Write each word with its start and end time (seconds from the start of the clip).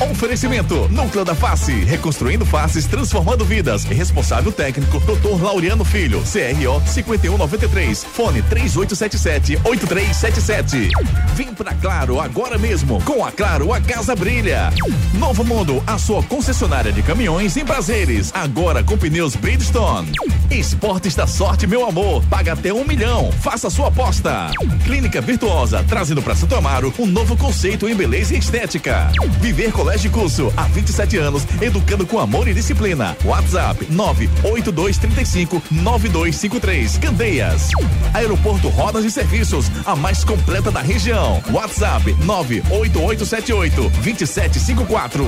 Oferecimento: 0.00 0.88
Núcleo 0.88 1.24
da 1.24 1.34
Face, 1.34 1.72
reconstruindo 1.84 2.46
faces, 2.46 2.86
transformando 2.86 3.44
vidas. 3.44 3.84
Responsável 3.84 4.50
técnico: 4.50 4.98
Dr. 5.00 5.42
Laureano 5.42 5.84
Filho, 5.84 6.22
CRO 6.22 6.82
5193. 6.86 8.04
Fone 8.04 8.42
3877-8377. 8.44 10.88
Vem 11.34 11.52
pra 11.52 11.74
Claro 11.74 12.20
agora 12.20 12.56
mesmo. 12.56 13.02
Com 13.04 13.24
a 13.24 13.30
Claro, 13.30 13.72
a 13.72 13.80
casa 13.80 14.16
brilha. 14.16 14.70
Novo 15.14 15.44
Mundo, 15.44 15.82
a 15.86 15.98
sua 15.98 16.22
concessionária 16.22 16.92
de 16.92 17.02
caminhões 17.02 17.56
em 17.56 17.64
prazeres. 17.64 18.30
Agora 18.34 18.82
com 18.82 18.96
pneus 18.96 19.36
Bridgestone. 19.36 20.12
Esportes 20.50 21.14
da 21.14 21.28
sorte, 21.28 21.64
meu 21.64 21.86
amor. 21.86 22.24
Paga 22.24 22.54
até 22.54 22.72
um 22.74 22.84
milhão. 22.84 23.30
Faça 23.30 23.70
sua 23.70 23.86
aposta. 23.86 24.50
Clínica 24.84 25.20
Virtuosa, 25.20 25.84
trazendo 25.86 26.20
para 26.20 26.34
Santo 26.34 26.56
Amaro 26.56 26.92
um 26.98 27.06
novo 27.06 27.36
conceito 27.36 27.88
em 27.88 27.94
beleza 27.94 28.34
e 28.34 28.38
estética. 28.38 29.12
Viver 29.40 29.70
Colégio 29.70 30.10
de 30.10 30.16
Curso, 30.16 30.52
há 30.56 30.64
27 30.64 31.18
anos, 31.18 31.46
educando 31.62 32.04
com 32.04 32.18
amor 32.18 32.48
e 32.48 32.54
disciplina. 32.54 33.16
WhatsApp 33.24 33.86
98235 33.90 35.62
9253. 35.70 36.98
Candeias. 36.98 37.68
Aeroporto 38.12 38.68
Rodas 38.70 39.04
e 39.04 39.10
Serviços, 39.10 39.70
a 39.86 39.94
mais 39.94 40.24
completa 40.24 40.72
da 40.72 40.80
região. 40.80 41.40
WhatsApp 41.52 42.12
98878 42.24 43.88
2754. 44.02 45.24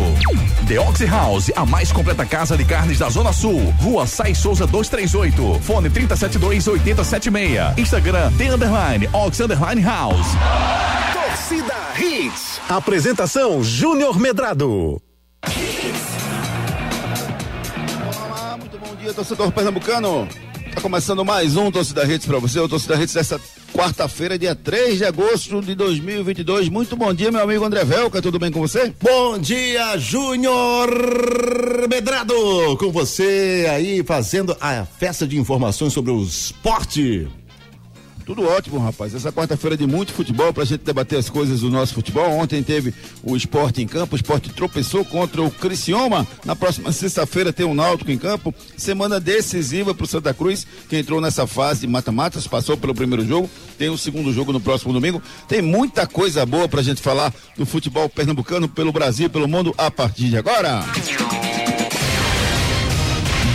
The 0.66 0.80
Oxy 0.80 1.06
House, 1.06 1.52
a 1.54 1.64
mais 1.64 1.92
completa 1.92 2.26
casa 2.26 2.56
de 2.56 2.64
carnes 2.64 2.98
da 2.98 3.08
Zona 3.08 3.32
Sul. 3.32 3.72
Rua 3.78 4.04
Sai 4.04 4.34
Souza 4.34 4.66
238. 4.66 5.11
Fone 5.60 5.90
372 5.90 6.66
8076. 6.66 7.76
Instagram 7.76 8.32
The 8.38 8.48
Underline 8.48 9.08
Ox 9.12 9.40
Underline 9.40 9.82
House. 9.82 10.26
Torcida 11.12 11.74
Hits. 11.98 12.58
Apresentação 12.66 13.62
Júnior 13.62 14.18
Medrado. 14.18 15.02
Olá, 18.06 18.56
muito 18.58 18.78
bom 18.78 18.94
dia, 18.94 19.12
torcedor 19.12 19.52
pernambucano. 19.52 20.26
Tá 20.74 20.80
começando 20.80 21.24
mais 21.24 21.56
um 21.56 21.70
Torcida 21.70 22.04
Hits 22.04 22.26
para 22.26 22.38
você, 22.38 22.58
o 22.58 22.68
Torcida 22.68 22.96
Hits 22.96 23.14
dessa 23.14 23.40
quarta-feira, 23.72 24.38
dia 24.38 24.54
3 24.54 24.98
de 24.98 25.04
agosto 25.04 25.60
de 25.60 25.74
2022. 25.74 26.68
Muito 26.68 26.96
bom 26.96 27.12
dia, 27.12 27.30
meu 27.30 27.42
amigo 27.42 27.64
André 27.64 27.84
Velca, 27.84 28.22
tudo 28.22 28.38
bem 28.38 28.50
com 28.50 28.60
você? 28.60 28.92
Bom 29.00 29.38
dia, 29.38 29.98
Júnior 29.98 30.88
Medrado, 31.88 32.76
com 32.78 32.90
você 32.90 33.66
aí 33.70 34.02
fazendo 34.02 34.56
a 34.60 34.84
festa 34.84 35.26
de 35.26 35.38
informações 35.38 35.92
sobre 35.92 36.10
o 36.10 36.22
esporte. 36.22 37.28
Tudo 38.34 38.48
ótimo, 38.48 38.78
rapaz. 38.78 39.14
Essa 39.14 39.30
quarta-feira 39.30 39.76
de 39.76 39.86
muito 39.86 40.10
futebol 40.14 40.54
pra 40.54 40.64
gente 40.64 40.80
debater 40.80 41.18
as 41.18 41.28
coisas 41.28 41.60
do 41.60 41.68
nosso 41.68 41.92
futebol. 41.92 42.30
Ontem 42.30 42.62
teve 42.62 42.94
o 43.22 43.36
esporte 43.36 43.82
em 43.82 43.86
campo, 43.86 44.14
o 44.14 44.16
esporte 44.16 44.48
tropeçou 44.48 45.04
contra 45.04 45.42
o 45.42 45.50
Criciúma. 45.50 46.26
Na 46.42 46.56
próxima 46.56 46.90
sexta-feira 46.92 47.52
tem 47.52 47.66
o 47.66 47.74
Náutico 47.74 48.10
em 48.10 48.16
campo. 48.16 48.54
Semana 48.74 49.20
decisiva 49.20 49.94
pro 49.94 50.06
Santa 50.06 50.32
Cruz, 50.32 50.66
que 50.88 50.96
entrou 50.96 51.20
nessa 51.20 51.46
fase 51.46 51.82
de 51.82 51.86
mata-matas, 51.86 52.46
passou 52.46 52.74
pelo 52.74 52.94
primeiro 52.94 53.22
jogo. 53.22 53.50
Tem 53.76 53.90
o 53.90 53.98
segundo 53.98 54.32
jogo 54.32 54.50
no 54.50 54.62
próximo 54.62 54.94
domingo. 54.94 55.22
Tem 55.46 55.60
muita 55.60 56.06
coisa 56.06 56.46
boa 56.46 56.66
pra 56.66 56.80
gente 56.80 57.02
falar 57.02 57.34
do 57.54 57.66
futebol 57.66 58.08
pernambucano 58.08 58.66
pelo 58.66 58.92
Brasil, 58.92 59.28
pelo 59.28 59.46
mundo 59.46 59.74
a 59.76 59.90
partir 59.90 60.30
de 60.30 60.38
agora. 60.38 60.82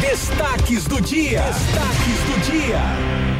Destaques 0.01 0.83
do 0.83 1.01
dia. 1.01 1.41
Destaques 1.41 2.19
do 2.27 2.51
dia. 2.51 3.36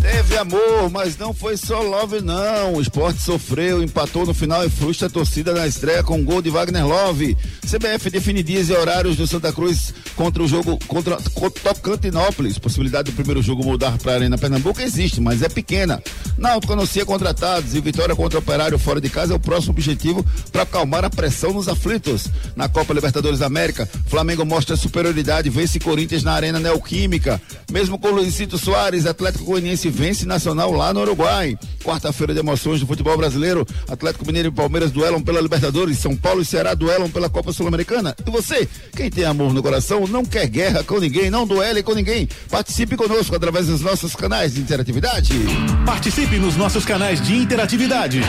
Teve 0.00 0.36
amor, 0.36 0.90
mas 0.90 1.16
não 1.16 1.34
foi 1.34 1.56
só 1.56 1.80
love 1.80 2.20
não. 2.20 2.74
O 2.74 2.80
esporte 2.80 3.20
sofreu, 3.20 3.82
empatou 3.82 4.24
no 4.24 4.32
final 4.32 4.64
e 4.64 4.70
frustra 4.70 5.08
a 5.08 5.10
torcida 5.10 5.52
na 5.52 5.66
estreia 5.66 6.02
com 6.02 6.16
um 6.16 6.24
gol 6.24 6.40
de 6.40 6.50
Wagner 6.50 6.86
Love. 6.86 7.36
CBF 7.66 8.10
define 8.10 8.44
dias 8.44 8.70
e 8.70 8.72
horários 8.72 9.16
do 9.16 9.26
Santa 9.26 9.52
Cruz 9.52 9.92
contra 10.14 10.40
o 10.40 10.46
jogo 10.46 10.78
contra 10.86 11.16
Tocantinópolis. 11.16 12.58
Possibilidade 12.58 13.10
do 13.10 13.14
primeiro 13.16 13.42
jogo 13.42 13.64
mudar 13.64 13.98
para 13.98 14.12
a 14.12 14.14
Arena 14.14 14.38
Pernambuco 14.38 14.80
existe, 14.80 15.20
mas 15.20 15.42
é 15.42 15.48
pequena. 15.48 16.00
Náutico 16.38 16.74
anuncia 16.74 17.04
contratados 17.04 17.74
e 17.74 17.80
vitória 17.80 18.14
contra 18.14 18.38
o 18.38 18.42
Operário 18.42 18.78
fora 18.78 19.00
de 19.00 19.10
casa 19.10 19.32
é 19.32 19.36
o 19.36 19.40
próximo 19.40 19.72
objetivo 19.72 20.24
para 20.52 20.62
acalmar 20.62 21.04
a 21.04 21.10
pressão 21.10 21.52
nos 21.52 21.66
aflitos. 21.66 22.28
Na 22.54 22.68
Copa 22.68 22.94
Libertadores 22.94 23.40
da 23.40 23.46
América, 23.46 23.88
Flamengo 24.06 24.44
mostra 24.44 24.76
superioridade, 24.76 25.50
vence 25.50 25.80
Corinthians 25.80 26.22
na 26.22 26.34
Arena 26.34 26.60
Neoquímica. 26.60 27.42
Mesmo 27.72 27.98
com 27.98 28.10
Luizito 28.10 28.56
Soares, 28.58 29.06
Atlético 29.06 29.44
Goianiense 29.44 29.90
vence 29.90 30.24
Nacional 30.24 30.70
lá 30.70 30.94
no 30.94 31.00
Uruguai. 31.00 31.58
Quarta-feira 31.82 32.32
de 32.32 32.38
emoções 32.38 32.78
do 32.78 32.86
futebol 32.86 33.16
brasileiro. 33.16 33.66
Atlético 33.88 34.24
Mineiro 34.24 34.48
e 34.48 34.52
Palmeiras 34.52 34.92
duelam 34.92 35.20
pela 35.20 35.40
Libertadores. 35.40 35.98
São 35.98 36.16
Paulo 36.16 36.42
e 36.42 36.44
Ceará 36.44 36.72
duelam 36.72 37.10
pela 37.10 37.28
Copa 37.28 37.55
Sul-Americana. 37.56 38.14
E 38.24 38.30
você, 38.30 38.68
quem 38.94 39.10
tem 39.10 39.24
amor 39.24 39.52
no 39.52 39.60
coração, 39.62 40.06
não 40.06 40.24
quer 40.24 40.46
guerra 40.46 40.84
com 40.84 41.00
ninguém, 41.00 41.30
não 41.30 41.46
duele 41.46 41.82
com 41.82 41.94
ninguém. 41.94 42.28
Participe 42.50 42.96
conosco 42.96 43.34
através 43.34 43.66
dos 43.66 43.80
nossos 43.80 44.14
canais 44.14 44.54
de 44.54 44.60
interatividade. 44.60 45.32
Participe 45.84 46.36
nos 46.36 46.56
nossos 46.56 46.84
canais 46.84 47.20
de 47.20 47.36
interatividade. 47.36 48.20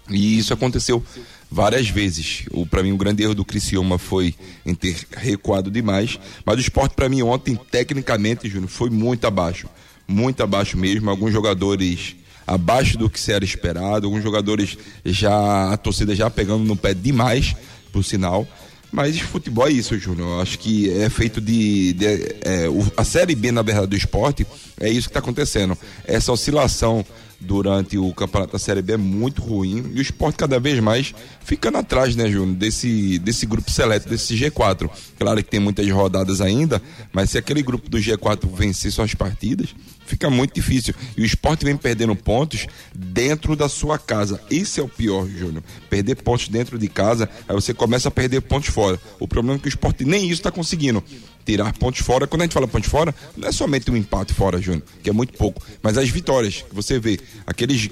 E 0.09 0.37
isso 0.37 0.53
aconteceu 0.53 1.01
várias 1.49 1.87
vezes. 1.87 2.43
O 2.51 2.65
para 2.65 2.83
mim 2.83 2.91
o 2.91 2.97
grande 2.97 3.23
erro 3.23 3.33
do 3.33 3.45
Criciúma 3.45 3.97
foi 3.97 4.35
em 4.65 4.75
ter 4.75 4.97
recuado 5.15 5.71
demais, 5.71 6.19
mas 6.45 6.57
o 6.57 6.59
esporte 6.59 6.93
para 6.93 7.07
mim 7.07 7.21
ontem 7.21 7.55
tecnicamente, 7.55 8.49
Júnior, 8.49 8.69
foi 8.69 8.89
muito 8.89 9.25
abaixo, 9.25 9.69
muito 10.05 10.43
abaixo 10.43 10.77
mesmo. 10.77 11.09
Alguns 11.09 11.31
jogadores 11.31 12.17
abaixo 12.45 12.97
do 12.97 13.09
que 13.09 13.17
se 13.17 13.31
era 13.31 13.45
esperado, 13.45 14.07
alguns 14.07 14.23
jogadores 14.23 14.77
já 15.05 15.71
a 15.71 15.77
torcida 15.77 16.13
já 16.13 16.29
pegando 16.29 16.65
no 16.65 16.75
pé 16.75 16.93
demais, 16.93 17.55
por 17.93 18.03
sinal. 18.03 18.45
Mas 18.93 19.19
futebol 19.19 19.67
é 19.67 19.71
isso, 19.71 19.97
Júnior. 19.97 20.39
Acho 20.39 20.59
que 20.59 20.87
é 21.01 21.09
feito 21.09 21.41
de. 21.41 21.93
de 21.93 22.05
é, 22.05 22.67
a 22.95 23.03
Série 23.03 23.33
B, 23.33 23.51
na 23.51 23.63
verdade, 23.63 23.87
do 23.87 23.95
esporte, 23.95 24.45
é 24.79 24.87
isso 24.87 25.07
que 25.07 25.09
está 25.09 25.19
acontecendo. 25.19 25.75
Essa 26.05 26.31
oscilação 26.31 27.03
durante 27.43 27.97
o 27.97 28.13
campeonato 28.13 28.53
da 28.53 28.59
Série 28.59 28.81
B 28.81 28.93
é 28.93 28.97
muito 28.97 29.41
ruim 29.41 29.91
e 29.93 29.99
o 29.99 30.01
esporte 30.01 30.37
cada 30.37 30.59
vez 30.59 30.79
mais 30.79 31.13
ficando 31.43 31.77
atrás, 31.77 32.15
né, 32.15 32.29
Júnior, 32.29 32.55
desse, 32.55 33.19
desse 33.19 33.45
grupo 33.45 33.69
seleto, 33.69 34.09
desse 34.09 34.35
G4. 34.35 34.89
Claro 35.17 35.43
que 35.43 35.49
tem 35.49 35.59
muitas 35.59 35.89
rodadas 35.89 36.41
ainda, 36.41 36.81
mas 37.11 37.29
se 37.29 37.37
aquele 37.37 37.61
grupo 37.61 37.89
do 37.89 37.97
G4 37.97 38.49
vencer 38.55 38.91
suas 38.91 39.13
partidas, 39.13 39.75
fica 40.05 40.29
muito 40.29 40.53
difícil. 40.53 40.93
E 41.17 41.21
o 41.21 41.25
esporte 41.25 41.65
vem 41.65 41.75
perdendo 41.75 42.15
pontos 42.15 42.67
dentro 42.93 43.55
da 43.55 43.67
sua 43.67 43.97
casa. 43.97 44.39
Esse 44.49 44.79
é 44.79 44.83
o 44.83 44.87
pior, 44.87 45.27
Júnior. 45.27 45.63
Perder 45.89 46.15
pontos 46.15 46.47
dentro 46.47 46.77
de 46.77 46.87
casa, 46.87 47.29
aí 47.47 47.55
você 47.55 47.73
começa 47.73 48.07
a 48.07 48.11
perder 48.11 48.41
pontos 48.41 48.69
fora. 48.69 48.99
O 49.19 49.27
problema 49.27 49.57
é 49.57 49.61
que 49.61 49.67
o 49.67 49.69
esporte 49.69 50.05
nem 50.05 50.25
isso 50.25 50.33
está 50.33 50.51
conseguindo. 50.51 51.03
Tirar 51.45 51.73
pontos 51.73 52.01
fora. 52.01 52.25
Quando 52.27 52.41
a 52.41 52.45
gente 52.45 52.53
fala 52.53 52.67
pontos 52.67 52.89
fora, 52.89 53.13
não 53.35 53.47
é 53.47 53.51
somente 53.51 53.89
um 53.91 53.97
empate 53.97 54.33
fora, 54.33 54.61
Júnior, 54.61 54.83
que 55.01 55.09
é 55.09 55.13
muito 55.13 55.37
pouco. 55.37 55.61
Mas 55.81 55.97
as 55.97 56.09
vitórias 56.09 56.63
que 56.67 56.73
você 56.73 56.99
vê, 56.99 57.19
aqueles 57.45 57.89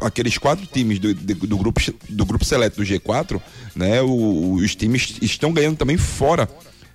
aqueles 0.00 0.38
quatro 0.38 0.66
times 0.66 0.98
do, 0.98 1.12
do, 1.14 1.56
grupo 1.56 1.80
do 2.08 2.24
grupo 2.24 2.44
seleto 2.44 2.76
do 2.76 2.82
G4, 2.82 3.40
né, 3.74 4.00
o, 4.00 4.54
os 4.54 4.74
times 4.74 5.16
estão 5.20 5.52
ganhando 5.52 5.76
também 5.76 5.96
fora 5.96 6.48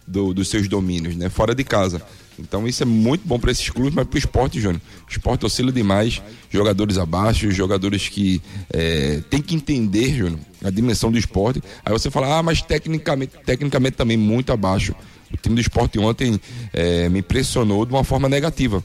do, 0.08 0.34
dos 0.34 0.48
seus 0.48 0.68
domínios, 0.68 1.16
né, 1.16 1.30
fora 1.30 1.54
de 1.54 1.64
casa. 1.64 2.02
Então 2.38 2.68
isso 2.68 2.84
é 2.84 2.86
muito 2.86 3.26
bom 3.26 3.40
para 3.40 3.52
esses 3.52 3.70
clubes, 3.70 3.94
mas 3.94 4.06
para 4.08 4.16
o 4.16 4.18
esporte, 4.18 4.60
Júnior. 4.60 4.82
O 5.08 5.12
esporte 5.12 5.46
oscila 5.46 5.72
demais, 5.72 6.22
jogadores 6.50 6.98
abaixo, 6.98 7.50
jogadores 7.52 8.10
que 8.10 8.42
é, 8.72 9.22
tem 9.30 9.42
que 9.42 9.56
entender, 9.56 10.16
Júnior, 10.16 10.40
a 10.64 10.70
dimensão 10.70 11.12
do 11.12 11.18
esporte. 11.18 11.62
Aí 11.86 11.94
você 11.94 12.12
fala, 12.12 12.40
ah, 12.40 12.44
mas 12.44 12.62
tecnicamente, 12.62 13.34
tecnicamente 13.46 13.96
também 13.96 14.18
muito 14.18 14.52
abaixo. 14.52 14.94
O 15.34 15.38
time 15.38 15.56
do 15.56 15.62
esporte 15.62 16.00
ontem 16.00 16.40
é, 16.74 17.10
me 17.10 17.20
impressionou 17.20 17.86
de 17.86 17.94
uma 17.94 18.04
forma 18.04 18.30
negativa. 18.30 18.84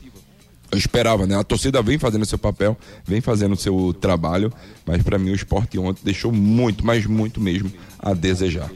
Eu 0.71 0.79
esperava, 0.79 1.27
né? 1.27 1.37
A 1.37 1.43
torcida 1.43 1.83
vem 1.83 1.99
fazendo 1.99 2.25
seu 2.25 2.39
papel, 2.39 2.79
vem 3.05 3.21
fazendo 3.21 3.57
seu 3.57 3.93
trabalho, 3.93 4.53
mas 4.87 5.03
para 5.03 5.19
mim 5.19 5.31
o 5.31 5.35
esporte 5.35 5.79
ontem 5.79 6.01
deixou 6.05 6.31
muito, 6.33 6.87
mas 6.87 7.07
muito 7.07 7.41
mesmo 7.41 7.73
a 7.99 8.15
desejar. 8.15 8.71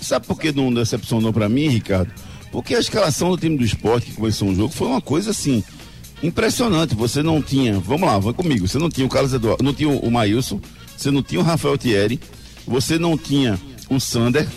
Sabe 0.00 0.26
por 0.26 0.38
que 0.38 0.52
não 0.52 0.72
decepcionou 0.72 1.32
para 1.32 1.48
mim, 1.48 1.68
Ricardo? 1.68 2.12
Porque 2.52 2.74
a 2.74 2.80
escalação 2.80 3.30
do 3.30 3.36
time 3.36 3.56
do 3.56 3.64
esporte 3.64 4.06
que 4.06 4.16
começou 4.16 4.48
o 4.48 4.54
jogo 4.54 4.72
foi 4.72 4.88
uma 4.88 5.00
coisa 5.00 5.30
assim 5.30 5.62
impressionante. 6.22 6.94
Você 6.94 7.22
não 7.22 7.42
tinha, 7.42 7.78
vamos 7.78 8.08
lá, 8.08 8.18
vai 8.18 8.32
comigo. 8.32 8.66
Você 8.66 8.78
não 8.78 8.88
tinha 8.88 9.06
o 9.06 9.10
Carlos 9.10 9.32
Eduardo, 9.32 9.62
não 9.62 9.74
tinha 9.74 9.88
o 9.88 10.10
Maílson, 10.10 10.60
você 10.96 11.10
não 11.10 11.22
tinha 11.22 11.40
o 11.40 11.44
Rafael 11.44 11.76
Thierry, 11.76 12.20
você 12.66 12.98
não 12.98 13.16
tinha 13.16 13.58
o 13.88 13.98
Sander 13.98 14.48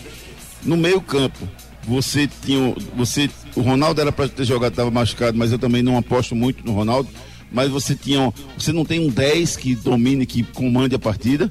no 0.64 0.78
meio 0.78 1.02
campo. 1.02 1.48
Você 1.86 2.30
tinha, 2.44 2.74
você, 2.96 3.30
o 3.56 3.62
Ronaldo 3.62 4.00
era 4.00 4.12
para 4.12 4.30
ter 4.30 4.46
jogado, 4.46 4.72
estava 4.72 4.90
machucado, 4.90 5.38
mas 5.38 5.52
eu 5.52 5.60
também 5.60 5.84
não 5.84 5.98
aposto 5.98 6.36
muito 6.36 6.66
no 6.66 6.74
Ronaldo. 6.74 7.10
Mas 7.52 7.70
você 7.70 7.96
tinha, 7.96 8.34
você 8.58 8.72
não 8.72 8.84
tem 8.84 9.00
um 9.00 9.10
10 9.10 9.58
que 9.58 9.76
domine, 9.76 10.26
que 10.26 10.44
comande 10.44 10.96
a 10.96 11.00
partida. 11.00 11.50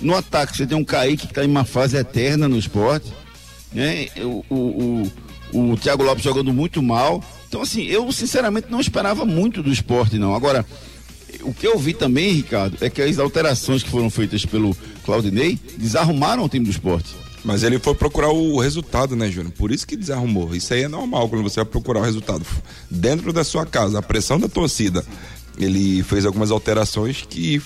No 0.00 0.14
ataque 0.16 0.56
você 0.56 0.66
tem 0.66 0.76
um 0.76 0.84
Kaique 0.84 1.26
que 1.26 1.32
está 1.32 1.44
em 1.44 1.48
uma 1.48 1.64
fase 1.64 1.96
eterna 1.96 2.48
no 2.48 2.56
esporte. 2.56 3.12
Né? 3.72 4.08
O, 4.18 4.44
o, 4.48 4.56
o 5.02 5.12
o 5.52 5.76
Thiago 5.76 6.02
Lopes 6.02 6.22
jogando 6.22 6.52
muito 6.52 6.82
mal. 6.82 7.22
Então, 7.48 7.62
assim, 7.62 7.82
eu 7.84 8.10
sinceramente 8.12 8.68
não 8.70 8.80
esperava 8.80 9.24
muito 9.24 9.62
do 9.62 9.72
esporte, 9.72 10.18
não. 10.18 10.34
Agora, 10.34 10.64
o 11.42 11.52
que 11.52 11.66
eu 11.66 11.78
vi 11.78 11.92
também, 11.92 12.32
Ricardo, 12.32 12.76
é 12.80 12.88
que 12.88 13.02
as 13.02 13.18
alterações 13.18 13.82
que 13.82 13.90
foram 13.90 14.10
feitas 14.10 14.44
pelo 14.44 14.76
Claudinei 15.04 15.58
desarrumaram 15.76 16.44
o 16.44 16.48
time 16.48 16.64
do 16.64 16.70
esporte. 16.70 17.10
Mas 17.44 17.62
ele 17.62 17.78
foi 17.78 17.94
procurar 17.94 18.30
o 18.30 18.58
resultado, 18.58 19.16
né, 19.16 19.30
Júnior? 19.30 19.52
Por 19.52 19.72
isso 19.72 19.86
que 19.86 19.96
desarrumou. 19.96 20.54
Isso 20.54 20.74
aí 20.74 20.82
é 20.82 20.88
normal 20.88 21.28
quando 21.28 21.42
você 21.42 21.56
vai 21.56 21.64
procurar 21.64 22.00
o 22.00 22.04
resultado. 22.04 22.44
Dentro 22.90 23.32
da 23.32 23.44
sua 23.44 23.64
casa, 23.64 23.98
a 23.98 24.02
pressão 24.02 24.38
da 24.38 24.48
torcida. 24.48 25.04
Ele 25.58 26.02
fez 26.02 26.24
algumas 26.24 26.50
alterações 26.50 27.24
que 27.28 27.60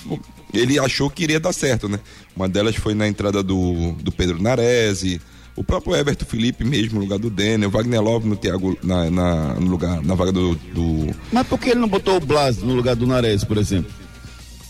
ele 0.52 0.78
achou 0.78 1.10
que 1.10 1.24
iria 1.24 1.40
dar 1.40 1.52
certo, 1.52 1.88
né? 1.88 1.98
Uma 2.34 2.48
delas 2.48 2.76
foi 2.76 2.94
na 2.94 3.06
entrada 3.06 3.42
do, 3.42 3.92
do 3.92 4.10
Pedro 4.10 4.40
Narese, 4.40 5.20
o 5.56 5.62
próprio 5.62 5.94
Everton 5.94 6.24
Felipe 6.24 6.64
mesmo 6.64 6.96
no 6.96 7.02
lugar 7.02 7.18
do 7.18 7.30
Denner, 7.30 7.68
o 7.68 7.70
Wagner 7.70 8.02
Love 8.02 8.28
no 8.28 8.36
Thiago 8.36 8.76
na, 8.82 9.10
na, 9.10 9.54
no 9.54 9.68
lugar, 9.68 10.02
na 10.02 10.14
vaga 10.14 10.32
do, 10.32 10.54
do, 10.54 11.14
Mas 11.32 11.46
por 11.46 11.58
que 11.58 11.70
ele 11.70 11.80
não 11.80 11.88
botou 11.88 12.16
o 12.16 12.20
Blas 12.20 12.58
no 12.58 12.74
lugar 12.74 12.96
do 12.96 13.06
Nares, 13.06 13.44
por 13.44 13.56
exemplo? 13.56 13.90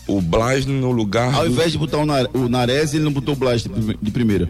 O 0.07 0.21
Blas 0.21 0.65
no 0.67 0.91
lugar. 0.91 1.33
Ao 1.33 1.45
do... 1.45 1.51
invés 1.51 1.71
de 1.71 1.79
botar 1.79 1.97
o 1.97 2.49
Nares, 2.49 2.93
ele 2.93 3.03
não 3.03 3.11
botou 3.11 3.33
o 3.33 3.37
Blas 3.37 3.63
de, 3.63 3.69
de 3.99 4.11
primeira. 4.11 4.47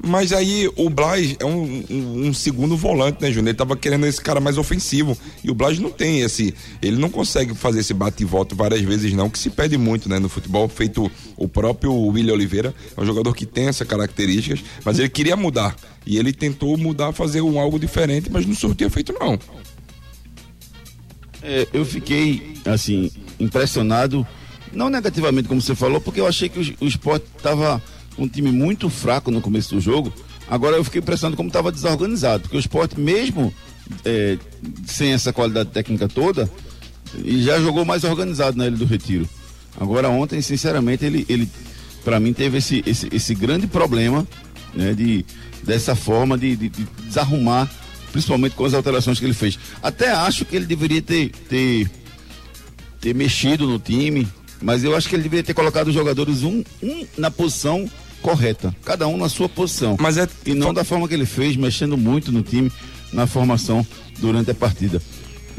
Mas 0.00 0.32
aí 0.32 0.70
o 0.76 0.88
Blas 0.88 1.34
é 1.40 1.44
um, 1.44 1.84
um, 1.90 2.28
um, 2.28 2.34
segundo 2.34 2.76
volante, 2.76 3.20
né, 3.20 3.28
Júnior? 3.28 3.48
Ele 3.48 3.58
tava 3.58 3.76
querendo 3.76 4.06
esse 4.06 4.20
cara 4.20 4.40
mais 4.40 4.56
ofensivo. 4.56 5.18
E 5.42 5.50
o 5.50 5.54
Blas 5.54 5.78
não 5.78 5.90
tem 5.90 6.20
esse. 6.20 6.54
Ele 6.80 6.96
não 6.96 7.10
consegue 7.10 7.52
fazer 7.54 7.80
esse 7.80 7.92
bate 7.92 8.22
e 8.22 8.26
volta 8.26 8.54
várias 8.54 8.80
vezes, 8.80 9.12
não, 9.12 9.28
que 9.28 9.38
se 9.38 9.50
pede 9.50 9.76
muito, 9.76 10.08
né? 10.08 10.20
No 10.20 10.28
futebol, 10.28 10.68
feito 10.68 11.10
o 11.36 11.48
próprio 11.48 11.92
William 11.92 12.34
Oliveira. 12.34 12.72
É 12.96 13.00
um 13.00 13.04
jogador 13.04 13.34
que 13.34 13.44
tem 13.44 13.66
essas 13.66 13.86
características, 13.86 14.62
mas 14.84 15.00
ele 15.00 15.08
queria 15.08 15.36
mudar. 15.36 15.74
E 16.06 16.16
ele 16.16 16.32
tentou 16.32 16.78
mudar, 16.78 17.12
fazer 17.12 17.40
um 17.40 17.58
algo 17.58 17.78
diferente, 17.78 18.30
mas 18.30 18.46
não 18.46 18.54
surtiu 18.54 18.88
feito, 18.88 19.12
não. 19.18 19.36
É, 21.42 21.66
eu 21.72 21.84
fiquei, 21.84 22.54
assim, 22.64 23.10
impressionado, 23.38 24.26
não 24.72 24.88
negativamente, 24.88 25.48
como 25.48 25.60
você 25.60 25.74
falou, 25.74 26.00
porque 26.00 26.20
eu 26.20 26.26
achei 26.26 26.48
que 26.48 26.58
o, 26.58 26.84
o 26.84 26.86
esporte 26.86 27.26
um 28.18 28.28
time 28.28 28.50
muito 28.50 28.90
fraco 28.90 29.30
no 29.30 29.40
começo 29.40 29.74
do 29.74 29.80
jogo. 29.80 30.12
Agora 30.50 30.76
eu 30.76 30.84
fiquei 30.84 31.00
impressionado 31.00 31.36
como 31.36 31.48
estava 31.48 31.70
desorganizado, 31.70 32.42
porque 32.42 32.56
o 32.56 32.60
esporte, 32.60 32.98
mesmo 32.98 33.52
é, 34.04 34.38
sem 34.86 35.12
essa 35.12 35.32
qualidade 35.32 35.70
técnica 35.70 36.08
toda, 36.08 36.50
e 37.24 37.42
já 37.42 37.60
jogou 37.60 37.84
mais 37.84 38.04
organizado 38.04 38.56
na 38.56 38.66
Ilha 38.66 38.76
do 38.76 38.84
Retiro. 38.84 39.28
Agora 39.78 40.08
ontem, 40.08 40.40
sinceramente, 40.42 41.04
ele, 41.04 41.24
ele 41.28 41.48
para 42.04 42.18
mim 42.18 42.32
teve 42.32 42.58
esse, 42.58 42.82
esse, 42.86 43.08
esse, 43.12 43.34
grande 43.34 43.66
problema, 43.66 44.26
né, 44.74 44.94
de 44.94 45.24
dessa 45.62 45.94
forma 45.94 46.38
de, 46.38 46.56
de, 46.56 46.68
de, 46.68 46.86
desarrumar, 47.04 47.70
principalmente 48.10 48.54
com 48.54 48.64
as 48.64 48.74
alterações 48.74 49.18
que 49.18 49.24
ele 49.24 49.34
fez. 49.34 49.58
Até 49.82 50.10
acho 50.10 50.44
que 50.44 50.56
ele 50.56 50.64
deveria 50.64 51.02
ter, 51.02 51.30
ter, 51.48 51.90
ter 53.00 53.14
mexido 53.14 53.66
no 53.66 53.78
time, 53.78 54.26
mas 54.62 54.82
eu 54.82 54.96
acho 54.96 55.08
que 55.08 55.14
ele 55.14 55.22
deveria 55.22 55.44
ter 55.44 55.54
colocado 55.54 55.88
os 55.88 55.94
jogadores 55.94 56.42
um, 56.42 56.64
um 56.82 57.06
na 57.16 57.30
posição 57.30 57.88
correta, 58.22 58.74
cada 58.84 59.06
um 59.06 59.16
na 59.16 59.28
sua 59.28 59.48
posição. 59.48 59.96
Mas 59.98 60.16
é... 60.16 60.28
E 60.44 60.54
não 60.54 60.72
da 60.72 60.84
forma 60.84 61.08
que 61.08 61.14
ele 61.14 61.26
fez, 61.26 61.56
mexendo 61.56 61.96
muito 61.96 62.32
no 62.32 62.42
time, 62.42 62.70
na 63.12 63.26
formação 63.26 63.86
durante 64.18 64.50
a 64.50 64.54
partida. 64.54 65.00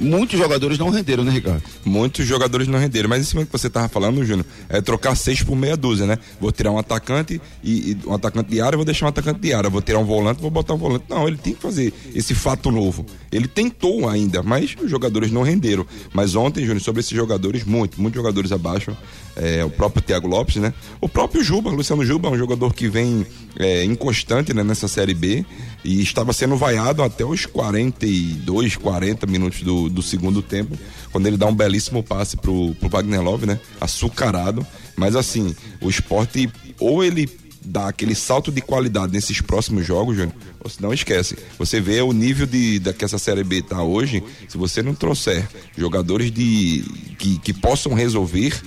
Muitos 0.02 0.40
jogadores 0.40 0.78
não 0.78 0.90
renderam, 0.90 1.26
né, 1.26 1.32
Ricardo? 1.32 1.62
Muitos 1.84 2.26
jogadores 2.26 2.70
não 2.70 2.80
renderam. 2.80 3.10
Mas 3.10 3.22
em 3.22 3.26
cima 3.26 3.46
que 3.46 3.52
você 3.52 3.68
estava 3.68 3.90
falando, 3.90 4.24
Júnior, 4.24 4.45
é 4.69 4.80
trocar 4.80 5.14
seis 5.16 5.44
por 5.44 5.57
meia 5.57 5.76
dúzia, 5.76 6.06
né? 6.06 6.18
Vou 6.40 6.54
tirar 6.54 6.72
um 6.72 6.78
atacante 6.78 7.42
e, 7.62 7.92
e, 7.92 7.98
um 8.07 8.14
atacante 8.14 8.50
de 8.50 8.62
área, 8.62 8.78
vou 8.78 8.86
deixar 8.86 9.07
um 9.07 9.10
atacante 9.10 9.42
de 9.42 9.54
área. 9.54 9.69
Vou 9.69 9.81
tirar 9.81 10.00
um 10.00 10.06
volante, 10.06 10.42
vou 10.42 10.50
botar 10.50 10.74
um 10.74 10.78
volante. 10.78 11.04
Não, 11.10 11.28
ele 11.28 11.36
tem 11.36 11.54
que 11.54 11.62
fazer 11.62 11.94
esse 12.16 12.33
fato 12.33 12.72
novo. 12.72 13.06
Ele 13.30 13.48
tentou 13.48 14.07
ainda, 14.07 14.42
mas 14.42 14.74
os 14.81 14.90
jogadores 14.90 15.31
não 15.31 15.42
renderam. 15.42 15.86
Mas 16.14 16.33
ontem, 16.33 16.62
Júnior, 16.62 16.81
sobre 16.81 17.02
esses 17.02 17.16
jogadores, 17.16 17.66
muito, 17.66 18.02
muitos 18.02 18.18
jogadores 18.18 18.54
abaixo. 18.54 18.95
É, 19.42 19.64
o 19.64 19.69
próprio 19.69 20.02
Thiago 20.02 20.28
Lopes, 20.28 20.58
né? 20.58 20.74
O 21.00 21.08
próprio 21.08 21.42
Juba, 21.42 21.69
Luciano 21.69 22.06
Juba, 22.06 22.28
é 22.28 22.31
um 22.31 22.38
jogador 22.38 22.74
que 22.74 22.90
vem 22.90 23.26
é, 23.58 23.86
inconstante 23.86 24.54
né, 24.54 24.64
nessa 24.66 24.86
Série 24.90 25.14
B 25.14 25.46
e 25.81 26.02
estava 26.02 26.34
sendo 26.34 26.58
vaiado 26.58 27.02
até 27.02 27.24
os 27.24 27.46
42, 27.46 28.76
40 28.76 29.26
minutos 29.28 29.62
do, 29.62 29.90
do 29.90 30.02
segundo 30.02 30.42
tempo, 30.42 30.78
quando 31.10 31.26
ele 31.26 31.38
dá 31.38 31.46
um 31.46 31.56
belíssimo 31.56 32.04
passe 32.04 32.36
pro, 32.36 32.76
pro 32.76 32.90
Wagner 32.90 33.22
Love, 33.22 33.46
né? 33.46 33.58
Açucarado. 33.80 34.68
Mas 34.98 35.16
assim, 35.16 35.56
o 35.80 35.90
esporte, 35.90 36.52
ou 36.78 37.02
ele 37.02 37.30
dá 37.64 37.88
aquele 37.88 38.16
salto 38.16 38.52
de 38.52 38.62
qualidade 38.62 39.14
nesses 39.14 39.40
próximos 39.40 39.86
jogos, 39.86 40.18
Júnior, 40.18 40.36
você 40.62 40.81
não 40.81 40.94
esquece. 40.94 41.38
Você 41.58 41.80
vê 41.80 42.02
o 42.02 42.12
nível 42.12 42.46
de, 42.46 42.80
da 42.80 42.92
que 42.92 43.06
essa 43.06 43.18
Série 43.18 43.44
B 43.44 43.60
está 43.60 43.81
hoje, 43.84 44.24
se 44.48 44.58
você 44.58 44.81
não 44.81 44.94
trouxer 44.94 45.48
jogadores 45.78 46.31
de, 46.31 46.84
que, 47.18 47.40
que 47.40 47.54
possam 47.54 47.94
resolver 47.94 48.60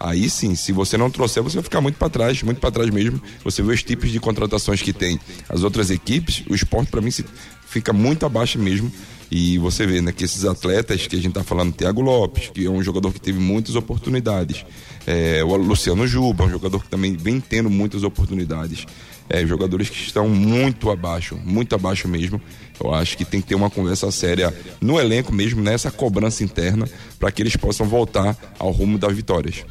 Aí 0.00 0.30
sim, 0.30 0.54
se 0.54 0.72
você 0.72 0.96
não 0.96 1.10
trouxer, 1.10 1.42
você 1.42 1.56
vai 1.56 1.64
ficar 1.64 1.80
muito 1.80 1.96
para 1.96 2.08
trás, 2.08 2.42
muito 2.42 2.60
para 2.60 2.70
trás 2.70 2.88
mesmo. 2.90 3.20
Você 3.42 3.62
vê 3.62 3.72
os 3.72 3.82
tipos 3.82 4.10
de 4.10 4.20
contratações 4.20 4.80
que 4.80 4.92
tem 4.92 5.18
as 5.48 5.62
outras 5.62 5.90
equipes, 5.90 6.44
o 6.48 6.54
esporte 6.54 6.90
para 6.90 7.00
mim 7.00 7.10
se, 7.10 7.24
fica 7.66 7.92
muito 7.92 8.24
abaixo 8.24 8.58
mesmo. 8.58 8.90
E 9.30 9.58
você 9.58 9.86
vê, 9.86 10.00
né, 10.00 10.10
que 10.10 10.24
esses 10.24 10.44
atletas 10.44 11.06
que 11.06 11.16
a 11.16 11.20
gente 11.20 11.34
tá 11.34 11.44
falando, 11.44 11.74
Thiago 11.74 12.00
Lopes, 12.00 12.48
que 12.48 12.64
é 12.64 12.70
um 12.70 12.82
jogador 12.82 13.12
que 13.12 13.20
teve 13.20 13.38
muitas 13.38 13.74
oportunidades, 13.74 14.64
é, 15.06 15.44
o 15.44 15.54
Luciano 15.56 16.06
Juba, 16.06 16.44
um 16.44 16.50
jogador 16.50 16.82
que 16.82 16.88
também 16.88 17.14
vem 17.14 17.38
tendo 17.40 17.68
muitas 17.68 18.02
oportunidades. 18.02 18.86
É, 19.30 19.46
jogadores 19.46 19.90
que 19.90 19.96
estão 19.96 20.26
muito 20.26 20.90
abaixo, 20.90 21.38
muito 21.44 21.74
abaixo 21.74 22.08
mesmo. 22.08 22.40
Eu 22.82 22.94
acho 22.94 23.18
que 23.18 23.26
tem 23.26 23.42
que 23.42 23.48
ter 23.48 23.54
uma 23.54 23.68
conversa 23.68 24.10
séria 24.10 24.54
no 24.80 24.98
elenco 24.98 25.30
mesmo, 25.30 25.60
nessa 25.60 25.90
cobrança 25.90 26.42
interna, 26.42 26.88
para 27.18 27.30
que 27.30 27.42
eles 27.42 27.54
possam 27.54 27.86
voltar 27.86 28.34
ao 28.58 28.70
rumo 28.70 28.96
das 28.96 29.14
vitórias. 29.14 29.66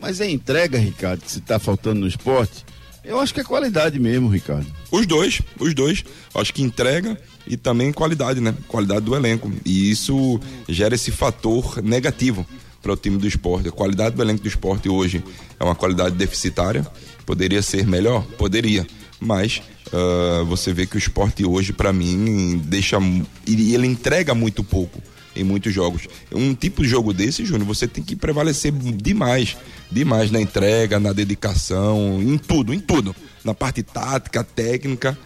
Mas 0.00 0.20
é 0.20 0.30
entrega, 0.30 0.78
Ricardo, 0.78 1.20
que 1.20 1.30
se 1.30 1.38
está 1.38 1.58
faltando 1.58 2.00
no 2.00 2.06
esporte, 2.06 2.64
eu 3.04 3.18
acho 3.18 3.32
que 3.32 3.40
é 3.40 3.44
qualidade 3.44 3.98
mesmo, 3.98 4.28
Ricardo. 4.28 4.66
Os 4.90 5.06
dois, 5.06 5.40
os 5.58 5.74
dois. 5.74 6.04
Acho 6.34 6.52
que 6.52 6.62
entrega 6.62 7.18
e 7.46 7.56
também 7.56 7.92
qualidade, 7.92 8.40
né? 8.40 8.54
Qualidade 8.68 9.00
do 9.00 9.16
elenco. 9.16 9.50
E 9.64 9.90
isso 9.90 10.38
gera 10.68 10.94
esse 10.94 11.10
fator 11.10 11.82
negativo. 11.82 12.46
para 12.82 12.92
o 12.92 12.96
time 12.96 13.18
do 13.18 13.26
esporte. 13.26 13.68
A 13.68 13.72
qualidade 13.72 14.14
do 14.14 14.22
elenco 14.22 14.42
do 14.42 14.48
esporte 14.48 14.88
hoje 14.88 15.22
é 15.58 15.64
uma 15.64 15.74
qualidade 15.74 16.14
deficitária. 16.16 16.86
Poderia 17.26 17.62
ser 17.62 17.86
melhor? 17.86 18.24
Poderia. 18.36 18.86
Mas 19.18 19.60
uh, 19.92 20.44
você 20.44 20.72
vê 20.72 20.86
que 20.86 20.96
o 20.96 20.98
esporte 20.98 21.44
hoje, 21.44 21.72
para 21.72 21.92
mim, 21.92 22.60
deixa. 22.64 22.98
Ele 23.46 23.86
entrega 23.86 24.34
muito 24.34 24.62
pouco 24.62 25.00
em 25.38 25.44
muitos 25.44 25.72
jogos. 25.72 26.08
Um 26.32 26.54
tipo 26.54 26.82
de 26.82 26.88
jogo 26.88 27.12
desse, 27.12 27.44
Júnior, 27.44 27.66
você 27.66 27.86
tem 27.86 28.02
que 28.02 28.16
prevalecer 28.16 28.72
demais. 28.72 29.56
Demais 29.90 30.30
na 30.30 30.40
entrega, 30.40 31.00
na 31.00 31.12
dedicação, 31.12 32.20
em 32.20 32.36
tudo, 32.36 32.74
em 32.74 32.80
tudo. 32.80 33.14
Na 33.44 33.54
parte 33.54 33.82
tática, 33.82 34.44
técnica. 34.44 35.16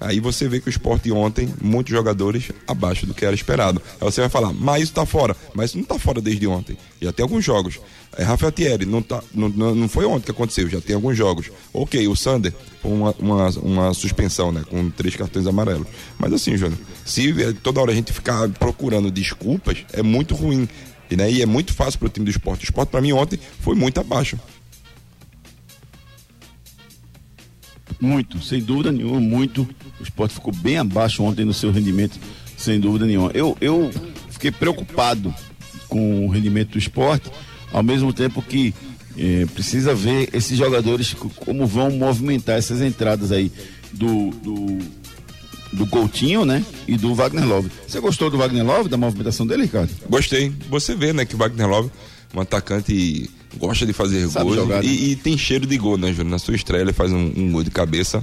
Aí 0.00 0.20
você 0.20 0.48
vê 0.48 0.60
que 0.60 0.68
o 0.68 0.70
esporte 0.70 1.10
ontem, 1.10 1.52
muitos 1.60 1.92
jogadores 1.92 2.50
abaixo 2.66 3.06
do 3.06 3.14
que 3.14 3.24
era 3.24 3.34
esperado. 3.34 3.82
Aí 4.00 4.04
você 4.04 4.20
vai 4.20 4.30
falar, 4.30 4.52
mas 4.52 4.84
isso 4.84 4.92
tá 4.92 5.04
fora. 5.04 5.36
Mas 5.54 5.70
isso 5.70 5.78
não 5.78 5.84
tá 5.84 5.98
fora 5.98 6.20
desde 6.20 6.46
ontem. 6.46 6.76
Já 7.00 7.12
tem 7.12 7.22
alguns 7.22 7.44
jogos. 7.44 7.80
É, 8.16 8.22
Rafael 8.22 8.52
Thierry, 8.52 8.86
não, 8.86 9.02
tá, 9.02 9.22
não, 9.34 9.48
não 9.48 9.88
foi 9.88 10.04
ontem 10.04 10.26
que 10.26 10.30
aconteceu, 10.30 10.68
já 10.68 10.80
tem 10.80 10.94
alguns 10.94 11.16
jogos. 11.16 11.50
Ok, 11.72 12.06
o 12.08 12.16
Sander, 12.16 12.54
uma, 12.82 13.14
uma, 13.18 13.48
uma 13.62 13.94
suspensão, 13.94 14.52
né? 14.52 14.64
Com 14.68 14.88
três 14.90 15.14
cartões 15.16 15.46
amarelos. 15.46 15.86
Mas 16.18 16.32
assim, 16.32 16.56
Júnior, 16.56 16.78
se 17.04 17.32
toda 17.62 17.80
hora 17.80 17.92
a 17.92 17.94
gente 17.94 18.12
ficar 18.12 18.48
procurando 18.50 19.10
desculpas, 19.10 19.84
é 19.92 20.02
muito 20.02 20.34
ruim. 20.34 20.68
E, 21.10 21.16
né, 21.16 21.30
e 21.30 21.42
é 21.42 21.46
muito 21.46 21.72
fácil 21.72 21.98
para 21.98 22.06
o 22.06 22.10
time 22.10 22.24
do 22.24 22.30
esporte. 22.30 22.64
O 22.64 22.64
esporte, 22.64 22.90
para 22.90 23.00
mim, 23.00 23.12
ontem 23.12 23.38
foi 23.60 23.74
muito 23.74 23.98
abaixo. 23.98 24.38
Muito, 28.00 28.40
sem 28.42 28.62
dúvida 28.62 28.92
nenhuma, 28.92 29.20
muito. 29.20 29.68
O 29.98 30.02
esporte 30.02 30.34
ficou 30.34 30.52
bem 30.52 30.78
abaixo 30.78 31.22
ontem 31.22 31.44
no 31.44 31.52
seu 31.52 31.70
rendimento, 31.72 32.18
sem 32.56 32.78
dúvida 32.78 33.06
nenhuma. 33.06 33.30
Eu, 33.34 33.56
eu 33.60 33.90
fiquei 34.30 34.50
preocupado 34.50 35.34
com 35.88 36.26
o 36.26 36.30
rendimento 36.30 36.72
do 36.72 36.78
esporte, 36.78 37.30
ao 37.72 37.82
mesmo 37.82 38.12
tempo 38.12 38.40
que 38.40 38.72
eh, 39.16 39.46
precisa 39.52 39.94
ver 39.94 40.28
esses 40.32 40.56
jogadores 40.56 41.12
como 41.12 41.66
vão 41.66 41.90
movimentar 41.90 42.56
essas 42.56 42.80
entradas 42.80 43.32
aí 43.32 43.50
do, 43.92 44.30
do, 44.30 44.78
do 45.72 45.86
Coutinho, 45.86 46.44
né? 46.44 46.64
E 46.86 46.96
do 46.96 47.14
Wagner 47.14 47.46
Love. 47.46 47.70
Você 47.86 47.98
gostou 47.98 48.30
do 48.30 48.38
Wagner 48.38 48.64
Love, 48.64 48.88
da 48.88 48.96
movimentação 48.96 49.46
dele, 49.46 49.62
Ricardo? 49.62 49.90
Gostei. 50.08 50.52
Você 50.70 50.94
vê, 50.94 51.12
né, 51.12 51.24
que 51.24 51.34
o 51.34 51.38
Wagner 51.38 51.68
Love, 51.68 51.90
um 52.34 52.40
atacante 52.40 53.30
gosta 53.56 53.86
de 53.86 53.92
fazer 53.92 54.28
Sabe 54.28 54.44
gols 54.44 54.56
jogar, 54.56 54.82
né? 54.82 54.88
e, 54.88 55.12
e, 55.12 55.16
tem 55.16 55.36
cheiro 55.36 55.66
de 55.66 55.76
gol, 55.78 55.96
né, 55.96 56.08
Júnior? 56.08 56.30
Na 56.30 56.38
sua 56.38 56.54
estreia 56.54 56.82
ele 56.82 56.92
faz 56.92 57.12
um, 57.12 57.32
um 57.36 57.52
gol 57.52 57.64
de 57.64 57.70
cabeça. 57.70 58.22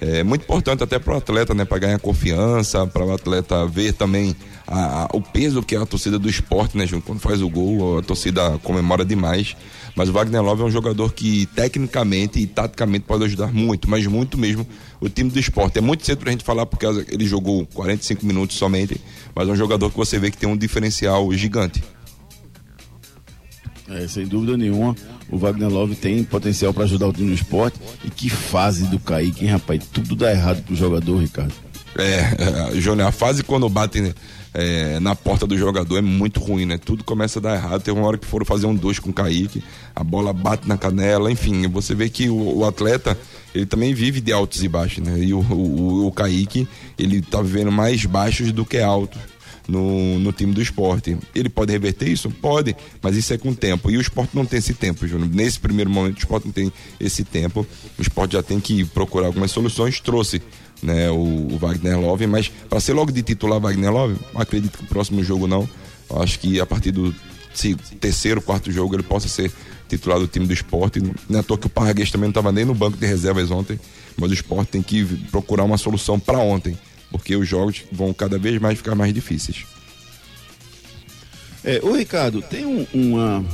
É 0.00 0.22
muito 0.22 0.42
importante 0.42 0.82
até 0.82 0.98
para 0.98 1.12
o 1.12 1.16
atleta, 1.18 1.52
né? 1.52 1.66
Para 1.66 1.78
ganhar 1.78 1.98
confiança, 1.98 2.86
para 2.86 3.04
o 3.04 3.12
atleta 3.12 3.66
ver 3.66 3.92
também 3.92 4.34
a, 4.66 5.02
a, 5.02 5.08
o 5.12 5.20
peso 5.20 5.62
que 5.62 5.76
é 5.76 5.78
a 5.78 5.84
torcida 5.84 6.18
do 6.18 6.28
esporte, 6.28 6.78
né, 6.78 6.86
Júnior? 6.86 7.04
Quando 7.06 7.20
faz 7.20 7.42
o 7.42 7.48
gol, 7.50 7.98
a 7.98 8.02
torcida 8.02 8.58
comemora 8.62 9.04
demais. 9.04 9.54
Mas 9.94 10.08
o 10.08 10.12
Wagner 10.12 10.42
Love 10.42 10.62
é 10.62 10.64
um 10.64 10.70
jogador 10.70 11.12
que 11.12 11.44
tecnicamente 11.54 12.38
e 12.38 12.46
taticamente 12.46 13.04
pode 13.04 13.24
ajudar 13.24 13.52
muito, 13.52 13.90
mas 13.90 14.06
muito 14.06 14.38
mesmo 14.38 14.66
o 15.00 15.08
time 15.08 15.28
do 15.28 15.38
esporte. 15.38 15.76
É 15.76 15.82
muito 15.82 16.06
cedo 16.06 16.18
pra 16.18 16.30
gente 16.30 16.44
falar 16.44 16.64
porque 16.64 16.86
ele 16.86 17.26
jogou 17.26 17.66
45 17.74 18.24
minutos 18.24 18.56
somente, 18.56 18.98
mas 19.34 19.48
é 19.48 19.52
um 19.52 19.56
jogador 19.56 19.90
que 19.90 19.96
você 19.96 20.18
vê 20.18 20.30
que 20.30 20.38
tem 20.38 20.48
um 20.48 20.56
diferencial 20.56 21.30
gigante. 21.34 21.82
É, 23.90 24.06
sem 24.06 24.24
dúvida 24.24 24.56
nenhuma, 24.56 24.94
o 25.28 25.36
Wagner 25.36 25.68
Love 25.68 25.96
tem 25.96 26.22
potencial 26.22 26.72
para 26.72 26.84
ajudar 26.84 27.08
o 27.08 27.12
time 27.12 27.28
do 27.28 27.34
esporte. 27.34 27.78
E 28.04 28.10
que 28.10 28.30
fase 28.30 28.86
do 28.86 29.00
Kaique, 29.00 29.44
hein, 29.44 29.50
rapaz? 29.50 29.82
Tudo 29.92 30.14
dá 30.14 30.30
errado 30.30 30.62
pro 30.62 30.76
jogador, 30.76 31.18
Ricardo. 31.18 31.52
É, 31.98 32.72
é 32.74 32.80
Júnior, 32.80 33.08
a 33.08 33.12
fase 33.12 33.42
quando 33.42 33.68
bate 33.68 34.14
é, 34.54 35.00
na 35.00 35.16
porta 35.16 35.44
do 35.44 35.58
jogador 35.58 35.98
é 35.98 36.00
muito 36.00 36.38
ruim, 36.38 36.66
né? 36.66 36.78
Tudo 36.78 37.02
começa 37.02 37.40
a 37.40 37.42
dar 37.42 37.56
errado. 37.56 37.82
Tem 37.82 37.92
uma 37.92 38.06
hora 38.06 38.16
que 38.16 38.26
foram 38.26 38.46
fazer 38.46 38.66
um 38.66 38.74
dois 38.74 39.00
com 39.00 39.10
o 39.10 39.12
Kaique, 39.12 39.62
a 39.94 40.04
bola 40.04 40.32
bate 40.32 40.68
na 40.68 40.78
canela, 40.78 41.30
enfim, 41.30 41.66
você 41.66 41.92
vê 41.92 42.08
que 42.08 42.28
o, 42.28 42.58
o 42.58 42.64
atleta, 42.64 43.18
ele 43.52 43.66
também 43.66 43.92
vive 43.92 44.20
de 44.20 44.32
altos 44.32 44.62
e 44.62 44.68
baixos, 44.68 45.04
né? 45.04 45.18
E 45.18 45.34
o, 45.34 45.40
o, 45.40 46.06
o 46.06 46.12
Kaique, 46.12 46.68
ele 46.96 47.20
tá 47.22 47.42
vivendo 47.42 47.72
mais 47.72 48.04
baixos 48.04 48.52
do 48.52 48.64
que 48.64 48.78
altos 48.78 49.20
no, 49.70 50.18
no 50.18 50.32
time 50.32 50.52
do 50.52 50.60
esporte. 50.60 51.16
Ele 51.34 51.48
pode 51.48 51.70
reverter 51.70 52.08
isso? 52.08 52.28
Pode, 52.28 52.76
mas 53.00 53.16
isso 53.16 53.32
é 53.32 53.38
com 53.38 53.54
tempo. 53.54 53.90
E 53.90 53.96
o 53.96 54.00
esporte 54.00 54.34
não 54.34 54.44
tem 54.44 54.58
esse 54.58 54.74
tempo, 54.74 55.06
Júnior. 55.06 55.30
Nesse 55.32 55.60
primeiro 55.60 55.88
momento, 55.88 56.16
o 56.16 56.18
esporte 56.18 56.46
não 56.46 56.52
tem 56.52 56.72
esse 56.98 57.24
tempo. 57.24 57.64
O 57.96 58.02
esporte 58.02 58.32
já 58.32 58.42
tem 58.42 58.58
que 58.58 58.84
procurar 58.84 59.26
algumas 59.26 59.52
soluções. 59.52 60.00
Trouxe 60.00 60.42
né, 60.82 61.08
o, 61.10 61.48
o 61.52 61.58
Wagner 61.58 62.00
Love, 62.00 62.26
mas 62.26 62.48
para 62.68 62.80
ser 62.80 62.94
logo 62.94 63.12
de 63.12 63.22
titular 63.22 63.60
Wagner 63.60 63.92
Love, 63.92 64.16
acredito 64.34 64.76
que 64.76 64.84
o 64.84 64.88
próximo 64.88 65.22
jogo 65.22 65.46
não. 65.46 65.68
Acho 66.16 66.40
que 66.40 66.60
a 66.60 66.66
partir 66.66 66.90
do 66.90 67.14
se, 67.54 67.76
terceiro, 68.00 68.42
quarto 68.42 68.72
jogo 68.72 68.96
ele 68.96 69.04
possa 69.04 69.28
ser 69.28 69.52
titular 69.88 70.18
do 70.18 70.26
time 70.26 70.46
do 70.46 70.52
esporte. 70.52 71.00
Não 71.28 71.38
é 71.38 71.40
à 71.40 71.42
toa 71.44 71.56
que 71.56 71.66
o 71.66 71.70
Parraguês 71.70 72.10
também 72.10 72.26
não 72.26 72.30
estava 72.30 72.50
nem 72.50 72.64
no 72.64 72.74
banco 72.74 72.96
de 72.96 73.06
reservas 73.06 73.50
ontem, 73.52 73.78
mas 74.16 74.30
o 74.30 74.34
esporte 74.34 74.70
tem 74.70 74.82
que 74.82 75.04
procurar 75.30 75.62
uma 75.62 75.78
solução 75.78 76.18
para 76.18 76.38
ontem 76.38 76.76
porque 77.10 77.34
os 77.36 77.48
jogos 77.48 77.82
vão 77.90 78.12
cada 78.12 78.38
vez 78.38 78.60
mais 78.60 78.78
ficar 78.78 78.94
mais 78.94 79.12
difíceis. 79.12 79.64
É, 81.64 81.80
ô 81.82 81.92
Ricardo, 81.92 82.40
tem 82.40 82.64
um, 82.64 82.86
uma, 82.92 83.44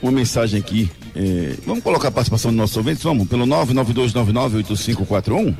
uma 0.00 0.12
mensagem 0.12 0.60
aqui. 0.60 0.90
É, 1.14 1.56
vamos 1.66 1.82
colocar 1.82 2.08
a 2.08 2.10
participação 2.10 2.50
dos 2.50 2.58
nossos 2.58 2.74
ouvintes? 2.76 3.02
Vamos, 3.02 3.26
pelo 3.28 3.46
992998541? 3.46 5.54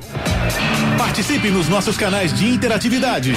Participe 0.97 1.51
nos 1.51 1.69
nossos 1.69 1.97
canais 1.97 2.33
de 2.33 2.49
interatividade. 2.49 3.33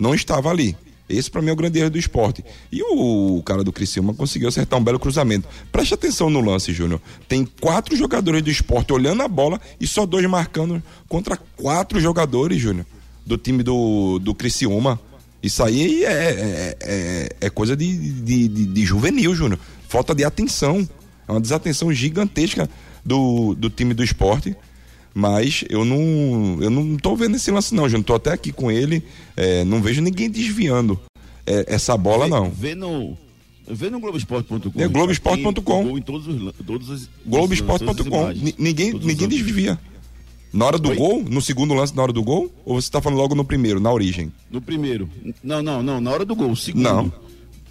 Não 0.00 0.14
estava 0.14 0.48
ali. 0.48 0.74
Esse 1.10 1.30
para 1.30 1.42
mim 1.42 1.50
é 1.50 1.52
o 1.52 1.56
grande 1.56 1.78
erro 1.78 1.90
do 1.90 1.98
esporte. 1.98 2.44
E 2.72 2.82
o 2.82 3.42
cara 3.44 3.64
do 3.64 3.72
Criciúma 3.72 4.14
conseguiu 4.14 4.48
acertar 4.48 4.78
um 4.78 4.84
belo 4.84 4.98
cruzamento. 4.98 5.46
Preste 5.70 5.92
atenção 5.92 6.30
no 6.30 6.40
lance, 6.40 6.72
Júnior. 6.72 7.00
Tem 7.28 7.44
quatro 7.60 7.96
jogadores 7.96 8.42
do 8.42 8.50
esporte 8.50 8.92
olhando 8.92 9.22
a 9.22 9.28
bola 9.28 9.60
e 9.80 9.86
só 9.86 10.06
dois 10.06 10.24
marcando 10.26 10.82
contra 11.08 11.36
quatro 11.56 12.00
jogadores, 12.00 12.60
Júnior, 12.60 12.86
do 13.26 13.36
time 13.36 13.62
do, 13.62 14.18
do 14.20 14.34
Criciúma. 14.34 15.00
Isso 15.42 15.62
aí 15.64 16.04
é, 16.04 16.12
é, 16.12 16.76
é, 16.80 17.28
é 17.40 17.50
coisa 17.50 17.76
de, 17.76 17.96
de, 18.22 18.48
de, 18.48 18.66
de 18.66 18.84
juvenil, 18.84 19.34
Júnior. 19.34 19.58
Falta 19.88 20.14
de 20.14 20.24
atenção. 20.24 20.88
É 21.26 21.32
uma 21.32 21.40
desatenção 21.40 21.92
gigantesca 21.92 22.70
do, 23.04 23.54
do 23.54 23.68
time 23.68 23.94
do 23.94 24.04
esporte 24.04 24.56
mas 25.14 25.64
eu 25.68 25.84
não 25.84 26.58
eu 26.60 26.70
não 26.70 26.96
tô 26.96 27.16
vendo 27.16 27.36
esse 27.36 27.50
lance 27.50 27.74
não, 27.74 27.88
Júnior. 27.88 28.04
Tô 28.04 28.14
até 28.14 28.32
aqui 28.32 28.52
com 28.52 28.70
ele, 28.70 29.02
é, 29.36 29.64
não 29.64 29.80
vejo 29.82 30.00
ninguém 30.00 30.30
desviando. 30.30 30.98
é, 31.46 31.64
essa 31.74 31.96
bola, 31.96 32.24
vê, 32.24 32.30
não. 32.30 32.50
Vê 32.50 32.74
no. 32.74 33.18
Vê 33.72 33.88
no 33.88 34.00
Globoesporte.com. 34.00 34.80
É 34.80 34.88
Globoesporte.com. 34.88 35.98
Em 35.98 36.02
todos 36.02 36.26
os, 36.26 36.52
todos 36.66 36.88
os, 36.88 37.08
Globoesporte.com. 37.24 38.32
Ninguém, 38.58 38.92
Todos 38.92 39.06
ninguém 39.06 39.28
desvia. 39.28 39.78
Na 40.52 40.64
hora 40.66 40.76
do 40.78 40.88
Oi? 40.88 40.96
gol, 40.96 41.22
no 41.22 41.40
segundo 41.40 41.72
lance, 41.74 41.94
na 41.94 42.02
hora 42.02 42.12
do 42.12 42.22
gol? 42.24 42.52
Ou 42.64 42.74
você 42.80 42.88
está 42.88 43.00
falando 43.00 43.18
logo 43.20 43.36
no 43.36 43.44
primeiro, 43.44 43.78
na 43.78 43.92
origem? 43.92 44.32
No 44.50 44.60
primeiro. 44.60 45.08
Não, 45.44 45.62
não, 45.62 45.80
não. 45.84 46.00
Na 46.00 46.10
hora 46.10 46.24
do 46.24 46.34
gol. 46.34 46.56
Segundo. 46.56 46.82
Não. 46.82 47.12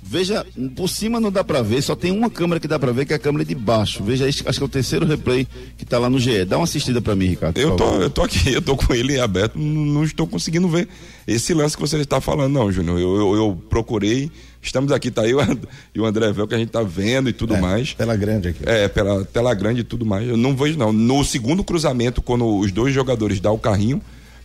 Veja, 0.02 0.46
por 0.76 0.88
cima 0.88 1.20
não 1.20 1.32
dá 1.32 1.44
pra 1.44 1.62
ver, 1.62 1.82
só 1.82 1.96
tem 1.96 2.12
uma 2.12 2.30
câmera 2.30 2.60
que 2.60 2.68
dá 2.68 2.80
pra 2.80 2.92
ver, 2.92 3.06
que 3.06 3.14
é 3.14 3.16
a 3.16 3.20
câmera 3.20 3.44
de 3.44 3.54
baixo. 3.54 4.04
Veja, 4.04 4.28
acho 4.28 4.44
que 4.44 4.64
é 4.64 4.66
o 4.66 4.70
terceiro 4.70 5.06
replay 5.06 5.48
que 5.78 5.86
tá 5.86 6.00
lá 6.00 6.10
no 6.10 6.20
GE. 6.20 6.46
Dá 6.46 6.58
uma 6.58 6.64
assistida 6.64 7.02
pra 7.02 7.16
mim, 7.16 7.28
Ricardo. 7.28 7.58
Eu 7.58 7.76
tô, 7.76 8.02
eu 8.02 8.10
tô 8.10 8.24
aqui, 8.24 8.50
eu 8.54 8.62
tô 8.62 8.76
com 8.76 8.94
ele 8.94 9.20
aberto, 9.20 9.60
não, 9.60 10.04
estou 10.04 10.26
conseguindo 10.26 10.68
ver 10.68 10.88
esse 11.28 11.54
lance 11.54 11.76
que 11.76 11.82
você 11.82 11.98
está 11.98 12.22
falando, 12.22 12.54
não, 12.54 12.72
Júnior. 12.72 13.00
Eu, 13.00 13.16
eu, 13.16 13.36
eu 13.36 13.64
procurei, 13.70 14.32
estamos 14.62 14.92
aqui, 14.92 15.12
tá 15.12 15.24
aí 15.24 15.34
o 15.34 15.40
e 15.94 16.00
o 16.00 16.06
André 16.06 16.32
Vel, 16.32 16.48
que 16.48 16.56
a 16.56 16.58
gente 16.58 16.72
tá 16.72 16.82
vendo 16.82 17.30
e 17.30 17.34
tudo 17.34 17.58
mais. 17.58 17.94
Tela 17.94 18.16
grande 18.16 18.48
aqui. 18.48 18.64
É, 18.66 18.88
pela 18.88 19.26
tela 19.26 19.54
grande 19.54 19.82
e 19.82 19.84
tudo 19.84 20.06
mais. 20.06 20.28
Eu 20.28 20.38
não 20.38 20.56
vejo, 20.56 20.78
não. 20.78 20.94
No 20.94 21.24
segundo 21.24 21.64
cruzamento, 21.64 22.22
quando 22.22 22.48
os 22.48 22.72
dois 22.72 22.94
jogadores 22.94 23.40
dão 23.40 23.54
o 23.54 23.60
carrinho, 23.60 24.02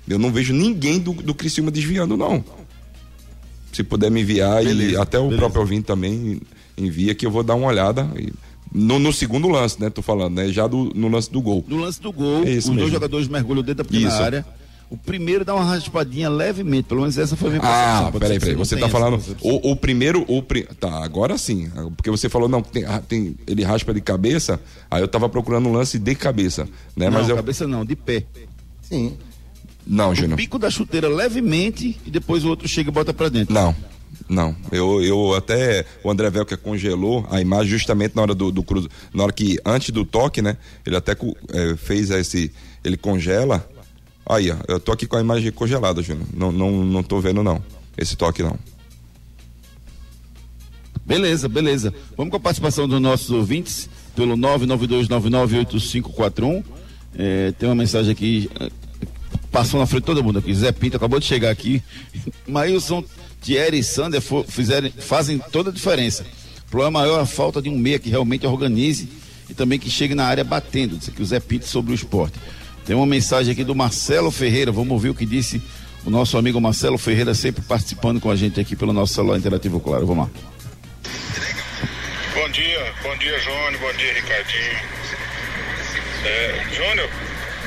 eu 0.09 0.19
não 0.19 0.31
vejo 0.31 0.53
ninguém 0.53 0.99
do, 0.99 1.13
do 1.13 1.35
Criciúma 1.35 1.71
desviando, 1.71 2.17
não. 2.17 2.45
Se 3.75 3.83
puder 3.83 4.11
me 4.11 4.23
enviar 4.23 4.63
e 4.63 4.67
Beleza, 4.69 5.03
até 5.03 5.19
o 5.19 5.25
beleza. 5.25 5.39
próprio 5.41 5.61
ouvinte 5.63 5.83
também 5.85 6.41
envia 6.79 7.15
que 7.15 7.27
eu 7.27 7.31
vou 7.31 7.43
dar 7.43 7.55
uma 7.55 7.67
olhada. 7.67 8.09
E- 8.17 8.33
No, 8.73 8.99
no 8.99 9.13
segundo 9.13 9.49
lance, 9.49 9.81
né? 9.81 9.89
Tô 9.91 10.03
falando, 10.03 10.35
né? 10.37 10.49
Já 10.49 10.67
do, 10.67 10.91
no 10.95 11.07
lance 11.09 11.31
do 11.31 11.41
gol. 11.41 11.65
No 11.69 11.79
lance 11.79 12.01
do 12.01 12.11
gol, 12.13 12.39
É 12.45 12.51
os 12.51 12.57
isso 12.57 12.67
dois 12.69 12.79
mesmo. 12.81 12.91
jogadores 12.93 13.29
mergulham 13.29 13.63
dentro 13.63 13.85
da 13.85 13.85
pequena 13.85 14.09
Isso. 14.09 14.21
área. 14.23 14.45
O 14.91 14.97
primeiro 14.97 15.45
dá 15.45 15.55
uma 15.55 15.65
raspadinha 15.65 16.29
levemente, 16.29 16.85
pelo 16.89 17.01
menos 17.01 17.17
essa 17.17 17.35
foi 17.37 17.49
a 17.49 17.53
minha 17.53 17.63
Ah, 17.63 17.95
percepção. 18.13 18.21
Peraí, 18.21 18.39
peraí. 18.41 18.57
não 18.57 18.65
Você 18.65 18.77
tá 18.77 18.89
falando. 18.89 19.21
O, 19.41 19.71
o 19.73 19.77
primeiro. 19.77 20.25
O, 20.29 20.43
tá, 20.79 21.05
agora 21.05 21.39
sim. 21.39 21.69
Porque 21.97 22.11
você 22.11 22.29
falou, 22.29 22.49
não, 22.49 22.63
tem, 22.63 22.85
ah, 22.85 23.01
tem- 23.01 23.35
ele 23.47 23.63
raspa 23.65 23.95
de 23.95 24.01
cabeça. 24.01 24.61
Aí 24.91 25.01
eu 25.03 25.09
tava 25.09 25.29
procurando 25.29 25.69
um 25.69 25.73
lance 25.73 25.99
de 25.99 26.15
cabeça. 26.15 26.65
Né? 26.97 27.07
Não, 27.07 27.13
Mas 27.13 27.29
eu. 27.29 27.37
cabeça 27.37 27.67
não, 27.67 27.85
de 27.85 27.97
pé. 27.97 28.25
Sim. 28.83 29.15
Não, 29.87 30.11
O 30.11 30.15
Júnior. 30.15 30.37
pico 30.37 30.59
da 30.59 30.71
chuteira 30.71 31.09
levemente 31.09 31.99
e 32.07 32.11
depois 32.11 32.45
o 32.45 32.49
outro 32.49 32.69
chega 32.69 32.91
e 32.91 32.93
bota 32.93 33.13
pra 33.13 33.29
dentro. 33.29 33.53
Não, 33.55 33.75
não. 34.29 34.57
Eu, 34.73 35.03
eu 35.03 35.35
até 35.35 35.85
o 36.03 36.11
André 36.11 36.31
Velker 36.31 36.59
congelou 36.59 37.27
a 37.31 37.41
imagem 37.41 37.71
justamente 37.73 38.17
na 38.17 38.23
hora 38.23 38.35
do, 38.35 38.51
do 38.51 38.63
cruzo, 38.63 38.89
na 39.13 39.25
hora 39.25 39.33
que 39.33 39.59
antes 39.65 39.91
do 39.91 40.05
toque, 40.05 40.41
né? 40.41 40.57
Ele 40.87 40.97
até 40.97 41.13
eh, 41.13 41.77
fez 41.77 42.11
esse, 42.11 42.51
ele 42.83 42.97
congela. 42.97 43.69
Aí, 44.27 44.51
ó, 44.51 44.57
eu 44.69 44.81
tô 44.81 44.91
aqui 44.93 45.07
com 45.07 45.17
a 45.17 45.21
imagem 45.21 45.53
congelada, 45.53 46.03
Júnior. 46.03 46.27
Não, 46.33 46.51
não, 46.51 46.71
não 46.85 47.03
tô 47.03 47.21
vendo 47.21 47.43
não. 47.43 47.63
Esse 47.99 48.17
toque 48.17 48.43
não. 48.43 48.59
Beleza, 51.05 51.47
beleza. 51.49 51.93
Vamos 52.17 52.31
com 52.31 52.39
a 52.39 52.41
participação 52.41 52.89
dos 52.89 52.99
nossos 53.01 53.29
ouvintes 53.31 53.91
pelo 54.17 54.35
992998541. 54.39 56.65
É, 57.17 57.53
tem 57.53 57.69
uma 57.69 57.75
mensagem 57.75 58.11
aqui, 58.13 58.51
é, 58.59 58.71
passou 59.55 59.79
na 59.79 59.87
frente 59.87 60.01
de 60.01 60.07
todo 60.07 60.25
mundo 60.25 60.41
aqui. 60.41 60.53
Zé 60.53 60.73
Pinto 60.73 60.97
acabou 60.97 61.21
de 61.21 61.27
chegar 61.27 61.49
aqui. 61.51 61.81
Maílson, 62.45 63.05
Thierry 63.41 63.79
e 63.79 63.85
Sander 63.85 64.21
fizeram, 64.49 64.91
fazem 64.99 65.39
toda 65.39 65.71
a 65.71 65.73
diferença. 65.73 66.27
O 66.67 66.71
problema 66.71 66.99
maior 66.99 67.21
é 67.21 67.23
a 67.23 67.27
falta 67.27 67.63
de 67.63 67.69
um 67.69 67.79
meia 67.79 68.01
que 68.01 68.11
realmente 68.11 68.45
organize 68.45 69.09
e 69.49 69.55
também 69.55 69.79
que 69.79 69.89
chegue 69.89 70.13
na 70.13 70.25
área 70.25 70.43
batendo. 70.43 70.97
Disse 70.97 71.11
aqui 71.11 71.23
o 71.23 71.25
Zé 71.25 71.39
Pinto 71.39 71.69
sobre 71.69 71.93
o 71.93 71.95
esporte. 71.95 72.37
Tem 72.85 72.97
uma 72.97 73.07
mensagem 73.07 73.53
aqui 73.53 73.63
do 73.63 73.77
Marcelo 73.77 74.33
Ferreira. 74.33 74.73
Vamos 74.73 74.91
ouvir 74.91 75.11
o 75.11 75.15
que 75.15 75.25
disse 75.25 75.63
o 76.05 76.11
nosso 76.11 76.37
amigo 76.37 76.61
Marcelo 76.61 76.99
Ferreira, 76.99 77.33
sempre 77.33 77.63
participando 77.63 78.21
com 78.21 78.31
a 78.31 78.37
gente 78.37 78.59
aqui 78.59 78.75
pelo 78.75 78.93
nosso 78.93 79.15
celular 79.15 79.39
interativo, 79.39 79.79
claro. 79.79 80.05
Vamos 80.05 80.27
lá. 80.27 80.31
Bom 82.35 82.49
dia, 82.51 82.93
bom 83.05 83.17
dia 83.19 83.39
Júnior, 83.39 83.79
bom 83.81 83.93
dia 83.97 84.13
Ricardinho. 84.15 84.79
É, 86.25 86.65
Júnior, 86.75 87.09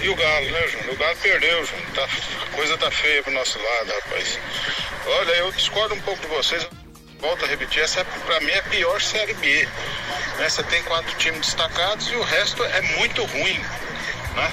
e 0.02 0.10
o 0.10 0.16
Galo, 0.16 0.46
né, 0.52 0.68
Júnior? 0.68 0.94
O 0.94 0.98
Galo 0.98 1.18
perdeu, 1.18 1.66
Júnior. 1.66 1.88
Tá, 1.94 2.04
a 2.04 2.56
coisa 2.56 2.78
tá 2.78 2.92
feia 2.92 3.24
pro 3.24 3.32
nosso 3.32 3.58
lado, 3.58 3.92
rapaz. 4.04 4.40
Olha, 5.06 5.32
eu 5.32 5.52
discordo 5.52 5.96
um 5.96 6.02
pouco 6.02 6.22
de 6.22 6.28
vocês. 6.28 6.68
Volto 7.20 7.46
a 7.46 7.48
repetir, 7.48 7.82
essa 7.82 8.02
é, 8.02 8.04
pra 8.04 8.40
mim 8.42 8.52
é 8.52 8.60
a 8.60 8.64
pior 8.64 9.02
Série 9.02 9.34
B. 9.36 9.68
Né? 10.38 10.50
Você 10.50 10.62
tem 10.64 10.84
quatro 10.84 11.16
times 11.18 11.40
destacados 11.40 12.08
e 12.10 12.16
o 12.16 12.22
resto 12.22 12.64
é 12.64 12.82
muito 12.98 13.24
ruim. 13.26 13.60
Né? 14.36 14.52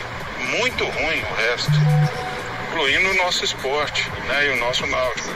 Muito 0.59 0.85
ruim 0.85 1.23
o 1.23 1.35
resto. 1.35 1.73
Incluindo 2.69 3.11
o 3.11 3.15
nosso 3.15 3.45
esporte 3.45 4.09
né? 4.27 4.47
e 4.47 4.51
o 4.51 4.57
nosso 4.57 4.87
náutico. 4.87 5.29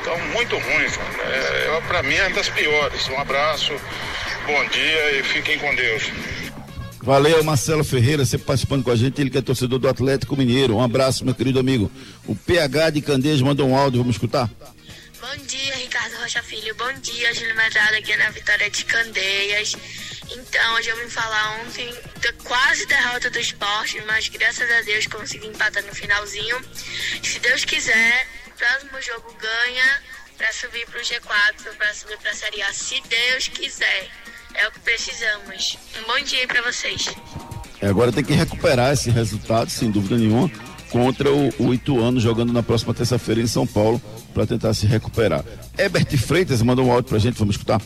Então, 0.00 0.18
muito 0.28 0.56
ruim, 0.56 0.88
Júnior. 0.88 1.20
É, 1.26 1.80
pra 1.88 2.02
mim 2.02 2.14
é 2.14 2.28
das 2.30 2.48
piores. 2.48 3.08
Um 3.08 3.18
abraço, 3.18 3.72
bom 4.46 4.64
dia 4.66 5.18
e 5.18 5.22
fiquem 5.24 5.58
com 5.58 5.74
Deus. 5.74 6.04
Valeu, 7.08 7.42
Marcelo 7.42 7.82
Ferreira, 7.82 8.22
sempre 8.26 8.44
participando 8.44 8.84
com 8.84 8.90
a 8.90 8.94
gente, 8.94 9.18
ele 9.18 9.30
que 9.30 9.38
é 9.38 9.40
torcedor 9.40 9.78
do 9.78 9.88
Atlético 9.88 10.36
Mineiro. 10.36 10.76
Um 10.76 10.82
abraço, 10.82 11.24
meu 11.24 11.34
querido 11.34 11.58
amigo. 11.58 11.90
O 12.26 12.36
PH 12.36 12.90
de 12.90 13.00
Candeias 13.00 13.40
mandou 13.40 13.66
um 13.66 13.74
áudio, 13.74 14.00
vamos 14.00 14.16
escutar? 14.16 14.46
Bom 15.18 15.36
dia, 15.46 15.74
Ricardo 15.76 16.18
Rocha 16.18 16.42
Filho. 16.42 16.74
Bom 16.74 16.92
dia, 17.00 17.32
Júlio 17.32 17.56
Medrado 17.56 17.94
aqui 17.94 18.14
na 18.14 18.28
Vitória 18.28 18.68
de 18.68 18.84
Candeias. 18.84 19.74
Então, 20.30 20.74
hoje 20.74 20.90
eu 20.90 20.96
vim 20.98 21.08
falar 21.08 21.62
ontem 21.62 21.90
da 22.20 22.30
quase 22.44 22.84
derrota 22.84 23.30
do 23.30 23.38
esporte, 23.38 24.02
mas 24.06 24.28
graças 24.28 24.70
a 24.70 24.82
Deus 24.82 25.06
consegui 25.06 25.46
empatar 25.46 25.82
no 25.86 25.94
finalzinho. 25.94 26.60
Se 27.22 27.38
Deus 27.38 27.64
quiser, 27.64 28.28
próximo 28.54 29.00
jogo 29.00 29.34
ganha 29.40 30.02
para 30.36 30.52
subir 30.52 30.84
pro 30.90 31.00
G4, 31.00 31.74
para 31.74 31.94
subir 31.94 32.18
pra 32.18 32.34
Série 32.34 32.60
A, 32.60 32.70
se 32.74 33.00
Deus 33.08 33.48
quiser. 33.48 34.10
É 34.54 34.66
o 34.66 34.72
que 34.72 34.80
precisamos. 34.80 35.78
Um 35.98 36.06
bom 36.06 36.20
dia 36.24 36.40
aí 36.40 36.46
pra 36.46 36.62
vocês. 36.62 37.14
É, 37.80 37.86
agora 37.86 38.10
tem 38.10 38.24
que 38.24 38.32
recuperar 38.32 38.92
esse 38.92 39.10
resultado, 39.10 39.70
sem 39.70 39.90
dúvida 39.90 40.16
nenhuma, 40.16 40.50
contra 40.90 41.30
o, 41.32 41.52
o 41.58 41.74
Ituano 41.74 42.18
jogando 42.18 42.52
na 42.52 42.62
próxima 42.62 42.92
terça-feira 42.92 43.40
em 43.40 43.46
São 43.46 43.66
Paulo, 43.66 44.00
para 44.34 44.46
tentar 44.46 44.74
se 44.74 44.86
recuperar. 44.86 45.44
Herbert 45.76 46.16
Freitas 46.18 46.62
mandou 46.62 46.86
um 46.86 46.92
áudio 46.92 47.08
pra 47.08 47.18
gente, 47.18 47.38
vamos 47.38 47.54
escutar? 47.54 47.80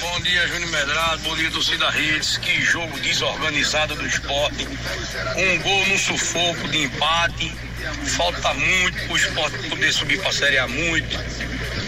Bom 0.00 0.20
dia, 0.20 0.46
Júnior 0.48 0.70
Medrado. 0.70 1.22
Bom 1.22 1.36
dia, 1.36 1.50
torcida 1.50 1.90
Redes. 1.90 2.36
Que 2.38 2.60
jogo 2.62 2.98
desorganizado 3.00 3.94
do 3.94 4.06
esporte. 4.06 4.66
Um 5.36 5.62
gol 5.62 5.86
no 5.86 5.98
sufoco 5.98 6.68
de 6.68 6.84
empate. 6.84 7.52
Falta 8.16 8.54
muito 8.54 9.06
pro 9.06 9.16
esporte 9.16 9.68
poder 9.68 9.92
subir 9.92 10.20
pra 10.20 10.32
Série 10.32 10.58
A 10.58 10.68
muito. 10.68 11.18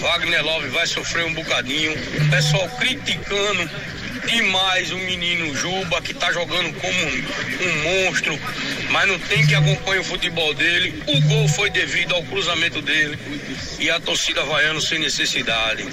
Wagner 0.02 0.44
Love 0.44 0.66
vai 0.70 0.84
sofrer 0.84 1.24
um 1.24 1.32
bocadinho. 1.32 1.94
Pessoal 2.28 2.68
criticando 2.70 3.70
demais 4.26 4.90
o 4.90 4.98
menino 4.98 5.54
Juba, 5.54 6.02
que 6.02 6.12
tá 6.12 6.32
jogando 6.32 6.74
como 6.80 6.98
um, 7.04 7.24
um 7.64 8.04
monstro, 8.04 8.36
mas 8.90 9.06
não 9.06 9.16
tem 9.20 9.46
que 9.46 9.54
acompanhar 9.54 10.00
o 10.00 10.04
futebol 10.04 10.52
dele. 10.54 11.00
O 11.06 11.20
gol 11.28 11.48
foi 11.48 11.70
devido 11.70 12.16
ao 12.16 12.22
cruzamento 12.24 12.82
dele 12.82 13.16
e 13.78 13.88
a 13.90 14.00
torcida 14.00 14.44
vaiando 14.44 14.80
sem 14.80 14.98
necessidade. 14.98 15.86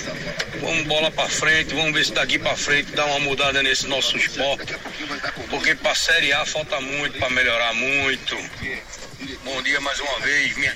Vamos 0.59 0.87
bola 0.87 1.11
pra 1.11 1.29
frente, 1.29 1.75
vamos 1.75 1.93
ver 1.93 2.03
se 2.03 2.11
daqui 2.11 2.39
pra 2.39 2.55
frente 2.55 2.91
dá 2.93 3.05
uma 3.05 3.19
mudada 3.19 3.61
nesse 3.61 3.85
nosso 3.85 4.17
esporte. 4.17 4.75
Porque 5.51 5.75
pra 5.75 5.93
Série 5.93 6.33
A 6.33 6.47
falta 6.47 6.81
muito 6.81 7.19
pra 7.19 7.29
melhorar 7.29 7.75
muito. 7.75 8.35
Bom 9.45 9.61
dia 9.61 9.79
mais 9.81 9.99
uma 9.99 10.19
vez, 10.21 10.57
minha 10.57 10.73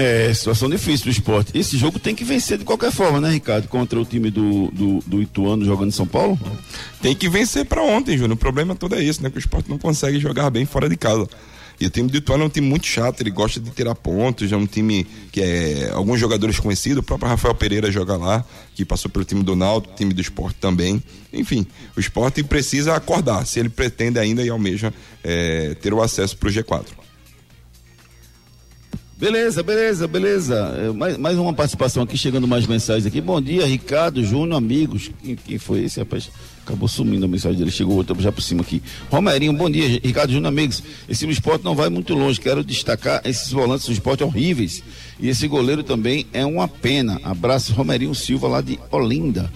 É, 0.00 0.32
situação 0.32 0.70
difícil 0.70 1.04
do 1.04 1.10
esporte. 1.10 1.52
Esse 1.54 1.76
jogo 1.76 1.98
tem 1.98 2.14
que 2.14 2.24
vencer 2.24 2.56
de 2.56 2.64
qualquer 2.64 2.90
forma, 2.90 3.20
né, 3.20 3.32
Ricardo? 3.32 3.68
Contra 3.68 4.00
o 4.00 4.04
time 4.06 4.30
do, 4.30 4.70
do, 4.70 5.00
do 5.06 5.20
Ituano 5.20 5.62
jogando 5.62 5.88
em 5.88 5.92
São 5.92 6.06
Paulo? 6.06 6.40
Tem 7.02 7.14
que 7.14 7.28
vencer 7.28 7.66
pra 7.66 7.82
ontem, 7.82 8.16
Júnior. 8.16 8.32
O 8.32 8.36
problema 8.36 8.74
todo 8.74 8.94
é 8.94 9.04
esse, 9.04 9.22
né? 9.22 9.28
Que 9.28 9.36
o 9.36 9.38
esporte 9.38 9.68
não 9.68 9.76
consegue 9.76 10.18
jogar 10.18 10.48
bem 10.48 10.64
fora 10.64 10.88
de 10.88 10.96
casa. 10.96 11.28
E 11.78 11.84
o 11.84 11.90
time 11.90 12.08
do 12.08 12.16
Ituano 12.16 12.44
é 12.44 12.46
um 12.46 12.50
time 12.50 12.66
muito 12.66 12.86
chato, 12.86 13.20
ele 13.20 13.30
gosta 13.30 13.60
de 13.60 13.70
tirar 13.70 13.94
pontos, 13.94 14.50
é 14.50 14.56
um 14.56 14.66
time 14.66 15.06
que 15.30 15.42
é 15.42 15.90
alguns 15.92 16.18
jogadores 16.18 16.58
conhecidos, 16.58 16.98
o 16.98 17.02
próprio 17.02 17.28
Rafael 17.28 17.54
Pereira 17.54 17.90
joga 17.90 18.16
lá, 18.16 18.44
que 18.74 18.86
passou 18.86 19.10
pelo 19.10 19.24
time 19.24 19.42
do 19.42 19.54
Náutico, 19.54 19.94
time 19.96 20.14
do 20.14 20.20
esporte 20.20 20.56
também. 20.60 21.02
Enfim, 21.30 21.66
o 21.94 22.00
esporte 22.00 22.42
precisa 22.42 22.94
acordar, 22.94 23.46
se 23.46 23.60
ele 23.60 23.68
pretende 23.68 24.18
ainda 24.18 24.42
e 24.42 24.48
almeja 24.48 24.92
é, 25.22 25.74
ter 25.74 25.92
o 25.92 26.02
acesso 26.02 26.36
pro 26.38 26.50
G4. 26.50 26.86
Beleza, 29.20 29.62
beleza, 29.62 30.08
beleza. 30.08 30.54
É, 30.78 30.90
mais, 30.94 31.18
mais 31.18 31.36
uma 31.36 31.52
participação 31.52 32.02
aqui, 32.02 32.16
chegando 32.16 32.48
mais 32.48 32.66
mensagens 32.66 33.04
aqui. 33.04 33.20
Bom 33.20 33.38
dia, 33.38 33.66
Ricardo, 33.66 34.24
Júnior, 34.24 34.56
amigos. 34.56 35.10
Quem, 35.22 35.36
quem 35.36 35.58
foi 35.58 35.84
esse, 35.84 36.00
rapaz? 36.00 36.30
Acabou 36.64 36.88
sumindo 36.88 37.26
a 37.26 37.28
mensagem 37.28 37.58
dele, 37.58 37.70
chegou 37.70 37.96
outra 37.96 38.18
já 38.18 38.32
por 38.32 38.40
cima 38.40 38.62
aqui. 38.62 38.82
Romerinho, 39.10 39.52
bom 39.52 39.68
dia, 39.68 40.00
Ricardo 40.02 40.32
Júnior, 40.32 40.48
amigos. 40.48 40.82
Esse 41.06 41.28
esporte 41.28 41.62
não 41.62 41.74
vai 41.74 41.90
muito 41.90 42.14
longe. 42.14 42.40
Quero 42.40 42.64
destacar 42.64 43.20
esses 43.26 43.52
volantes 43.52 43.84
do 43.84 43.92
esporte 43.92 44.24
horríveis. 44.24 44.82
E 45.20 45.28
esse 45.28 45.46
goleiro 45.46 45.82
também 45.82 46.26
é 46.32 46.46
uma 46.46 46.66
pena. 46.66 47.20
Abraço, 47.22 47.74
Romerinho 47.74 48.14
Silva, 48.14 48.48
lá 48.48 48.62
de 48.62 48.80
Olinda. 48.90 49.52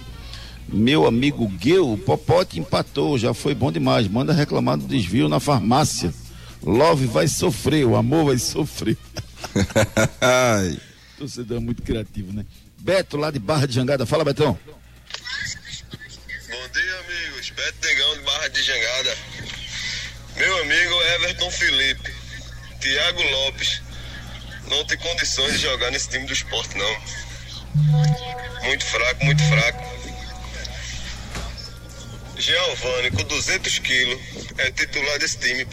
Meu 0.71 1.07
amigo 1.07 1.47
Gueu, 1.47 1.91
o 1.91 1.97
Popote 1.97 2.59
empatou, 2.59 3.17
já 3.17 3.33
foi 3.33 3.55
bom 3.55 3.71
demais. 3.71 4.07
Manda 4.07 4.31
reclamar 4.31 4.77
do 4.77 4.85
desvio 4.85 5.27
na 5.27 5.39
farmácia. 5.39 6.13
Love 6.61 7.07
vai 7.07 7.27
sofrer, 7.27 7.83
o 7.83 7.95
amor 7.95 8.25
vai 8.25 8.37
sofrer. 8.37 8.95
Ai. 10.21 10.79
Torcedor 11.17 11.57
é 11.57 11.59
muito 11.59 11.81
criativo, 11.81 12.33
né? 12.33 12.45
Beto, 12.77 13.17
lá 13.17 13.31
de 13.31 13.39
Barra 13.39 13.65
de 13.65 13.73
Jangada. 13.73 14.05
Fala, 14.05 14.25
Betão. 14.25 14.59
Bom 16.49 16.67
dia, 16.73 16.99
amigos. 16.99 17.49
Beto 17.49 17.87
Negão 17.87 18.17
de 18.17 18.21
Barra 18.21 18.47
de 18.49 18.61
Jangada. 18.63 19.17
Meu 20.35 20.61
amigo 20.61 21.01
Everton 21.15 21.49
Felipe, 21.49 22.13
Thiago 22.81 23.23
Lopes, 23.23 23.81
não 24.67 24.85
tem 24.85 24.97
condições 24.97 25.53
de 25.53 25.59
jogar 25.59 25.91
nesse 25.91 26.09
time 26.09 26.25
do 26.25 26.33
esporte, 26.33 26.77
não. 26.77 27.01
Muito 28.63 28.85
fraco, 28.85 29.25
muito 29.25 29.43
fraco. 29.43 29.95
Giovanni, 32.37 33.11
com 33.11 33.23
200 33.23 33.79
quilos, 33.79 34.19
é 34.57 34.71
titular 34.71 35.19
desse 35.19 35.37
time. 35.39 35.65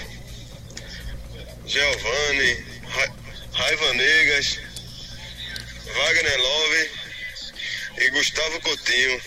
Giovanni, 1.66 2.64
Raiva 3.52 3.94
Negas, 3.94 4.58
Wagner 5.94 6.38
Love 6.40 6.90
e 7.98 8.10
Gustavo 8.10 8.60
Coutinho. 8.60 9.20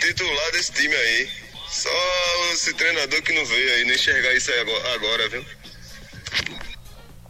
Titular 0.00 0.52
desse 0.52 0.72
time 0.72 0.94
aí. 0.94 1.28
Só 1.70 1.90
esse 2.52 2.74
treinador 2.74 3.22
que 3.22 3.32
não 3.32 3.46
veio 3.46 3.72
aí, 3.74 3.84
não 3.84 3.94
enxergar 3.94 4.34
isso 4.34 4.50
aí 4.50 4.60
agora, 4.60 4.94
agora, 4.94 5.28
viu? 5.30 5.44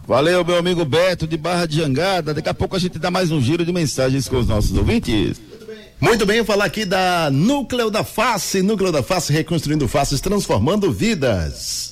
Valeu, 0.05 0.45
meu 0.45 0.57
amigo 0.57 0.85
Beto, 0.85 1.29
de 1.29 1.37
Barra 1.37 1.67
de 1.67 1.77
Jangada. 1.77 2.35
Daqui 2.35 2.49
a 2.49 2.55
pouco 2.55 2.75
a 2.75 2.79
gente 2.79 2.99
dá 2.99 3.11
mais 3.11 3.31
um 3.31 3.41
giro 3.41 3.65
de 3.65 3.73
mensagens 3.73 4.29
com 4.29 4.37
os 4.39 4.49
nossos 4.49 4.77
ouvintes. 4.77 5.41
Muito 6.01 6.27
bem, 6.27 6.39
eu 6.39 6.45
falar 6.45 6.65
aqui 6.65 6.85
da 6.85 7.31
Núcleo 7.31 7.89
da 7.89 8.03
Face, 8.03 8.61
Núcleo 8.61 8.91
da 8.91 9.05
Face 9.05 9.33
reconstruindo 9.33 9.87
faces, 9.87 10.21
transformando 10.21 10.91
vidas. 10.91 11.92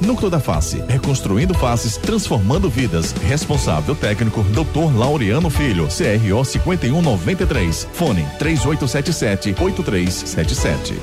Núcleo 0.00 0.30
da 0.30 0.40
Face, 0.40 0.82
reconstruindo 0.88 1.54
faces, 1.54 1.96
transformando 1.96 2.70
vidas. 2.70 3.12
Responsável 3.26 3.94
técnico, 3.94 4.42
Dr. 4.44 4.96
Laureano 4.96 5.50
Filho, 5.50 5.88
CRO 5.88 6.44
5193. 6.44 7.88
Fone 7.92 8.26
3877 8.38 9.54
8377. 9.58 10.94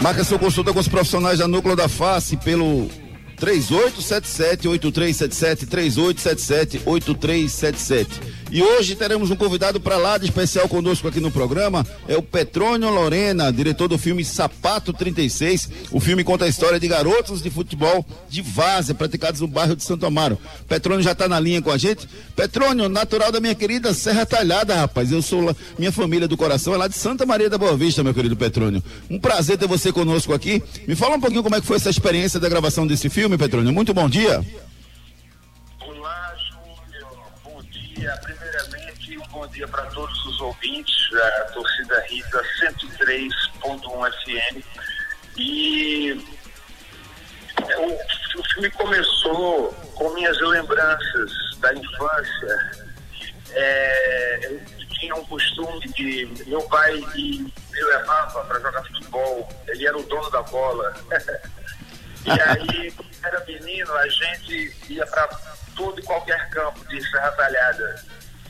Marca 0.00 0.22
sua 0.22 0.38
consulta 0.38 0.72
com 0.72 0.78
os 0.78 0.88
profissionais 0.88 1.40
da 1.40 1.48
Núcleo 1.48 1.74
da 1.74 1.88
Face 1.88 2.36
pelo 2.36 2.88
3877-8377, 3.40 5.66
3877-8377. 5.66 8.38
E 8.50 8.62
hoje 8.62 8.96
teremos 8.96 9.30
um 9.30 9.36
convidado 9.36 9.78
para 9.78 9.98
lá 9.98 10.16
de 10.16 10.24
especial 10.24 10.66
conosco 10.68 11.06
aqui 11.06 11.20
no 11.20 11.30
programa, 11.30 11.86
é 12.08 12.16
o 12.16 12.22
Petrônio 12.22 12.88
Lorena, 12.88 13.52
diretor 13.52 13.88
do 13.88 13.98
filme 13.98 14.24
Sapato 14.24 14.90
36. 14.90 15.68
O 15.92 16.00
filme 16.00 16.24
conta 16.24 16.46
a 16.46 16.48
história 16.48 16.80
de 16.80 16.88
garotos 16.88 17.42
de 17.42 17.50
futebol 17.50 18.06
de 18.26 18.40
várzea 18.40 18.94
praticados 18.94 19.42
no 19.42 19.46
bairro 19.46 19.76
de 19.76 19.84
Santo 19.84 20.06
Amaro. 20.06 20.38
Petrônio 20.66 21.02
já 21.02 21.12
está 21.12 21.28
na 21.28 21.38
linha 21.38 21.60
com 21.60 21.70
a 21.70 21.76
gente. 21.76 22.08
Petrônio, 22.34 22.88
natural 22.88 23.30
da 23.30 23.38
minha 23.38 23.54
querida 23.54 23.92
Serra 23.92 24.24
Talhada, 24.24 24.74
rapaz. 24.74 25.12
Eu 25.12 25.20
sou 25.20 25.42
lá, 25.42 25.54
minha 25.78 25.92
família 25.92 26.26
do 26.26 26.36
coração 26.36 26.72
é 26.72 26.78
lá 26.78 26.88
de 26.88 26.96
Santa 26.96 27.26
Maria 27.26 27.50
da 27.50 27.58
Boa 27.58 27.76
Vista, 27.76 28.02
meu 28.02 28.14
querido 28.14 28.34
Petrônio. 28.34 28.82
Um 29.10 29.18
prazer 29.18 29.58
ter 29.58 29.68
você 29.68 29.92
conosco 29.92 30.32
aqui. 30.32 30.62
Me 30.86 30.96
fala 30.96 31.16
um 31.16 31.20
pouquinho 31.20 31.42
como 31.42 31.54
é 31.54 31.60
que 31.60 31.66
foi 31.66 31.76
essa 31.76 31.90
experiência 31.90 32.40
da 32.40 32.48
gravação 32.48 32.86
desse 32.86 33.10
filme, 33.10 33.27
Petrônio. 33.36 33.72
Muito 33.72 33.92
bom 33.92 34.08
dia. 34.08 34.40
Olá, 35.80 36.34
Júnior. 36.36 37.16
Bom 37.44 37.62
dia. 37.64 38.16
Primeiramente, 38.22 39.18
um 39.18 39.26
bom 39.28 39.46
dia 39.48 39.66
para 39.66 39.82
todos 39.86 40.26
os 40.26 40.40
ouvintes 40.40 41.10
da 41.10 41.44
torcida 41.52 42.06
Rita 42.08 42.42
103.1 42.60 44.12
FM. 44.12 44.64
E 45.36 46.12
o, 47.76 48.40
o 48.40 48.44
filme 48.54 48.70
começou 48.70 49.72
com 49.94 50.14
minhas 50.14 50.40
lembranças 50.40 51.32
da 51.58 51.74
infância. 51.74 52.88
É, 53.50 54.40
eu 54.44 54.60
tinha 55.00 55.14
um 55.14 55.24
costume 55.24 55.80
de. 55.88 56.28
Meu 56.46 56.62
pai 56.62 56.94
me 57.14 57.52
levava 57.72 58.44
para 58.44 58.60
jogar 58.60 58.84
futebol, 58.84 59.48
ele 59.66 59.86
era 59.86 59.98
o 59.98 60.02
dono 60.04 60.30
da 60.30 60.42
bola. 60.42 60.94
E 62.26 62.30
aí, 62.30 62.92
era 63.22 63.44
menino, 63.44 63.92
a 63.94 64.08
gente 64.08 64.76
ia 64.88 65.06
para 65.06 65.26
todo 65.76 66.00
e 66.00 66.02
qualquer 66.02 66.48
campo 66.50 66.84
de 66.88 67.00
Serra 67.10 67.30
Talhada, 67.32 68.04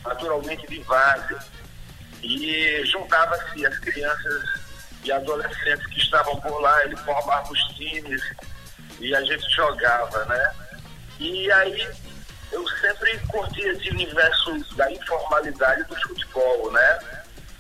naturalmente 0.05 0.67
de 0.67 0.81
várzea. 0.83 1.39
E 2.23 2.85
juntava-se 2.87 3.65
as 3.65 3.79
crianças 3.79 4.45
e 5.05 5.13
adolescentes 5.13 5.87
que 5.87 5.99
estavam 5.99 6.41
por 6.41 6.61
lá, 6.61 6.85
ele 6.85 6.97
formava 6.97 7.53
os 7.53 7.61
times 7.77 8.23
e 8.99 9.15
a 9.15 9.23
gente 9.23 9.49
jogava, 9.51 10.25
né? 10.25 10.51
E 11.21 11.51
aí 11.53 11.89
eu 12.51 12.67
sempre 12.81 13.19
curti 13.29 13.61
esse 13.61 13.91
universo 13.91 14.75
da 14.75 14.91
informalidade 14.91 15.85
do 15.85 15.97
futebol, 16.01 16.73
né? 16.73 16.99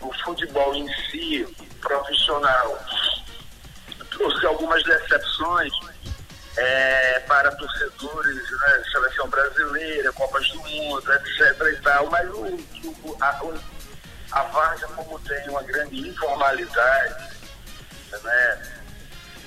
O 0.00 0.12
futebol 0.24 0.74
em 0.74 0.88
si, 1.10 1.46
profissional, 1.80 2.78
trouxe 4.10 4.46
algumas 4.46 4.82
decepções 4.84 5.72
é, 6.58 7.20
para 7.20 7.52
torcedores, 7.52 8.50
né, 8.50 8.82
seleção 8.90 9.28
brasileira, 9.28 10.12
Copas 10.12 10.48
do 10.48 10.58
Mundo, 10.58 11.12
etc. 11.12 11.56
e 11.72 11.76
tal, 11.82 12.10
mas 12.10 12.28
o, 12.30 12.46
o, 13.04 13.16
a, 13.20 13.40
a 14.32 14.42
Várzea, 14.42 14.88
como 14.88 15.20
tem 15.20 15.48
uma 15.48 15.62
grande 15.62 16.08
informalidade, 16.08 17.30
né, 18.24 18.72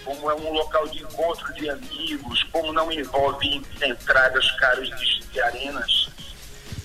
como 0.05 0.31
é 0.31 0.35
um 0.35 0.53
local 0.53 0.87
de 0.87 1.03
encontro 1.03 1.53
de 1.53 1.69
amigos, 1.69 2.43
como 2.43 2.71
não 2.71 2.89
envolve 2.89 3.61
entradas 3.81 4.49
caras 4.51 4.87
de, 4.87 5.19
de 5.19 5.41
arenas, 5.41 6.09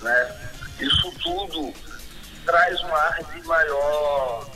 né, 0.02 0.50
isso 0.80 1.12
tudo 1.22 1.72
traz 2.44 2.80
um 2.80 2.94
ar 2.94 3.22
de 3.32 3.42
maior 3.46 4.50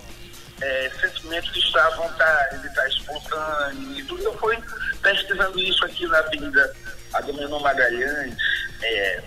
é, 0.61 0.91
sentimento 1.01 1.53
de 1.53 1.61
estar 1.61 1.87
à 1.87 1.91
vontade, 1.91 2.59
de 2.59 2.67
estar 2.67 2.89
espontâneo 2.89 3.99
e 3.99 4.05
tudo. 4.05 4.33
Fui 4.39 4.57
pesquisando 5.03 5.59
isso 5.59 5.85
aqui 5.85 6.07
na 6.07 6.19
Avenida 6.19 6.75
Agamenon 7.13 7.61
Magalhães, 7.61 8.37
é, 8.83 9.23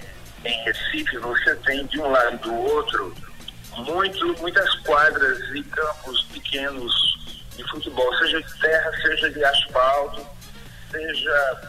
em 0.46 0.64
Recife, 0.64 1.18
você 1.18 1.56
tem 1.58 1.86
de 1.88 2.00
um 2.00 2.10
lado 2.10 2.36
e 2.36 2.38
do 2.40 2.56
outro 2.56 3.16
muito, 3.78 4.34
muitas 4.40 4.70
quadras 4.82 5.40
e 5.56 5.64
campos 5.64 6.24
pequenos 6.34 6.94
de 7.56 7.64
futebol, 7.70 8.16
seja 8.18 8.42
de 8.42 8.60
terra, 8.60 8.92
seja 9.02 9.30
de 9.32 9.44
asfalto, 9.44 10.28
seja 10.92 11.62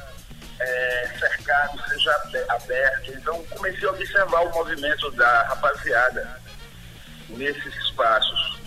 é, 0.61 1.11
cercado, 1.19 1.81
seja 1.89 2.11
abe- 2.25 2.45
aberto. 2.49 3.13
Então 3.13 3.45
comecei 3.47 3.89
a 3.89 3.93
observar 3.93 4.47
o 4.47 4.51
movimento 4.51 5.11
da 5.13 5.43
rapaziada 5.45 6.41
nesses 7.29 7.75
espaços. 7.87 8.61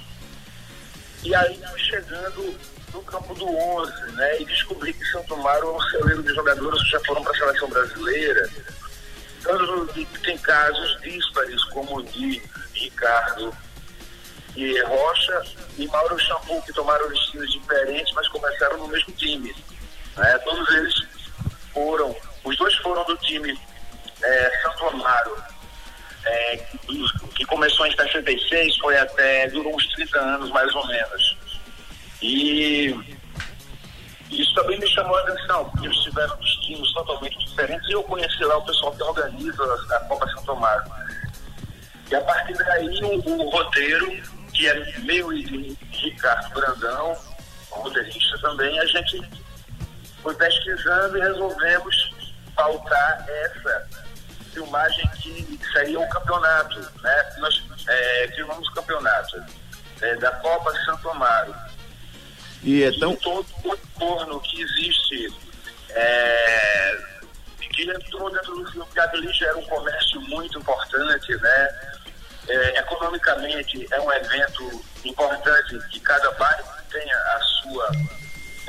E 1.23 1.34
aí 1.36 1.60
chegando 1.78 2.58
no 2.93 3.02
campo 3.04 3.34
do 3.36 3.47
11, 3.47 3.91
né? 4.13 4.41
E 4.41 4.45
descobri 4.45 4.93
que 4.93 5.06
Santo 5.06 5.34
Amaro 5.36 5.67
é 5.67 5.71
um 5.71 5.82
celeiro 5.82 6.23
de 6.23 6.34
jogadores 6.34 6.82
que 6.84 6.89
já 6.89 7.00
foram 7.06 7.23
para 7.23 7.32
a 7.32 7.38
seleção 7.38 7.69
brasileira. 7.69 8.50
Que 9.93 10.06
tem 10.19 10.38
casos 10.39 11.02
díspares, 11.02 11.63
como 11.65 11.97
o 11.97 12.04
de 12.04 12.41
Ricardo 12.73 13.56
e 14.56 14.82
Rocha 14.82 15.43
e 15.78 15.88
Mauro 15.88 16.19
Shampoo, 16.19 16.62
que 16.63 16.73
tomaram 16.73 17.08
destinos 17.10 17.52
diferentes, 17.52 18.12
mas 18.13 18.28
começaram 18.30 18.78
no 18.78 18.88
mesmo 18.88 19.13
time. 19.13 19.56
Né? 20.17 20.38
Todos 20.39 20.67
eles 20.76 20.93
foram, 21.71 22.15
os 22.43 22.58
dois 22.58 22.76
foram 22.76 23.06
do 23.06 23.15
time 23.17 23.58
é, 24.23 24.62
Santo 24.63 24.88
Amaro, 24.88 25.38
é, 26.26 26.58
que, 26.58 27.30
que 27.36 27.45
começou 27.45 27.86
em 27.86 27.95
66, 27.95 28.78
foi 28.78 28.97
até, 28.97 29.47
durou 29.50 29.76
uns 29.76 29.88
30 29.93 30.19
anos 30.19 30.50
mais 30.50 30.73
ou 30.76 30.86
menos. 30.88 31.37
E 32.21 33.17
isso 34.32 34.53
também 34.56 34.80
me 34.80 34.88
chamou 34.88 35.15
a 35.17 35.21
atenção, 35.21 35.69
porque 35.69 35.88
eles 35.88 35.97
tiveram 35.99 36.36
destinos 36.38 36.93
totalmente 36.93 37.38
diferentes 37.39 37.88
e 37.89 37.93
eu 37.93 38.03
conheci 38.03 38.43
lá 38.43 38.58
o 38.58 38.65
pessoal 38.65 38.91
que 38.93 39.03
organiza 39.03 39.63
a, 39.95 39.99
Copa 40.01 40.27
Santo 40.30 40.51
Amaro. 40.51 40.84
E 42.10 42.15
a 42.15 42.21
partir 42.21 42.53
daí 42.53 42.88
o, 43.03 43.49
roteiro, 43.49 44.08
que 44.53 44.67
é 44.67 44.99
meu 44.99 45.32
e 45.34 45.43
de 45.43 45.77
Ricardo 45.91 46.49
Brandão, 46.53 47.17
roteirista 47.69 48.38
também, 48.39 48.80
a 48.80 48.86
gente 48.86 49.21
foi 50.21 50.34
pesquisando 50.36 51.17
e 51.17 51.21
resolvemos 51.21 52.12
pautar 52.56 53.25
essa 53.30 53.88
filmagem 54.51 55.08
que 55.21 55.60
seria 55.71 55.99
o 55.99 56.10
campeonato, 56.10 56.80
né? 57.01 57.36
Nós 57.38 57.63
é, 57.88 58.27
filmamos 58.36 58.67
o 58.69 58.73
campeonato 58.73 59.43
é, 60.01 60.15
da 60.15 60.32
Copa 60.32 60.73
Santo 60.86 61.10
Amaro. 61.10 61.66
E 62.67 62.84
é 62.84 62.91
tão. 62.99 63.13
E 63.13 63.17
todo 63.17 63.47
o 63.63 63.73
entorno 63.73 64.41
que 64.41 64.62
existe, 64.62 65.34
é, 65.91 66.97
que 67.71 67.89
entrou 67.89 68.30
dentro 68.30 68.56
do 68.56 68.69
filme, 68.69 68.86
que 68.91 68.99
ali 68.99 69.32
já 69.32 69.47
era 69.47 69.58
um 69.58 69.65
comércio 69.65 70.19
muito 70.23 70.60
importante, 70.60 71.34
né? 71.38 71.69
É, 72.49 72.80
economicamente 72.80 73.88
é 73.89 74.01
um 74.01 74.12
evento 74.12 74.84
importante 75.06 75.80
que 75.89 75.99
cada 76.01 76.30
bairro 76.32 76.67
tenha 76.91 77.15
a 77.15 77.39
sua, 77.39 77.91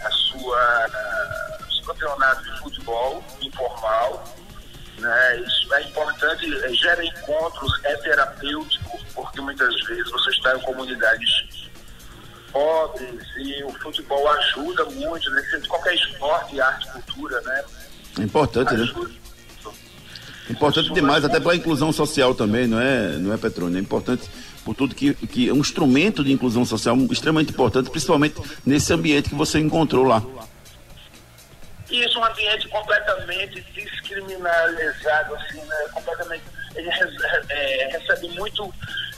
a 0.05 0.11
sua, 0.11 0.87
uh, 0.87 1.75
seu 1.75 1.85
campeonato 1.87 2.43
de 2.45 2.59
futebol 2.61 3.25
informal. 3.41 4.25
Né? 4.99 5.41
Isso 5.41 5.75
é 5.75 5.83
importante, 5.83 6.77
gera 6.77 7.05
encontros, 7.05 7.73
é 7.85 7.97
terapêutico, 7.97 8.99
porque 9.15 9.41
muitas 9.41 9.75
vezes 9.87 10.11
você 10.11 10.31
está 10.31 10.57
em 10.57 10.61
comunidades 10.61 11.68
pobres 12.53 13.25
e 13.37 13.65
o 13.65 13.73
futebol 13.75 14.29
ajuda 14.29 14.85
muito, 14.87 15.31
né? 15.31 15.43
qualquer 15.69 15.95
esporte, 15.95 16.61
arte, 16.61 16.89
cultura, 16.93 17.41
né? 17.43 17.65
É 18.19 18.23
importante, 18.23 18.75
né? 18.75 18.83
ajuda. 18.83 19.09
né? 19.09 19.15
Importante 20.51 20.93
demais, 20.93 21.25
até 21.25 21.39
para 21.39 21.53
a 21.53 21.57
inclusão 21.57 21.93
social 21.93 22.35
também, 22.35 22.67
não 22.67 22.81
é, 22.81 23.19
não 23.19 23.35
é 23.35 23.37
Petrônio? 23.37 23.77
É 23.77 23.81
importante 23.81 24.29
por 24.65 24.75
tudo 24.75 24.95
que, 24.95 25.15
que 25.15 25.49
é 25.49 25.53
um 25.53 25.59
instrumento 25.59 26.25
de 26.25 26.33
inclusão 26.33 26.65
social 26.65 26.97
extremamente 27.11 27.53
importante, 27.53 27.91
principalmente 27.91 28.37
nesse 28.65 28.93
ambiente 28.93 29.29
que 29.29 29.35
você 29.35 29.59
encontrou 29.59 30.05
lá. 30.05 30.23
Isso, 31.91 32.19
um 32.19 32.25
ambiente 32.25 32.69
completamente 32.69 33.61
descriminalizado, 33.75 35.35
assim, 35.37 35.59
né? 35.59 35.77
completamente. 35.93 36.43
Ele 36.75 36.89
é, 37.49 37.99
recebe 37.99 38.29
muito 38.39 38.73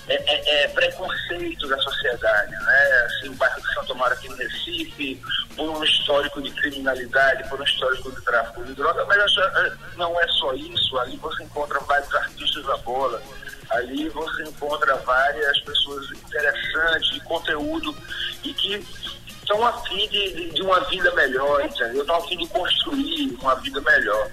é, 0.09 0.15
é, 0.15 0.65
é, 0.65 0.69
preconceito 0.69 1.69
da 1.69 1.79
sociedade, 1.79 2.51
né? 2.51 3.07
Assim, 3.07 3.29
o 3.29 3.35
bairro 3.35 3.61
de 3.61 3.75
Santo 3.75 3.93
Amaro 3.93 4.15
aqui 4.15 4.29
no 4.29 4.37
Recife, 4.37 5.23
por 5.57 5.71
um 5.71 5.85
histórico 5.85 6.43
de 6.43 6.51
criminalidade, 6.51 7.49
por 7.49 7.61
um 7.61 7.65
histórico 7.65 8.11
de 8.11 8.21
tráfico 8.23 8.65
de 8.65 8.75
droga, 8.75 9.05
mas 9.07 9.19
é, 9.19 9.73
não 9.97 10.19
é 10.21 10.27
só 10.29 10.53
isso, 10.55 10.99
ali 10.99 11.17
você 11.17 11.43
encontra 11.45 11.79
vários 11.81 12.13
artistas 12.15 12.65
da 12.67 12.77
bola, 12.79 13.23
ali 13.71 14.09
você 14.09 14.43
encontra 14.45 14.97
várias 14.97 15.61
pessoas 15.61 16.11
interessantes, 16.11 17.11
de 17.13 17.21
conteúdo, 17.21 17.97
e 18.43 18.53
que 18.55 18.85
estão 19.51 19.67
a 19.67 19.73
fim 19.83 20.09
de, 20.09 20.51
de, 20.51 20.63
uma 20.63 20.81
vida 20.81 21.13
melhor, 21.15 21.65
entendeu? 21.65 22.03
Estão 22.03 22.17
a 22.17 22.27
fim 22.27 22.37
de 22.37 22.47
construir 22.49 23.37
uma 23.41 23.55
vida 23.57 23.81
melhor. 23.81 24.31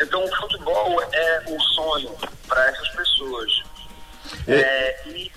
Então 0.00 0.24
o 0.24 0.36
futebol 0.36 1.02
é 1.12 1.44
um 1.48 1.60
sonho 1.60 2.14
para 2.48 2.68
essas 2.68 2.88
pessoas. 2.90 3.62
É, 4.46 5.08
e 5.08 5.30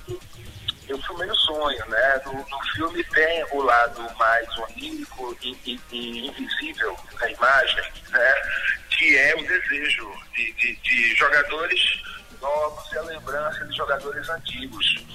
eu 0.87 0.99
filmei 1.03 1.29
o 1.29 1.35
sonho, 1.35 1.85
né? 1.87 2.21
No, 2.25 2.33
no, 2.33 2.59
filme 2.75 3.03
tem 3.03 3.45
o 3.51 3.61
lado 3.61 4.01
mais 4.17 4.47
onírico 4.57 5.37
e, 5.41 5.55
e, 5.65 5.79
e, 5.91 6.27
invisível 6.27 6.95
da 7.19 7.29
imagem, 7.31 7.83
né? 8.09 8.33
Que 8.89 9.17
é 9.17 9.35
o 9.35 9.47
desejo 9.47 10.11
de, 10.35 10.51
de, 10.53 10.75
de 10.77 11.15
jogadores 11.15 11.79
novos 12.41 12.91
e 12.91 12.97
a 12.97 13.01
lembrança 13.03 13.65
de 13.65 13.77
jogadores 13.77 14.27
antigos. 14.29 15.05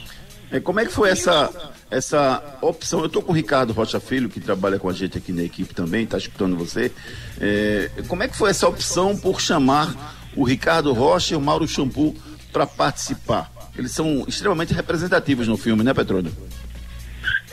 É, 0.51 0.61
como 0.61 0.79
é 0.79 0.87
que 0.87 0.93
foi 0.93 1.11
essa, 1.11 1.51
essa 1.91 2.59
opção? 2.61 3.01
Eu 3.01 3.07
estou 3.07 3.23
com 3.23 3.33
o 3.33 3.35
Ricardo 3.35 3.73
Rocha 3.73 3.99
Filho, 3.99 4.29
que 4.29 4.41
trabalha 4.41 4.79
com 4.79 4.89
a 4.89 4.93
gente 4.93 5.19
aqui 5.19 5.33
na 5.33 5.43
equipe 5.43 5.75
também, 5.75 6.05
está 6.05 6.19
escutando 6.19 6.57
você. 6.57 6.93
É, 7.41 7.91
como 8.07 8.23
é 8.23 8.29
que 8.29 8.37
foi 8.37 8.51
essa 8.51 8.69
opção 8.69 9.17
por 9.17 9.41
chamar 9.41 9.93
o 10.37 10.45
Ricardo 10.45 10.93
Rocha 10.93 11.35
e 11.35 11.37
o 11.37 11.41
Mauro 11.41 11.67
Shampoo 11.67 12.15
para 12.53 12.67
participar? 12.67 13.54
Eles 13.77 13.93
são 13.93 14.25
extremamente 14.29 14.73
representativos 14.73 15.49
no 15.49 15.57
filme, 15.57 15.83
né, 15.83 15.93
Petrônio? 15.93 16.33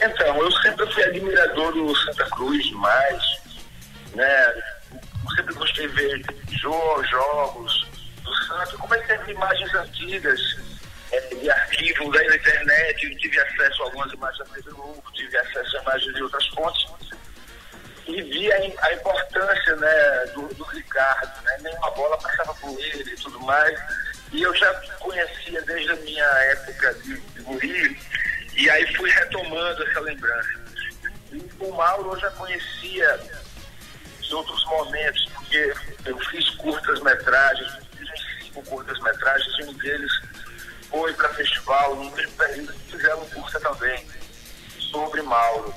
Então, 0.01 0.37
eu 0.37 0.51
sempre 0.51 0.91
fui 0.93 1.03
admirador 1.03 1.73
do 1.73 1.95
Santa 1.95 2.25
Cruz 2.31 2.63
demais, 2.65 3.23
né? 4.13 4.53
Sempre 5.35 5.53
gostei 5.53 5.87
de 5.87 5.95
ver 5.95 6.25
jogos 6.59 7.87
do 8.23 8.35
Santos, 8.45 8.73
como 8.73 8.93
é 8.93 8.99
que 8.99 9.07
teve 9.07 9.31
imagens 9.31 9.73
antigas 9.75 10.39
é, 11.11 11.19
de 11.35 11.49
arquivos 11.49 12.17
aí 12.17 12.27
na 12.27 12.35
internet, 12.35 13.03
eu 13.03 13.17
tive 13.17 13.39
acesso 13.39 13.83
a 13.83 13.85
algumas 13.85 14.11
imagens 14.13 14.39
da 14.39 14.55
TV 14.55 14.71
Globo, 14.71 15.03
tive 15.13 15.37
acesso 15.37 15.77
a 15.77 15.81
imagens 15.81 16.15
de 16.15 16.23
outras 16.23 16.47
fontes 16.47 17.11
e 18.07 18.21
vi 18.21 18.51
a, 18.51 18.55
a 18.55 18.93
importância 18.93 19.75
né, 19.75 20.25
do, 20.33 20.47
do 20.53 20.63
Ricardo, 20.65 21.41
né? 21.43 21.57
Nenhuma 21.61 21.91
bola 21.91 22.17
passava 22.17 22.53
por 22.55 22.77
ele 22.79 23.11
e 23.11 23.15
tudo 23.17 23.39
mais 23.41 23.79
e 24.31 24.41
eu 24.41 24.55
já 24.55 24.73
conhecia 24.99 25.61
desde 25.63 25.91
a 25.91 25.95
minha 25.97 26.25
época 26.25 26.93
de, 26.95 27.19
de 27.19 27.41
guri, 27.41 27.99
e 28.55 28.69
aí 28.69 28.95
fui 28.95 29.09
retomando 29.09 29.83
essa 29.83 29.99
lembrança. 29.99 30.49
E 31.31 31.49
o 31.59 31.71
Mauro 31.73 32.13
eu 32.13 32.19
já 32.19 32.31
conhecia 32.31 33.19
de 34.21 34.33
outros 34.33 34.65
momentos, 34.65 35.25
porque 35.33 35.73
eu 36.05 36.17
fiz 36.19 36.49
curtas-metragens, 36.51 37.71
fiz 37.97 38.09
cinco 38.45 38.63
curtas-metragens, 38.63 39.59
e 39.59 39.63
um 39.63 39.73
deles 39.73 40.11
foi 40.89 41.13
para 41.13 41.29
festival, 41.29 41.95
no 41.95 42.11
mesmo 42.11 42.31
período 42.33 42.73
fizeram 42.89 43.25
curta 43.29 43.59
também, 43.59 44.05
sobre 44.91 45.21
Mauro. 45.21 45.73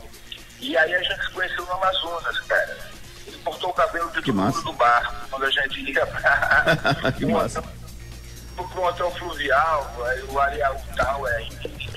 E 0.61 0.77
aí 0.77 0.95
a 0.95 1.03
gente 1.03 1.25
se 1.25 1.31
conheceu 1.33 1.64
no 1.67 1.73
Amazonas, 1.73 2.40
cara. 2.40 2.79
Ele 3.27 3.38
cortou 3.38 3.71
o 3.71 3.75
cabelo 3.75 4.09
de 4.11 4.23
todo 4.23 4.35
mundo 4.35 4.62
do 4.62 4.73
bar, 4.75 5.27
quando 5.31 5.45
a 5.45 5.51
gente 5.51 5.81
ia 5.90 6.07
pra. 6.07 7.12
que 7.19 7.27
massa 7.27 7.62
para 8.55 8.81
um 8.81 8.85
hotel 8.85 9.11
fluvial, 9.12 9.97
o 10.29 10.38
areal 10.38 10.81
tal, 10.97 11.27
é, 11.29 11.49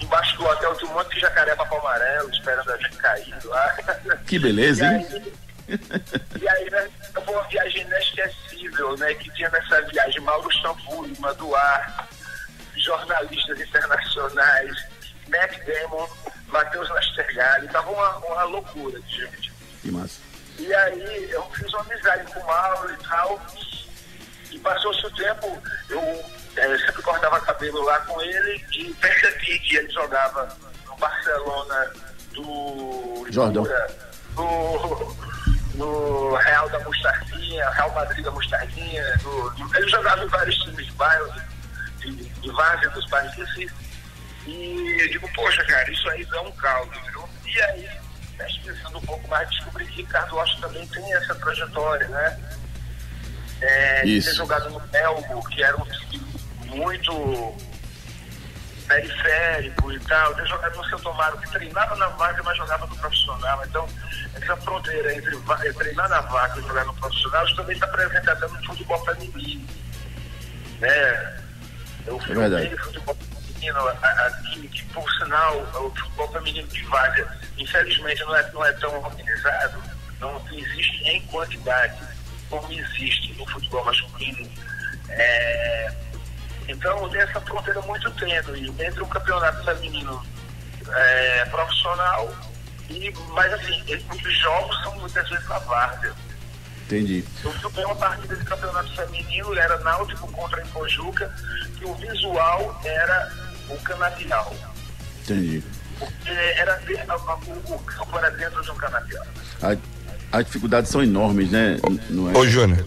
embaixo 0.01 0.37
do 0.37 0.45
hotel 0.45 0.75
tem 0.75 0.89
um 0.89 0.93
monte 0.93 1.15
de 1.15 1.21
jacaré 1.21 1.55
papo 1.55 1.75
amarelo 1.75 2.29
esperando 2.29 2.71
a 2.71 2.77
gente 2.77 2.97
cair 2.97 3.35
lá. 3.45 3.77
Que 4.25 4.39
beleza, 4.39 4.85
e 4.85 4.87
hein? 4.87 5.07
Aí, 5.11 5.33
e 6.41 6.49
aí, 6.49 6.69
né, 6.69 6.89
foi 7.13 7.33
uma 7.33 7.43
viagem 7.43 7.81
inesquecível, 7.81 8.97
né, 8.97 9.13
que 9.15 9.29
tinha 9.31 9.49
nessa 9.49 9.81
viagem 9.81 10.21
Mauro 10.21 10.49
Shampoo, 10.51 11.07
Maduar, 11.19 12.07
jornalistas 12.75 13.59
internacionais, 13.59 14.87
Matt 15.27 15.59
Damon, 15.65 16.07
Matheus 16.47 16.89
Nastergalli, 16.89 17.67
tava 17.67 17.91
uma, 17.91 18.17
uma 18.17 18.43
loucura 18.43 18.99
de 19.01 19.15
gente. 19.17 19.51
Que 19.81 19.91
massa. 19.91 20.21
E 20.57 20.73
aí 20.73 21.29
eu 21.31 21.43
fiz 21.51 21.71
uma 21.73 21.81
amizade 21.81 22.31
com 22.31 22.39
o 22.39 22.47
Mauro 22.47 22.93
e 22.93 23.07
tal, 23.07 23.41
e 24.51 24.59
passou-se 24.59 25.05
o 25.05 25.11
tempo, 25.11 25.61
eu 25.89 26.25
é, 26.57 26.77
sempre 26.79 27.01
cortava 27.01 27.39
cabelo 27.41 27.83
lá 27.83 27.99
com 27.99 28.21
ele 28.21 28.65
e 28.73 28.93
percebi 28.95 29.59
que 29.59 29.77
ele 29.77 29.89
jogava 29.91 30.47
no 30.85 30.95
Barcelona 30.97 31.91
do 32.33 33.27
Jordão. 33.29 33.65
no, 34.35 35.15
no 35.75 36.35
Real 36.35 36.69
da 36.69 36.79
Mostardinha, 36.79 37.69
Real 37.69 37.93
Madrid 37.93 38.23
da 38.23 38.31
Mostardinha, 38.31 39.17
do, 39.17 39.53
ele 39.75 39.89
jogava 39.89 40.23
em 40.23 40.27
vários 40.27 40.55
times 40.57 40.85
de 40.85 40.91
bairro, 40.93 41.33
de, 41.99 42.11
de 42.11 42.51
vários 42.51 42.93
dos 42.93 43.07
países. 43.09 43.71
E 44.45 45.01
eu 45.01 45.09
digo, 45.09 45.29
poxa, 45.33 45.63
cara, 45.65 45.91
isso 45.91 46.09
aí 46.09 46.25
dá 46.25 46.41
um 46.41 46.51
caldo, 46.53 46.91
viu? 47.11 47.29
E 47.45 47.61
aí, 47.61 47.89
pesquisando 48.37 48.97
um 48.97 49.01
pouco 49.01 49.27
mais, 49.27 49.49
descobri 49.49 49.85
que 49.87 50.01
Ricardo 50.01 50.35
Rocha 50.35 50.57
também 50.61 50.87
tem 50.87 51.13
essa 51.13 51.35
trajetória, 51.35 52.07
né? 52.07 52.39
É, 53.59 54.03
de 54.03 54.23
ter 54.23 54.35
jogado 54.35 54.69
no 54.69 54.81
Elmo, 54.93 55.47
que 55.49 55.63
era 55.63 55.75
um 55.75 55.85
time 55.85 56.26
muito 56.69 57.55
periférico 58.87 59.91
e 59.91 59.99
tal, 60.01 60.33
de 60.33 60.45
jogador 60.47 60.85
seu 60.85 60.99
Tomaro 60.99 61.37
que 61.39 61.51
treinava 61.51 61.95
na 61.97 62.07
vaga, 62.09 62.41
mas 62.43 62.57
jogava 62.57 62.87
no 62.87 62.95
profissional. 62.95 63.63
Então, 63.65 63.87
essa 64.35 64.55
fronteira 64.57 65.13
entre 65.13 65.37
treinar 65.73 66.09
na 66.09 66.21
vaga 66.21 66.59
e 66.59 66.63
jogar 66.63 66.85
no 66.85 66.93
profissional 66.95 67.55
também 67.55 67.75
está 67.75 67.87
presente 67.87 68.29
até 68.29 68.47
no 68.47 68.65
futebol 68.65 69.05
feminino. 69.05 69.67
Né? 70.79 71.43
Eu 72.05 72.19
fui 72.19 72.31
é 72.33 72.77
futebol 72.77 73.15
feminino 73.15 73.87
aqui, 73.89 74.67
que 74.69 74.83
por 74.85 75.09
sinal 75.11 75.59
o 75.59 75.89
futebol 75.95 76.31
feminino 76.31 76.67
de 76.69 76.83
vaga, 76.83 77.37
infelizmente, 77.57 78.23
não 78.23 78.35
é, 78.35 78.51
não 78.51 78.65
é 78.65 78.71
tão 78.73 79.03
organizado, 79.03 79.83
não 80.19 80.41
existe 80.51 81.03
em 81.03 81.21
quantidade 81.27 81.99
como 82.49 82.71
existe 82.71 83.33
no 83.33 83.45
futebol 83.47 83.83
masculino. 83.83 84.49
É, 85.09 85.93
então, 86.67 87.09
tem 87.09 87.21
essa 87.21 87.39
fronteira 87.41 87.81
muito 87.81 88.09
tênue 88.11 88.73
entre 88.79 89.01
o 89.01 89.07
campeonato 89.07 89.63
feminino 89.63 90.21
é, 90.89 91.45
profissional 91.45 92.33
e, 92.89 93.13
mas 93.33 93.53
assim, 93.53 93.83
os 93.93 94.39
jogos 94.39 94.83
são 94.83 94.95
muitas 94.99 95.29
vezes 95.29 95.47
na 95.47 95.59
várzea. 95.59 96.13
Entendi. 96.85 97.23
Eu 97.43 97.51
fui 97.51 97.83
uma 97.83 97.95
partida 97.95 98.35
de 98.35 98.45
campeonato 98.45 98.95
feminino, 98.95 99.53
era 99.57 99.77
Náutico 99.79 100.31
contra 100.31 100.61
Impojuca, 100.61 101.33
que 101.77 101.85
o 101.85 101.93
visual 101.95 102.81
era 102.85 103.31
o 103.69 103.77
canavial. 103.79 104.55
Entendi. 105.23 105.61
Porque 105.99 106.29
era, 106.29 106.79
o, 107.09 107.73
o 107.73 107.79
campo 107.79 108.17
era 108.17 108.31
dentro 108.31 108.61
de 108.61 108.71
um 108.71 108.75
canavial. 108.75 109.25
A, 109.61 110.37
as 110.37 110.45
dificuldades 110.45 110.89
são 110.89 111.03
enormes, 111.03 111.51
né? 111.51 111.77
Não 112.09 112.29
é? 112.31 112.37
Ô, 112.37 112.45
Júnior. 112.45 112.85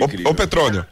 Ô, 0.00 0.30
ô 0.30 0.34
Petrônio. 0.34 0.84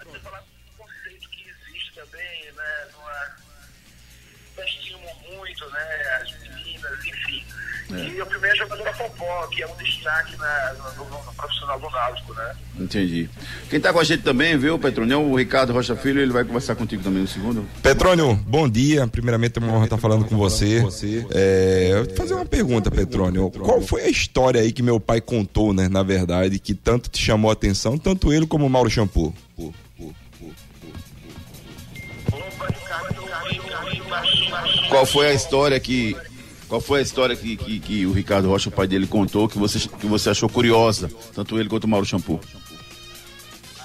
E 8.56 8.62
o 8.62 8.66
primeiro 8.66 8.86
jogador 8.86 8.86
é 8.88 8.92
Popó, 8.92 9.46
que 9.48 9.62
é 9.62 9.66
um 9.66 9.76
destaque 9.76 10.36
na, 10.38 10.74
no, 10.74 11.04
no- 11.04 11.24
no 11.26 11.32
profissional 11.34 11.78
do 11.78 11.90
Náutico, 11.90 12.34
né? 12.34 12.54
Entendi. 12.78 13.28
Quem 13.68 13.80
tá 13.80 13.92
com 13.92 13.98
a 14.00 14.04
gente 14.04 14.22
também, 14.22 14.56
viu, 14.56 14.78
Petrônio? 14.78 15.14
É 15.14 15.16
o 15.16 15.34
Ricardo 15.34 15.72
Rocha 15.72 15.94
Filho, 15.96 16.20
ele 16.20 16.32
vai 16.32 16.44
conversar 16.44 16.74
contigo 16.74 17.02
também 17.02 17.22
no 17.22 17.28
segundo. 17.28 17.66
Petrônio, 17.82 18.34
bom 18.46 18.68
dia. 18.68 19.06
Primeiramente 19.06 19.58
é 19.58 19.62
uma 19.62 19.72
honra 19.74 19.84
estar 19.84 19.98
falando 19.98 20.24
com 20.24 20.36
você. 20.36 20.82
É, 21.30 21.88
eu 21.92 22.04
vou 22.06 22.14
fazer 22.16 22.34
uma 22.34 22.46
pergunta, 22.46 22.90
Petrônio. 22.90 23.50
Qual 23.50 23.80
foi 23.82 24.02
a 24.04 24.08
história 24.08 24.60
aí 24.60 24.72
que 24.72 24.82
meu 24.82 24.98
pai 24.98 25.20
contou, 25.20 25.72
né, 25.72 25.88
na 25.88 26.02
verdade, 26.02 26.58
que 26.58 26.74
tanto 26.74 27.10
te 27.10 27.22
chamou 27.22 27.50
a 27.50 27.52
atenção, 27.52 27.98
tanto 27.98 28.32
ele 28.32 28.46
como 28.46 28.64
o 28.66 28.70
Mauro 28.70 28.88
Shampoo? 28.90 29.34
Qual 34.88 35.04
foi 35.06 35.28
a 35.28 35.32
história 35.34 35.78
que. 35.80 36.16
Qual 36.68 36.80
foi 36.80 36.98
a 36.98 37.02
história 37.02 37.36
que, 37.36 37.56
que, 37.56 37.78
que 37.78 38.06
o 38.06 38.12
Ricardo 38.12 38.48
Rocha, 38.48 38.68
o 38.68 38.72
pai 38.72 38.88
dele, 38.88 39.06
contou 39.06 39.48
que 39.48 39.58
você, 39.58 39.88
que 39.88 40.06
você 40.06 40.30
achou 40.30 40.48
curiosa, 40.48 41.08
tanto 41.32 41.58
ele 41.58 41.68
quanto 41.68 41.84
o 41.84 41.88
Mauro 41.88 42.04
Shampoo? 42.04 42.40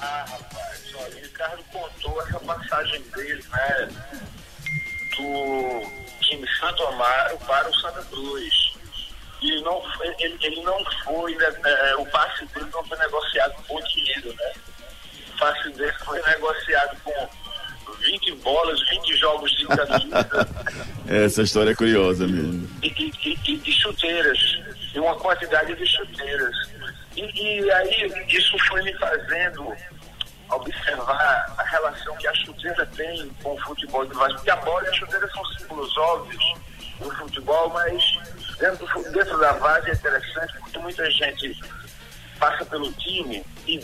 Ah, 0.01 0.25
rapaz, 0.27 0.81
olha, 0.95 1.15
o 1.15 1.21
Ricardo 1.21 1.63
contou 1.71 2.21
essa 2.23 2.39
passagem 2.39 3.01
dele, 3.15 3.43
né? 3.51 3.89
Do 5.15 6.21
time 6.21 6.47
Santo 6.59 6.83
Amaro 6.87 7.37
para 7.45 7.69
o 7.69 7.75
Santa 7.75 8.03
Cruz. 8.05 8.71
E 9.43 9.61
não 9.61 9.81
foi, 9.93 10.07
ele, 10.19 10.37
ele 10.41 10.61
não 10.63 10.83
foi, 11.03 11.35
né, 11.35 11.53
é, 11.65 11.95
o 11.95 12.05
passe 12.07 12.45
dele 12.47 12.67
não 12.71 12.83
foi 12.85 12.97
negociado 12.97 13.53
com 13.53 13.75
bom 13.75 13.81
dinheiro, 13.87 14.35
né? 14.35 14.53
O 15.33 15.37
passe 15.37 15.69
dele 15.73 15.93
foi 16.03 16.21
negociado 16.23 16.97
com 17.03 17.11
20 18.01 18.31
bolas, 18.35 18.79
20 18.89 19.17
jogos 19.17 19.51
de 19.51 19.65
camisa 19.67 20.47
Essa 21.07 21.41
história 21.43 21.71
é 21.71 21.75
curiosa 21.75 22.27
mesmo. 22.27 22.67
e, 22.81 22.87
e, 22.87 23.39
e- 23.47 23.57
de 23.57 23.71
chuteiras, 23.73 24.37
e 24.93 24.99
uma 24.99 25.15
quantidade 25.15 25.75
de 25.75 25.85
chuteiras. 25.85 26.55
E, 27.15 27.21
e 27.21 27.71
aí 27.71 28.25
isso 28.29 28.57
foi 28.67 28.81
me 28.83 28.93
fazendo 28.97 29.73
observar 30.49 31.53
a 31.57 31.63
relação 31.63 32.15
que 32.17 32.27
a 32.27 32.33
chuteira 32.35 32.85
tem 32.95 33.29
com 33.41 33.53
o 33.53 33.61
futebol 33.61 34.05
do 34.05 34.13
Vasco. 34.15 34.35
Porque 34.35 34.51
a 34.51 34.55
bola 34.57 34.83
e 34.85 34.89
a 34.89 34.93
chuteira 34.93 35.29
são 35.31 35.45
símbolos 35.45 35.97
óbvios 35.97 36.43
do 36.99 37.11
futebol, 37.15 37.69
mas 37.69 38.03
dentro, 38.59 38.85
dentro 39.11 39.39
da 39.39 39.53
base 39.53 39.89
é 39.89 39.93
interessante 39.93 40.53
porque 40.59 40.77
muita 40.79 41.09
gente 41.11 41.59
passa 42.39 42.65
pelo 42.65 42.91
time 42.93 43.43
e 43.67 43.79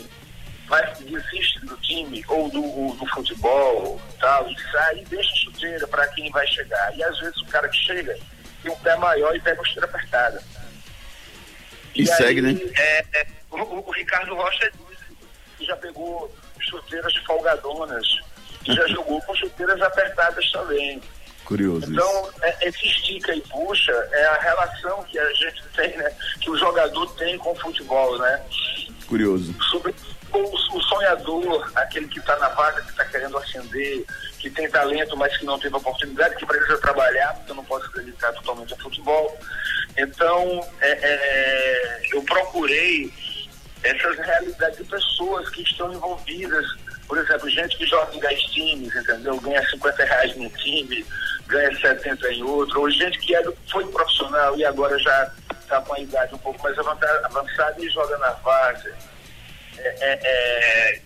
vai 0.68 0.94
desiste 0.94 1.58
do 1.66 1.76
time 1.78 2.24
ou 2.28 2.48
do, 2.50 2.60
o- 2.62 2.94
do 2.98 3.06
futebol 3.06 4.00
tal, 4.20 4.48
e 4.50 4.56
sai 4.70 4.98
e 4.98 5.04
deixa 5.06 5.34
chuteira 5.36 5.86
para 5.88 6.06
quem 6.08 6.30
vai 6.30 6.46
chegar. 6.46 6.94
E 6.96 7.02
às 7.02 7.18
vezes 7.18 7.36
o 7.40 7.46
cara 7.46 7.68
que 7.68 7.76
chega 7.78 8.16
tem 8.62 8.70
um 8.72 8.76
pé 8.76 8.96
maior 8.96 9.34
e 9.34 9.40
pega 9.40 9.60
a 9.60 9.64
chuteira 9.64 9.86
apertada. 9.86 10.42
E 11.94 12.06
segue, 12.06 12.40
né? 12.42 12.56
é, 12.76 13.04
é, 13.14 13.26
o, 13.50 13.56
o 13.56 13.90
Ricardo 13.90 14.34
Rocha 14.34 14.70
já 15.60 15.76
pegou 15.76 16.32
chuteiras 16.60 17.14
folgadonas 17.26 18.06
e 18.66 18.72
já 18.74 18.86
jogou 18.88 19.20
com 19.22 19.34
chuteiras 19.34 19.80
apertadas 19.82 20.50
também. 20.52 21.02
Curioso. 21.44 21.90
Então, 21.90 22.30
é, 22.42 22.68
esse 22.68 22.86
estica 22.86 23.34
e 23.34 23.40
puxa 23.40 23.92
é 24.12 24.24
a 24.26 24.38
relação 24.38 25.02
que 25.04 25.18
a 25.18 25.32
gente 25.32 25.62
tem, 25.74 25.96
né? 25.96 26.14
Que 26.42 26.50
o 26.50 26.58
jogador 26.58 27.06
tem 27.16 27.38
com 27.38 27.52
o 27.52 27.56
futebol, 27.56 28.18
né? 28.18 28.42
Curioso. 29.08 29.54
sobre 29.70 29.94
o, 30.32 30.80
sonhador, 30.82 31.70
aquele 31.74 32.06
que 32.08 32.18
está 32.18 32.36
na 32.38 32.48
vaga, 32.50 32.82
que 32.82 32.90
está 32.90 33.04
querendo 33.06 33.38
ascender, 33.38 34.04
que 34.38 34.50
tem 34.50 34.68
talento, 34.70 35.16
mas 35.16 35.34
que 35.36 35.46
não 35.46 35.58
teve 35.58 35.74
oportunidade, 35.74 36.36
que 36.36 36.46
precisa 36.46 36.78
trabalhar, 36.78 37.34
porque 37.34 37.50
eu 37.50 37.56
não 37.56 37.64
posso 37.64 37.90
dedicar 37.92 38.32
totalmente 38.34 38.72
ao 38.72 38.78
futebol. 38.78 39.38
Então, 39.96 40.60
é, 40.80 40.90
é, 40.90 42.00
eu 42.12 42.22
procurei 42.22 43.12
essas 43.82 44.18
realidades 44.18 44.78
de 44.78 44.84
pessoas 44.84 45.48
que 45.50 45.62
estão 45.62 45.92
envolvidas. 45.92 46.66
Por 47.06 47.16
exemplo, 47.16 47.48
gente 47.48 47.76
que 47.78 47.86
joga 47.86 48.14
em 48.14 48.20
10 48.20 48.42
times, 48.44 48.94
entendeu? 48.94 49.40
Ganha 49.40 49.66
50 49.70 50.04
reais 50.04 50.36
num 50.36 50.50
time, 50.50 51.06
ganha 51.48 51.74
70 51.80 52.32
em 52.32 52.42
outro, 52.42 52.80
ou 52.80 52.90
gente 52.90 53.18
que 53.18 53.34
é 53.34 53.42
do- 53.42 53.56
foi 53.70 53.84
profissional 53.90 54.56
e 54.56 54.64
agora 54.64 54.98
já 54.98 55.32
está 55.60 55.80
com 55.80 55.94
a 55.94 56.00
idade 56.00 56.34
um 56.34 56.38
pouco 56.38 56.62
mais 56.62 56.76
avançada, 56.78 57.74
e 57.78 57.88
joga 57.90 58.16
na 58.18 58.30
base. 58.34 58.92
É, 59.78 59.88
é, 60.00 60.18
é, 60.22 61.00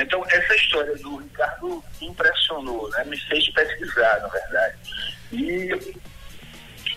Então, 0.00 0.24
essa 0.30 0.54
história 0.54 0.94
do 0.96 1.16
Ricardo 1.16 1.84
impressionou, 2.00 2.88
né? 2.90 3.04
me 3.04 3.18
fez 3.18 3.48
pesquisar, 3.52 4.20
na 4.20 4.28
verdade. 4.28 4.76
E 5.32 5.72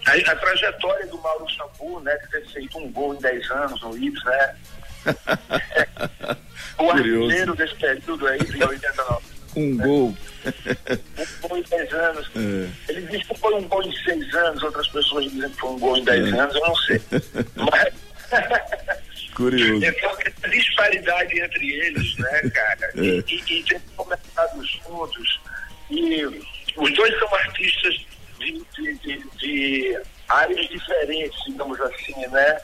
a, 0.06 0.32
a 0.32 0.36
trajetória 0.36 1.08
do 1.08 1.18
Mauro 1.20 1.48
Shampoo, 1.50 2.00
né, 2.02 2.16
de 2.18 2.28
ter 2.30 2.48
feito 2.52 2.78
um 2.78 2.92
gol 2.92 3.16
em 3.16 3.20
10 3.20 3.50
anos 3.52 3.82
no 3.82 3.98
Ips, 3.98 4.24
né? 4.24 4.56
o 6.78 6.86
Curioso. 6.86 6.92
artilheiro 7.24 7.56
desse 7.56 7.76
período 7.76 8.28
aí, 8.28 8.40
de 8.40 8.64
89. 8.64 9.26
Um 9.56 9.78
gol. 9.78 10.18
Um 10.46 11.48
gol 11.48 11.58
em 11.58 11.64
10 11.64 11.94
anos. 11.94 12.32
É. 12.36 12.92
Ele 12.92 13.02
disse 13.08 13.26
que 13.26 13.40
foi 13.40 13.54
um 13.54 13.68
gol 13.68 13.84
em 13.84 13.96
6 14.04 14.36
anos, 14.36 14.64
outras 14.64 14.88
pessoas 14.88 15.32
dizem 15.32 15.50
que 15.50 15.60
foi 15.60 15.70
um 15.70 15.80
gol 15.80 15.98
em 15.98 16.04
10 16.04 16.34
anos, 16.34 16.56
eu 16.56 16.62
não 16.62 16.76
sei. 16.76 17.02
Mas. 17.56 17.94
Curioso. 19.36 19.86
Então, 19.86 20.18
essa 20.26 20.50
disparidade 20.50 21.40
entre 21.40 21.72
eles, 21.72 22.18
né, 22.18 22.42
cara? 22.54 22.92
É. 22.98 23.02
E, 23.02 23.24
e, 23.28 23.60
e 23.60 23.64
ter 23.64 23.82
começado 23.96 24.66
juntos. 24.66 25.40
E 25.90 26.26
os 26.78 26.94
dois 26.94 27.20
são 27.20 27.36
artistas 27.36 27.96
de, 28.40 28.64
de, 28.76 28.94
de, 29.00 29.24
de 29.38 30.00
áreas 30.30 30.68
diferentes, 30.70 31.44
digamos 31.46 31.80
assim, 31.82 32.28
né? 32.28 32.58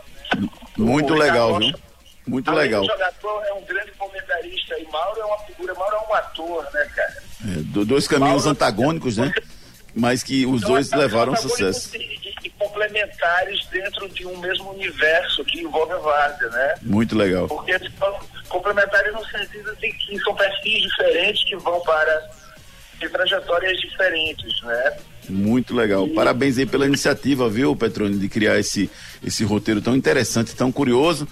Muito 0.78 1.14
O 1.14 1.18
legal, 1.18 1.58
Ricardo 1.58 1.78
viu? 1.78 1.87
Muito 2.28 2.50
Além 2.50 2.64
legal. 2.64 2.82
do 2.82 2.88
jogador 2.88 3.44
é 3.46 3.54
um 3.54 3.62
grande 3.66 3.92
comentarista 3.98 4.78
e 4.80 4.84
Mauro 4.92 5.20
é 5.22 5.26
uma 5.26 5.38
figura, 5.40 5.74
Mauro 5.74 5.96
é 5.96 6.12
um 6.12 6.14
ator, 6.16 6.64
né, 6.74 6.86
cara? 6.96 7.18
É, 7.46 7.52
do- 7.64 7.86
dois 7.86 8.08
caminhos 8.08 8.44
Mauro- 8.44 8.50
antagônicos, 8.50 9.18
né? 9.18 9.32
Mas 9.96 10.22
que 10.22 10.46
os 10.46 10.62
São 10.62 10.72
dois 10.72 10.88
são 10.88 11.00
levaram 11.00 11.36
sucesso. 11.36 11.96
E 11.96 12.50
complementares 12.52 13.66
dentro 13.72 14.08
de 14.10 14.26
um 14.28 14.38
mesmo 14.38 14.72
universo 14.72 15.44
que 15.46 15.60
envolve 15.62 15.94
a 15.94 15.98
Várzea, 15.98 16.50
né? 16.50 16.76
Muito 16.84 17.16
legal. 17.16 17.48
Porque 17.48 17.72
eles 17.72 17.92
são 17.98 18.20
complementares 18.50 19.12
no 19.14 19.26
sentido 19.26 19.76
de 19.78 19.92
que 19.92 20.20
são 20.20 20.36
perfis 20.36 20.82
diferentes 20.84 21.44
que 21.46 21.56
vão 21.56 21.80
para 21.82 22.30
de 23.00 23.10
trajetórias 23.10 23.80
diferentes, 23.80 24.62
né? 24.64 24.98
Muito 25.30 25.76
legal. 25.76 26.08
Parabéns 26.10 26.58
aí 26.58 26.66
pela 26.66 26.86
iniciativa, 26.86 27.50
viu, 27.50 27.76
Petrone, 27.76 28.18
de 28.18 28.30
criar 28.30 28.58
esse, 28.60 28.90
esse 29.24 29.44
roteiro 29.44 29.82
tão 29.82 29.96
interessante, 29.96 30.56
tão 30.56 30.72
curioso. 30.72 31.28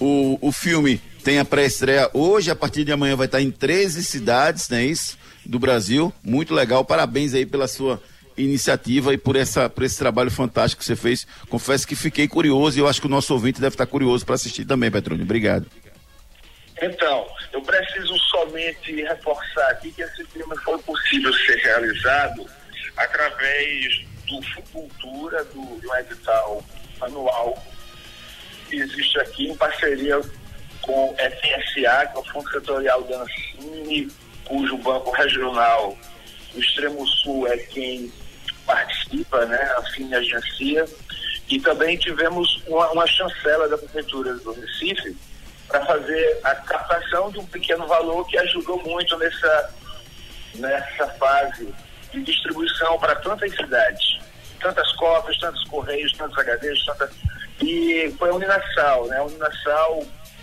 O, 0.00 0.38
o 0.40 0.50
filme 0.50 1.00
tem 1.22 1.38
a 1.38 1.44
pré-estreia 1.44 2.10
hoje, 2.14 2.50
a 2.50 2.56
partir 2.56 2.84
de 2.84 2.92
amanhã 2.92 3.14
vai 3.14 3.26
estar 3.26 3.40
em 3.40 3.50
13 3.50 4.02
cidades, 4.02 4.68
não 4.68 4.78
é 4.78 4.84
isso? 4.84 5.18
Do 5.44 5.58
Brasil. 5.58 6.12
Muito 6.24 6.54
legal. 6.54 6.84
Parabéns 6.84 7.34
aí 7.34 7.44
pela 7.44 7.68
sua 7.68 8.02
iniciativa 8.36 9.12
e 9.12 9.18
por, 9.18 9.36
essa, 9.36 9.68
por 9.68 9.84
esse 9.84 9.98
trabalho 9.98 10.30
fantástico 10.30 10.80
que 10.80 10.86
você 10.86 10.96
fez. 10.96 11.26
Confesso 11.48 11.86
que 11.86 11.94
fiquei 11.94 12.26
curioso 12.26 12.78
e 12.78 12.80
eu 12.80 12.88
acho 12.88 13.00
que 13.00 13.06
o 13.06 13.10
nosso 13.10 13.32
ouvinte 13.34 13.60
deve 13.60 13.74
estar 13.74 13.86
curioso 13.86 14.24
para 14.24 14.34
assistir 14.34 14.64
também, 14.64 14.90
Petrone. 14.90 15.22
Obrigado. 15.22 15.66
Então, 16.80 17.26
eu 17.52 17.60
preciso 17.60 18.18
somente 18.30 19.02
reforçar 19.02 19.70
aqui 19.70 19.92
que 19.92 20.02
esse 20.02 20.24
filme 20.24 20.56
foi 20.64 20.78
possível 20.78 21.32
ser 21.34 21.56
realizado 21.56 22.46
através 22.96 24.06
do 24.26 24.42
Fucultura, 24.54 25.44
do, 25.44 25.78
do 25.78 25.94
edital 25.96 26.64
anual 27.02 27.62
que 28.70 28.76
existe 28.76 29.18
aqui 29.18 29.48
em 29.48 29.56
parceria 29.56 30.20
com 30.80 31.10
o 31.10 31.16
FSA, 31.16 32.06
que 32.06 32.16
é 32.16 32.18
o 32.18 32.24
Fundo 32.24 32.50
Setorial 32.50 33.02
da 33.02 33.22
Ancine, 33.22 34.08
cujo 34.44 34.78
banco 34.78 35.10
regional 35.10 35.98
do 36.54 36.60
Extremo 36.60 37.06
Sul 37.06 37.46
é 37.48 37.58
quem 37.58 38.10
participa, 38.64 39.44
né, 39.46 39.60
a 39.76 39.80
Ancine 39.80 40.14
agencia, 40.14 40.84
e 41.48 41.60
também 41.60 41.96
tivemos 41.96 42.62
uma, 42.66 42.90
uma 42.92 43.06
chancela 43.06 43.68
da 43.68 43.76
Prefeitura 43.76 44.34
do 44.34 44.52
Recife 44.52 45.16
para 45.66 45.84
fazer 45.84 46.40
a 46.44 46.54
captação 46.54 47.30
de 47.30 47.38
um 47.40 47.46
pequeno 47.46 47.86
valor 47.86 48.26
que 48.26 48.38
ajudou 48.38 48.80
muito 48.82 49.16
nessa, 49.18 49.74
nessa 50.54 51.06
fase 51.18 51.74
de 52.12 52.22
distribuição 52.22 52.98
para 52.98 53.16
tantas 53.16 53.52
cidades, 53.54 54.18
tantas 54.60 54.90
cópias, 54.92 55.36
tantos 55.38 55.64
correios, 55.64 56.12
tantos 56.12 56.36
HDs, 56.38 56.84
tantas... 56.86 57.10
e 57.60 58.14
foi 58.18 58.30
a 58.30 58.34
Uninasal, 58.34 59.06
né? 59.06 59.18
A 59.18 59.24
Uninasal 59.24 60.02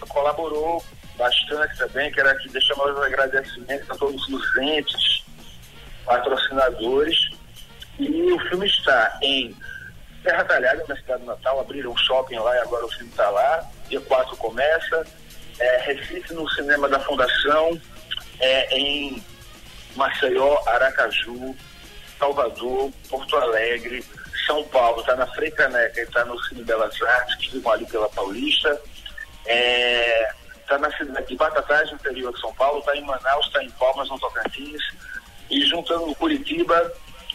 colaborou 0.09 0.83
bastante 1.17 1.77
também, 1.77 2.11
quero 2.11 2.29
aqui 2.29 2.49
deixar 2.49 2.75
meus 2.75 2.99
agradecimentos 3.01 3.89
a 3.89 3.95
todos 3.95 4.27
os 4.27 4.57
entes, 4.57 5.23
patrocinadores, 6.05 7.17
e 7.99 8.31
o 8.31 8.39
filme 8.47 8.67
está 8.67 9.17
em 9.21 9.55
Terra 10.23 10.43
Talhada, 10.43 10.83
na 10.87 10.95
cidade 10.95 11.21
do 11.21 11.27
Natal, 11.27 11.59
abriram 11.59 11.91
um 11.91 11.97
shopping 11.97 12.37
lá 12.37 12.55
e 12.55 12.59
agora 12.59 12.85
o 12.85 12.91
filme 12.91 13.09
está 13.09 13.29
lá, 13.29 13.65
dia 13.89 13.99
4 14.01 14.37
começa, 14.37 15.07
é, 15.59 15.77
Recife 15.81 16.33
no 16.33 16.47
Cinema 16.51 16.87
da 16.87 16.99
Fundação, 16.99 17.81
é, 18.39 18.77
em 18.77 19.23
Maceió, 19.95 20.61
Aracaju, 20.67 21.55
Salvador, 22.19 22.91
Porto 23.09 23.35
Alegre, 23.37 24.03
São 24.47 24.63
Paulo, 24.69 25.01
está 25.01 25.15
na 25.15 25.27
Frei 25.27 25.51
Caneca 25.51 26.01
está 26.01 26.23
no 26.25 26.41
Cine 26.45 26.63
Belas 26.63 26.99
Artes, 27.01 27.35
que 27.35 27.51
ficam 27.51 27.71
ali 27.73 27.85
pela 27.85 28.09
Paulista. 28.09 28.81
Está 30.61 30.77
na 30.79 30.89
cidade 30.97 31.27
de 31.27 31.35
Batatais, 31.35 31.91
interior 31.91 32.33
de 32.33 32.39
São 32.39 32.53
Paulo, 32.55 32.79
está 32.79 32.95
em 32.95 33.05
Manaus, 33.05 33.45
está 33.45 33.63
em 33.63 33.69
Palmas, 33.71 34.09
no 34.09 34.17
Tocantins. 34.19 34.81
E 35.49 35.61
juntando 35.65 36.15
Curitiba, 36.15 36.91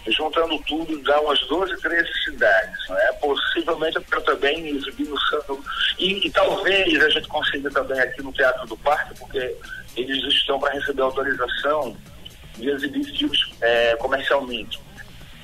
juntando 0.09 0.59
tudo, 0.67 1.03
dá 1.03 1.21
umas 1.21 1.41
12, 1.47 1.77
13 1.81 2.25
cidades. 2.25 2.89
Né? 2.89 3.13
Possivelmente 3.21 4.01
quero 4.01 4.23
também 4.23 4.69
exibir 4.69 5.09
no 5.09 5.21
Santo. 5.21 5.65
E, 5.99 6.27
e 6.27 6.31
talvez 6.31 7.03
a 7.03 7.11
gente 7.11 7.29
consiga 7.29 7.71
também 7.71 8.01
aqui 8.01 8.23
no 8.23 8.33
Teatro 8.33 8.67
do 8.67 8.77
Parque, 8.79 9.19
porque 9.19 9.55
eles 9.97 10.23
estão 10.33 10.59
para 10.59 10.73
receber 10.73 11.03
autorização 11.03 11.97
de 12.57 12.71
exibir 12.71 13.05
filmes 13.17 13.41
é, 13.61 13.97
comercialmente. 13.97 14.81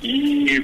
E 0.01 0.63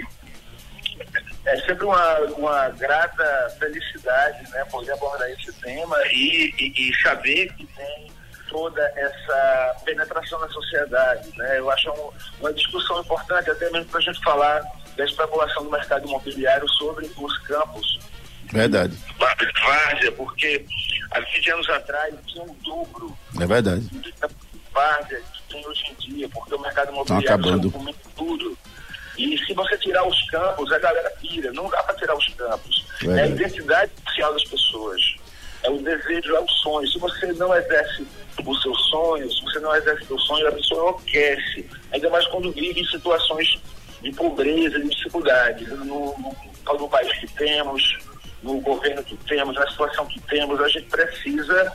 é 1.55 1.61
sempre 1.61 1.85
uma, 1.85 2.19
uma 2.37 2.69
grata 2.69 3.55
felicidade 3.57 4.51
né, 4.51 4.65
poder 4.65 4.91
abordar 4.91 5.29
esse 5.31 5.51
tema 5.53 5.97
e, 6.07 6.53
e, 6.59 6.89
e 6.89 7.01
saber 7.01 7.51
que 7.53 7.65
tem 7.67 8.11
toda 8.49 8.81
essa 8.95 9.75
penetração 9.85 10.39
na 10.39 10.49
sociedade. 10.49 11.29
Né? 11.37 11.59
Eu 11.59 11.71
acho 11.71 11.89
um, 11.91 12.11
uma 12.41 12.53
discussão 12.53 12.99
importante, 12.99 13.49
até 13.49 13.69
mesmo 13.69 13.89
para 13.89 13.99
a 13.99 14.03
gente 14.03 14.21
falar 14.21 14.61
da 14.97 15.05
especulação 15.05 15.63
do 15.63 15.71
mercado 15.71 16.07
imobiliário 16.07 16.67
sobre 16.69 17.09
os 17.17 17.37
campos. 17.39 17.99
Verdade. 18.51 18.97
Várzea, 19.17 20.11
porque 20.11 20.65
há 21.11 21.19
20 21.19 21.51
anos 21.51 21.69
atrás 21.69 22.13
tinha 22.27 22.43
um 22.43 22.53
dobro. 22.55 23.17
É 23.39 23.45
verdade. 23.45 23.81
De 23.81 24.13
várzea 24.71 25.21
que 25.33 25.53
tem 25.53 25.65
hoje 25.65 25.83
em 25.89 25.95
dia, 25.95 26.29
porque 26.29 26.53
o 26.53 26.59
mercado 26.59 26.89
Estão 26.89 27.17
imobiliário 27.17 27.57
está 27.57 27.77
comendo 27.77 27.99
tudo. 28.15 28.57
E 29.17 29.37
se 29.45 29.53
você 29.53 29.77
tirar 29.77 30.05
os 30.07 30.29
campos, 30.29 30.71
a 30.71 30.79
galera 30.79 31.09
pira. 31.21 31.51
Não 31.53 31.69
dá 31.69 31.81
para 31.83 31.95
tirar 31.95 32.15
os 32.15 32.27
campos. 32.29 32.85
É 33.01 33.05
a 33.05 33.07
Verdade. 33.07 33.33
identidade 33.33 33.91
social 34.05 34.33
das 34.33 34.43
pessoas. 34.45 35.01
É 35.63 35.69
o 35.69 35.77
desejo, 35.81 36.35
é 36.35 36.39
o 36.39 36.47
sonho. 36.47 36.87
Se 36.87 36.99
você 36.99 37.33
não 37.33 37.55
exerce 37.55 38.05
os 38.45 38.61
seus 38.61 38.89
sonhos, 38.89 39.37
se 39.37 39.43
você 39.43 39.59
não 39.59 39.75
exerce 39.75 40.03
o 40.03 40.07
seu 40.07 40.19
sonho, 40.19 40.47
a 40.47 40.51
pessoa 40.51 40.79
enlouquece. 40.81 41.69
Ainda 41.91 42.09
mais 42.09 42.27
quando 42.27 42.51
vive 42.51 42.81
em 42.81 42.85
situações 42.85 43.59
de 44.01 44.11
pobreza, 44.11 44.79
de 44.79 44.89
dificuldade. 44.89 45.65
No, 45.65 45.85
no, 45.85 46.35
no 46.77 46.89
país 46.89 47.11
que 47.19 47.27
temos, 47.33 47.97
no 48.43 48.59
governo 48.61 49.03
que 49.03 49.17
temos, 49.27 49.55
na 49.55 49.67
situação 49.69 50.05
que 50.05 50.19
temos, 50.21 50.61
a 50.61 50.67
gente 50.67 50.87
precisa 50.87 51.73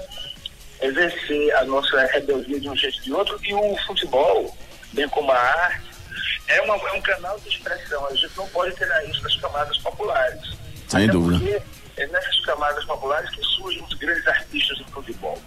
exercer 0.80 1.54
a 1.56 1.64
nossa 1.64 2.06
rebeldia 2.06 2.60
de 2.60 2.68
um 2.68 2.76
jeito 2.76 2.96
ou 2.98 3.02
de 3.02 3.12
outro. 3.12 3.40
E 3.44 3.54
o 3.54 3.76
futebol, 3.86 4.56
bem 4.92 5.08
como 5.08 5.32
a 5.32 5.36
arte, 5.36 5.89
é, 6.50 6.62
uma, 6.62 6.74
é 6.74 6.92
um 6.92 7.02
canal 7.02 7.38
de 7.40 7.48
expressão. 7.48 8.06
A 8.06 8.14
gente 8.14 8.36
não 8.36 8.48
pode 8.48 8.74
tirar 8.74 9.04
isso 9.04 9.22
das 9.22 9.36
camadas 9.36 9.78
populares. 9.78 10.40
Sem 10.88 11.04
Até 11.04 11.12
dúvida. 11.12 11.38
Porque 11.38 11.62
é 12.00 12.06
nessas 12.08 12.40
camadas 12.40 12.84
populares 12.84 13.30
que 13.30 13.42
surgem 13.42 13.82
os 13.82 13.94
grandes 13.94 14.26
artistas 14.26 14.78
do 14.78 14.84
futebol. 14.86 15.38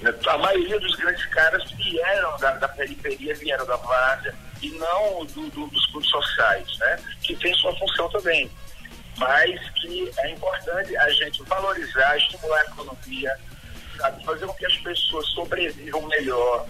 Né? 0.00 0.14
A 0.26 0.38
maioria 0.38 0.78
dos 0.78 0.94
grandes 0.96 1.24
caras 1.26 1.70
vieram 1.72 2.36
da, 2.38 2.52
da 2.52 2.68
periferia, 2.68 3.34
vieram 3.34 3.66
da 3.66 3.76
várzea, 3.76 4.34
e 4.62 4.70
não 4.70 5.24
do, 5.26 5.50
do, 5.50 5.66
dos 5.68 5.86
clubes 5.86 6.10
sociais, 6.10 6.78
né? 6.78 6.98
que 7.22 7.34
tem 7.36 7.52
sua 7.54 7.74
função 7.76 8.08
também. 8.10 8.50
Mas 9.16 9.70
que 9.70 10.12
é 10.18 10.30
importante 10.30 10.96
a 10.96 11.10
gente 11.10 11.42
valorizar, 11.44 12.16
estimular 12.16 12.60
a 12.60 12.64
economia, 12.64 13.36
sabe? 13.96 14.24
fazer 14.24 14.46
com 14.46 14.54
que 14.54 14.66
as 14.66 14.76
pessoas 14.76 15.26
sobrevivam 15.30 16.02
melhor, 16.02 16.66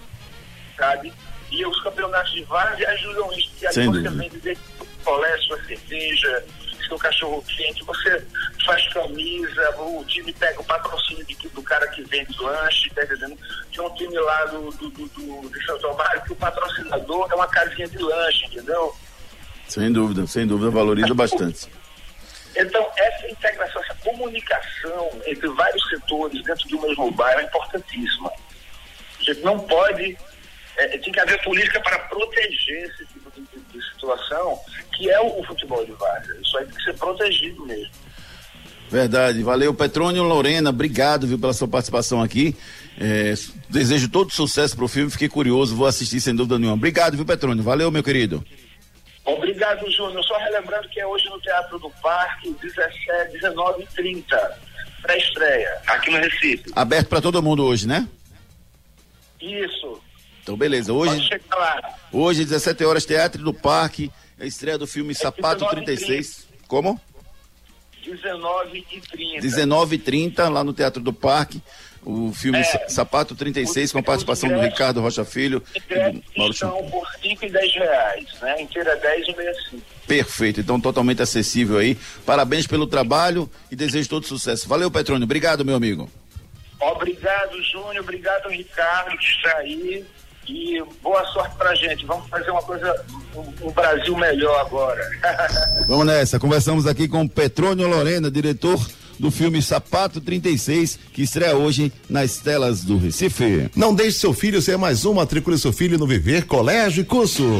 sabe? 0.76 1.12
E 1.50 1.64
os 1.66 1.82
campeonatos 1.82 2.32
de 2.32 2.42
várzea 2.44 2.88
ajudam 2.90 3.32
isso, 3.32 3.50
porque 3.50 3.66
aí 3.66 3.72
Sem 3.72 3.86
você 3.86 4.02
dúvida. 4.02 4.10
vem 4.10 4.30
dizer 4.30 4.58
colé, 5.04 5.38
sua 5.38 5.62
cerveja, 5.64 6.44
seu 6.86 6.98
cachorro 6.98 7.42
quente, 7.42 7.84
você 7.84 8.26
faz 8.64 8.86
camisa, 8.92 9.74
o 9.78 10.04
time 10.04 10.32
pega 10.32 10.60
o 10.60 10.64
patrocínio 10.64 11.24
de, 11.24 11.34
do 11.48 11.62
cara 11.62 11.86
que 11.88 12.02
vende 12.02 12.36
lanche, 12.40 12.90
tá 12.90 13.02
entendendo? 13.02 13.38
Tinha 13.70 13.86
um 13.86 13.94
time 13.94 14.18
lá 14.18 14.44
do, 14.46 14.70
do, 14.70 14.90
do, 14.90 15.08
do 15.08 15.50
de 15.50 15.66
Santo 15.66 15.86
Amaro 15.88 16.22
que 16.22 16.32
o 16.32 16.36
patrocinador 16.36 17.28
é 17.30 17.34
uma 17.34 17.46
casinha 17.46 17.88
de 17.88 17.98
lanche, 17.98 18.44
entendeu? 18.46 18.94
Sem 19.66 19.92
dúvida, 19.92 20.26
sem 20.26 20.46
dúvida, 20.46 20.70
valoriza 20.70 21.14
bastante. 21.14 21.68
Então, 22.56 22.90
essa 22.96 23.28
integração, 23.28 23.82
essa 23.82 23.94
comunicação 23.96 25.10
entre 25.26 25.46
vários 25.48 25.88
setores 25.88 26.42
dentro 26.42 26.68
do 26.68 26.80
mesmo 26.80 27.10
bairro 27.12 27.40
é 27.40 27.44
importantíssima. 27.44 28.32
A 29.20 29.22
gente 29.22 29.40
não 29.42 29.58
pode. 29.60 30.16
É, 30.78 30.96
tem 30.98 31.12
que 31.12 31.20
haver 31.20 31.42
política 31.42 31.80
para 31.80 31.98
proteger 32.00 32.84
esse 32.90 33.04
tipo 33.06 33.30
de, 33.32 33.40
de- 33.42 33.72
de 33.78 33.90
situação, 33.92 34.58
que 34.96 35.10
é 35.10 35.20
o, 35.20 35.40
o 35.40 35.44
futebol 35.44 35.84
de 35.84 35.92
várzea. 35.92 36.36
Isso 36.42 36.56
aí 36.58 36.64
tem 36.66 36.74
que 36.74 36.84
ser 36.84 36.94
protegido 36.94 37.66
mesmo. 37.66 37.90
Verdade, 38.90 39.42
valeu 39.42 39.74
Petrônio 39.74 40.22
Lorena, 40.22 40.70
obrigado 40.70 41.26
viu, 41.26 41.38
pela 41.38 41.52
sua 41.52 41.68
participação 41.68 42.22
aqui. 42.22 42.56
É, 42.98 43.34
desejo 43.68 44.08
todo 44.08 44.32
sucesso 44.32 44.74
pro 44.74 44.88
filme, 44.88 45.10
fiquei 45.10 45.28
curioso, 45.28 45.76
vou 45.76 45.86
assistir 45.86 46.20
sem 46.22 46.34
dúvida 46.34 46.58
nenhuma. 46.58 46.76
Obrigado, 46.76 47.14
viu, 47.16 47.26
Petrônio? 47.26 47.62
Valeu, 47.62 47.90
meu 47.90 48.02
querido. 48.02 48.42
Obrigado, 49.26 49.90
Júnior. 49.90 50.24
Só 50.24 50.38
relembrando 50.38 50.88
que 50.88 50.98
é 51.00 51.06
hoje 51.06 51.28
no 51.28 51.38
Teatro 51.40 51.78
do 51.78 51.90
Parque, 52.02 52.50
17, 52.62 53.32
19 53.32 53.82
h 53.82 53.92
30 53.94 54.58
pré-estreia, 55.02 55.78
aqui 55.86 56.10
no 56.10 56.16
Recife. 56.16 56.64
Aberto 56.74 57.08
para 57.08 57.20
todo 57.20 57.42
mundo 57.42 57.64
hoje, 57.64 57.86
né? 57.86 58.08
Isso. 59.40 60.00
Então, 60.42 60.56
beleza. 60.56 60.92
Hoje, 60.92 61.28
hoje 62.12 62.44
17 62.44 62.84
horas, 62.84 63.04
Teatro 63.04 63.42
do 63.42 63.52
Parque, 63.52 64.10
a 64.40 64.44
estreia 64.46 64.78
do 64.78 64.86
filme 64.86 65.14
Sapato 65.14 65.64
19 65.64 65.76
h 65.76 65.84
36. 65.84 66.48
Como? 66.66 67.00
19 68.04 68.78
h 68.78 69.00
30 69.10 69.46
19h30, 69.46 70.48
lá 70.48 70.64
no 70.64 70.72
Teatro 70.72 71.02
do 71.02 71.12
Parque. 71.12 71.60
O 72.04 72.32
filme 72.32 72.58
É. 72.58 72.62
Sa- 72.64 72.88
Sapato 72.88 73.34
36, 73.34 73.92
com 73.92 73.98
a 73.98 74.02
participação 74.02 74.48
do 74.48 74.58
Ricardo 74.60 75.00
Rocha 75.00 75.24
Filho 75.24 75.62
e 75.74 75.80
do 76.12 76.22
Mauro 76.38 76.52
estão 76.54 76.88
por 76.90 77.06
5 77.20 77.44
e 77.44 77.50
10 77.50 77.74
reais, 77.74 78.24
né? 78.40 78.62
Inteira 78.62 78.96
10 78.96 79.28
e 79.28 79.36
meia 79.36 79.52
5. 79.68 79.82
Perfeito, 80.06 80.60
então 80.60 80.80
totalmente 80.80 81.20
acessível 81.20 81.76
aí. 81.76 81.96
Parabéns 82.24 82.66
pelo 82.66 82.86
trabalho 82.86 83.50
e 83.70 83.76
desejo 83.76 84.08
todo 84.08 84.24
sucesso. 84.26 84.66
Valeu, 84.68 84.90
Petrônio. 84.90 85.24
Obrigado, 85.24 85.64
meu 85.64 85.74
amigo. 85.74 86.08
Obrigado, 86.80 87.60
Júnior. 87.64 87.98
Obrigado, 88.04 88.48
Ricardo, 88.48 89.18
que 89.18 89.24
está 89.26 89.58
aí. 89.58 90.04
E 90.48 90.82
boa 91.02 91.24
sorte 91.26 91.54
pra 91.56 91.74
gente. 91.74 92.06
Vamos 92.06 92.28
fazer 92.28 92.50
uma 92.50 92.62
coisa, 92.62 93.04
um, 93.36 93.68
um 93.68 93.72
Brasil 93.72 94.16
melhor 94.16 94.60
agora. 94.60 95.02
Vamos 95.86 96.06
nessa. 96.06 96.38
Conversamos 96.38 96.86
aqui 96.86 97.06
com 97.06 97.28
Petrônio 97.28 97.86
Lorena, 97.88 98.30
diretor 98.30 98.80
do 99.18 99.30
filme 99.30 99.60
Sapato 99.60 100.20
36, 100.20 100.98
que 101.12 101.22
estreia 101.22 101.56
hoje 101.56 101.92
nas 102.08 102.38
telas 102.38 102.84
do 102.84 102.96
Recife. 102.96 103.68
Não 103.74 103.94
deixe 103.94 104.18
seu 104.18 104.32
filho 104.32 104.62
ser 104.62 104.78
mais 104.78 105.04
um, 105.04 105.14
matricule 105.14 105.58
seu 105.58 105.72
filho 105.72 105.98
no 105.98 106.06
Viver 106.06 106.46
Colégio 106.46 107.02
e 107.02 107.04
Curso. 107.04 107.58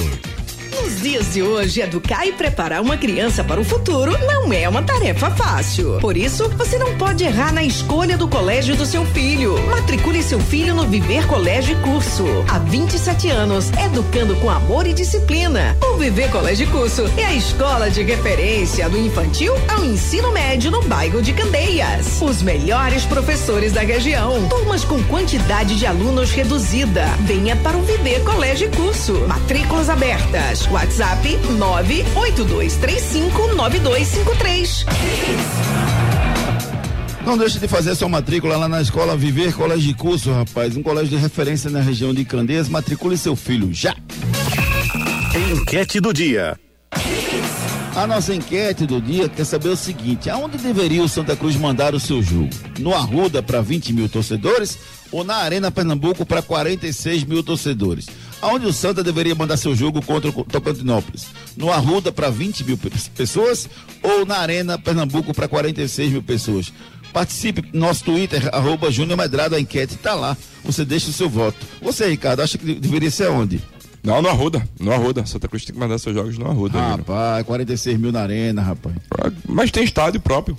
Dias 1.01 1.32
de 1.32 1.42
hoje, 1.42 1.80
educar 1.80 2.26
e 2.26 2.32
preparar 2.32 2.82
uma 2.82 2.96
criança 2.96 3.44
para 3.44 3.61
o 3.61 3.64
futuro 3.64 4.18
não 4.26 4.53
é 4.53 4.68
uma 4.68 4.82
tarefa 4.82 5.30
fácil. 5.30 5.99
Por 6.01 6.16
isso, 6.16 6.49
você 6.51 6.76
não 6.76 6.96
pode 6.96 7.22
errar 7.22 7.53
na 7.53 7.62
escolha 7.62 8.16
do 8.16 8.26
colégio 8.26 8.74
do 8.74 8.84
seu 8.84 9.05
filho. 9.07 9.55
Matricule 9.68 10.22
seu 10.24 10.40
filho 10.40 10.74
no 10.74 10.88
Viver 10.88 11.24
Colégio 11.28 11.78
e 11.78 11.82
Curso. 11.82 12.24
Há 12.49 12.59
27 12.59 13.30
anos, 13.30 13.70
educando 13.70 14.34
com 14.36 14.51
amor 14.51 14.88
e 14.88 14.92
disciplina. 14.92 15.76
O 15.82 15.96
Viver 15.99 16.30
Colégio 16.30 16.66
e 16.66 16.70
Curso 16.70 17.05
é 17.16 17.26
a 17.26 17.34
escola 17.34 17.88
de 17.90 18.03
referência 18.03 18.88
do 18.88 18.99
infantil 18.99 19.55
ao 19.68 19.84
ensino 19.84 20.32
médio 20.32 20.70
no 20.70 20.82
bairro 20.82 21.22
de 21.22 21.32
Candeias. 21.32 22.20
Os 22.20 22.42
melhores 22.42 23.05
professores 23.05 23.72
da 23.72 23.82
região. 23.82 24.49
Turmas 24.49 24.84
com 24.84 25.01
quantidade 25.05 25.76
de 25.76 25.86
alunos 25.86 26.32
reduzida. 26.32 27.05
Venha 27.20 27.55
para 27.57 27.76
o 27.76 27.82
Viver 27.82 28.24
Colégio 28.24 28.68
e 28.68 28.76
Curso. 28.76 29.12
Matrículas 29.28 29.88
abertas. 29.88 30.66
WhatsApp 30.89 31.39
982359253. 32.16 34.86
Não 37.26 37.36
deixe 37.36 37.59
de 37.59 37.68
fazer 37.68 37.95
sua 37.95 38.09
matrícula 38.09 38.57
lá 38.57 38.66
na 38.66 38.80
escola 38.80 39.14
Viver 39.14 39.53
Colégio 39.53 39.89
de 39.89 39.95
Curso, 39.95 40.32
rapaz. 40.32 40.78
Um 40.78 40.82
colégio 40.82 41.11
de 41.11 41.16
referência 41.16 41.68
na 41.68 41.80
região 41.80 42.14
de 42.14 42.24
Candeias. 42.24 42.70
Matricule 42.70 43.18
seu 43.18 43.36
filho 43.36 43.70
já. 43.70 43.95
Enquete 45.53 46.01
do 46.01 46.14
dia. 46.14 46.59
A 47.95 48.07
nossa 48.07 48.34
enquete 48.34 48.86
do 48.86 48.99
dia 48.99 49.28
quer 49.28 49.45
saber 49.45 49.68
o 49.68 49.76
seguinte: 49.76 50.30
aonde 50.30 50.57
deveria 50.57 51.03
o 51.03 51.09
Santa 51.09 51.36
Cruz 51.36 51.55
mandar 51.57 51.95
o 51.95 52.01
seu 52.01 52.22
jogo? 52.22 52.49
No 52.78 52.95
Arruda 52.95 53.43
para 53.43 53.61
20 53.61 53.93
mil 53.93 54.09
torcedores 54.09 54.78
ou 55.12 55.22
na 55.22 55.36
Arena 55.36 55.70
Pernambuco 55.70 56.24
para 56.24 56.41
46 56.41 57.24
mil 57.24 57.43
torcedores? 57.43 58.07
Aonde 58.41 58.66
o 58.66 58.72
Santa 58.72 59.03
deveria 59.03 59.34
mandar 59.34 59.57
seu 59.57 59.74
jogo 59.74 60.01
contra 60.01 60.30
o 60.30 60.45
Tocantinópolis? 60.45 61.26
No 61.57 61.72
Arruda 61.72 62.12
para 62.12 62.30
20 62.30 62.64
mil 62.64 62.78
pe- 62.78 62.91
pessoas 63.16 63.68
ou 64.03 64.24
na 64.24 64.39
Arena 64.39 64.78
Pernambuco 64.78 65.34
para 65.34 65.49
46 65.49 66.12
mil 66.12 66.22
pessoas? 66.22 66.72
Participe 67.12 67.64
no 67.72 67.80
nosso 67.80 68.05
Twitter, 68.05 68.49
arroba 68.55 68.91
Júnior 68.93 69.16
Medrado, 69.18 69.55
a 69.57 69.61
enquete 69.61 69.95
está 69.95 70.14
lá. 70.14 70.36
Você 70.64 70.84
deixa 70.84 71.11
o 71.11 71.12
seu 71.12 71.28
voto. 71.28 71.57
Você, 71.82 72.07
Ricardo, 72.09 72.41
acha 72.43 72.57
que 72.59 72.74
deveria 72.74 73.11
ser 73.11 73.28
onde? 73.30 73.61
Não, 74.05 74.22
no 74.22 74.28
Arruda. 74.28 74.66
No 74.78 74.93
Arruda. 74.93 75.26
Santa 75.26 75.49
Cruz 75.49 75.64
tem 75.64 75.74
que 75.74 75.80
mandar 75.80 75.99
seus 75.99 76.14
jogos 76.14 76.39
no 76.39 76.47
Arruda. 76.49 76.78
Rapaz, 76.80 77.45
46 77.45 77.99
mil 77.99 78.12
na 78.12 78.20
arena, 78.20 78.62
rapaz. 78.62 78.95
Mas 79.49 79.70
tem 79.72 79.82
estádio 79.82 80.20
próprio. 80.20 80.57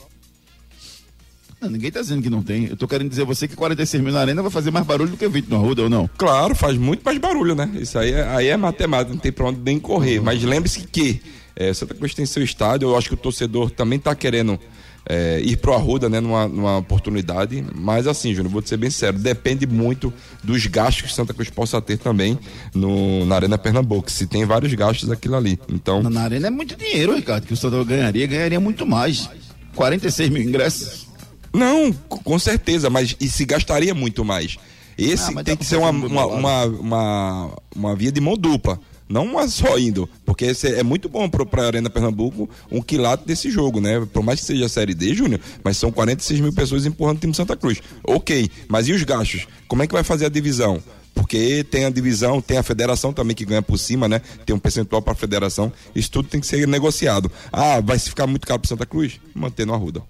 Não, 1.62 1.70
ninguém 1.70 1.92
tá 1.92 2.00
dizendo 2.00 2.22
que 2.22 2.30
não 2.30 2.42
tem. 2.42 2.68
Eu 2.68 2.78
tô 2.78 2.88
querendo 2.88 3.10
dizer 3.10 3.24
a 3.24 3.26
você 3.26 3.48
que 3.48 3.56
46 3.56 4.02
mil 4.02 4.14
na 4.14 4.22
arena 4.22 4.42
vai 4.42 4.50
fazer 4.50 4.72
mais 4.72 4.86
barulho 4.86 5.12
do 5.12 5.18
que 5.18 5.28
20 5.28 5.48
no 5.48 5.58
Arruda, 5.58 5.84
ou 5.84 5.90
não? 5.90 6.10
Claro, 6.18 6.56
faz 6.56 6.78
muito 6.78 7.02
mais 7.04 7.18
barulho, 7.18 7.54
né? 7.54 7.70
Isso 7.76 8.00
aí 8.00 8.12
é, 8.14 8.28
aí 8.30 8.48
é 8.48 8.56
matemática, 8.56 9.14
não 9.14 9.20
tem 9.20 9.32
pra 9.32 9.48
onde 9.48 9.60
nem 9.60 9.78
correr. 9.78 10.22
Mas 10.22 10.42
lembre-se 10.42 10.88
que 10.88 11.22
é, 11.56 11.74
Santa 11.74 11.94
Cruz 11.94 12.14
tem 12.14 12.26
seu 12.26 12.42
estádio, 12.42 12.88
eu 12.88 12.98
acho 12.98 13.10
que 13.10 13.14
o 13.14 13.18
torcedor 13.18 13.70
também 13.72 14.00
tá 14.00 14.16
querendo 14.16 14.58
é, 15.06 15.42
ir 15.42 15.58
pro 15.58 15.74
Arruda, 15.74 16.08
né, 16.08 16.22
numa, 16.22 16.48
numa 16.48 16.78
oportunidade. 16.78 17.62
Mas 17.76 18.08
assim, 18.08 18.34
Júnior, 18.34 18.54
vou 18.54 18.62
te 18.62 18.70
ser 18.70 18.78
bem 18.78 18.90
sério, 18.90 19.20
depende 19.20 19.68
muito 19.68 20.14
dos 20.42 20.66
gastos 20.68 21.02
que 21.02 21.14
Santa 21.14 21.34
Cruz 21.34 21.50
possa 21.50 21.82
ter 21.82 21.98
também 21.98 22.40
no, 22.74 23.26
na 23.26 23.36
Arena 23.36 23.58
Pernambuco. 23.58 24.10
Se 24.10 24.26
tem 24.26 24.46
vários 24.46 24.74
gastos 24.74 25.12
aquilo 25.12 25.36
ali. 25.36 25.60
Então. 25.68 26.02
Na, 26.02 26.10
na 26.10 26.22
arena 26.22 26.48
é 26.48 26.50
muito 26.50 26.78
dinheiro, 26.78 27.14
Ricardo, 27.14 27.46
que 27.46 27.54
o 27.54 27.58
Santa 27.58 27.84
ganharia, 27.84 28.26
ganharia 28.26 28.60
muito 28.62 28.86
mais. 28.86 29.30
46 29.76 30.30
mil 30.30 30.44
ingressos. 30.44 31.09
Não, 31.54 31.92
com 31.94 32.38
certeza, 32.38 32.90
mas 32.90 33.16
e 33.20 33.30
se 33.30 33.46
gastaria 33.46 33.94
muito 33.94 34.24
mais. 34.24 34.58
Esse 34.98 35.32
Ah, 35.38 35.44
tem 35.44 35.56
que 35.56 35.66
ser 35.66 35.78
uma, 35.78 35.90
uma, 35.92 36.26
uma, 36.26 36.66
uma, 36.66 37.58
uma 37.76 37.96
via 37.96 38.12
de 38.12 38.20
mão 38.20 38.36
dupla. 38.36 38.80
Não 39.08 39.26
uma 39.26 39.48
só 39.48 39.80
indo. 39.80 40.08
Porque 40.24 40.46
esse 40.46 40.68
é 40.68 40.84
muito 40.84 41.10
bom 41.10 41.28
pro, 41.28 41.46
pra 41.46 41.66
Arena 41.66 41.90
Pernambuco 41.90 42.48
um 42.72 42.80
quilate 42.82 43.26
desse 43.26 43.50
jogo, 43.50 43.82
né? 43.82 44.06
Por 44.14 44.22
mais 44.22 44.40
que 44.40 44.46
seja 44.46 44.66
a 44.66 44.70
Série 44.70 44.94
D, 44.94 45.16
Júnior, 45.16 45.40
mas 45.64 45.78
são 45.78 45.92
46 45.92 46.40
mil 46.42 46.54
pessoas 46.54 46.86
empurrando 46.86 47.18
o 47.18 47.20
time 47.22 47.34
Santa 47.34 47.56
Cruz. 47.56 47.82
Ok, 48.04 48.52
mas 48.68 48.88
e 48.88 48.94
os 48.94 49.02
gastos? 49.04 49.48
Como 49.68 49.82
é 49.82 49.88
que 49.88 49.94
vai 49.94 50.04
fazer 50.04 50.26
a 50.28 50.30
divisão? 50.30 50.84
Porque 51.16 51.64
tem 51.64 51.86
a 51.86 51.90
divisão, 51.90 52.40
tem 52.40 52.58
a 52.58 52.64
federação 52.64 53.12
também 53.12 53.36
que 53.36 53.44
ganha 53.46 53.64
por 53.64 53.78
cima, 53.80 54.08
né? 54.08 54.22
Tem 54.46 54.56
um 54.56 54.60
percentual 54.60 55.02
para 55.02 55.14
a 55.14 55.16
federação. 55.16 55.74
Isso 55.96 56.12
tudo 56.12 56.30
tem 56.30 56.40
que 56.40 56.46
ser 56.46 56.68
negociado. 56.68 57.32
Ah, 57.52 57.82
vai 57.82 57.98
ficar 57.98 58.28
muito 58.28 58.46
caro 58.46 58.60
para 58.60 58.70
Santa 58.70 58.86
Cruz? 58.86 59.20
Manter 59.34 59.66
no 59.66 59.74
Arruda. 59.74 60.04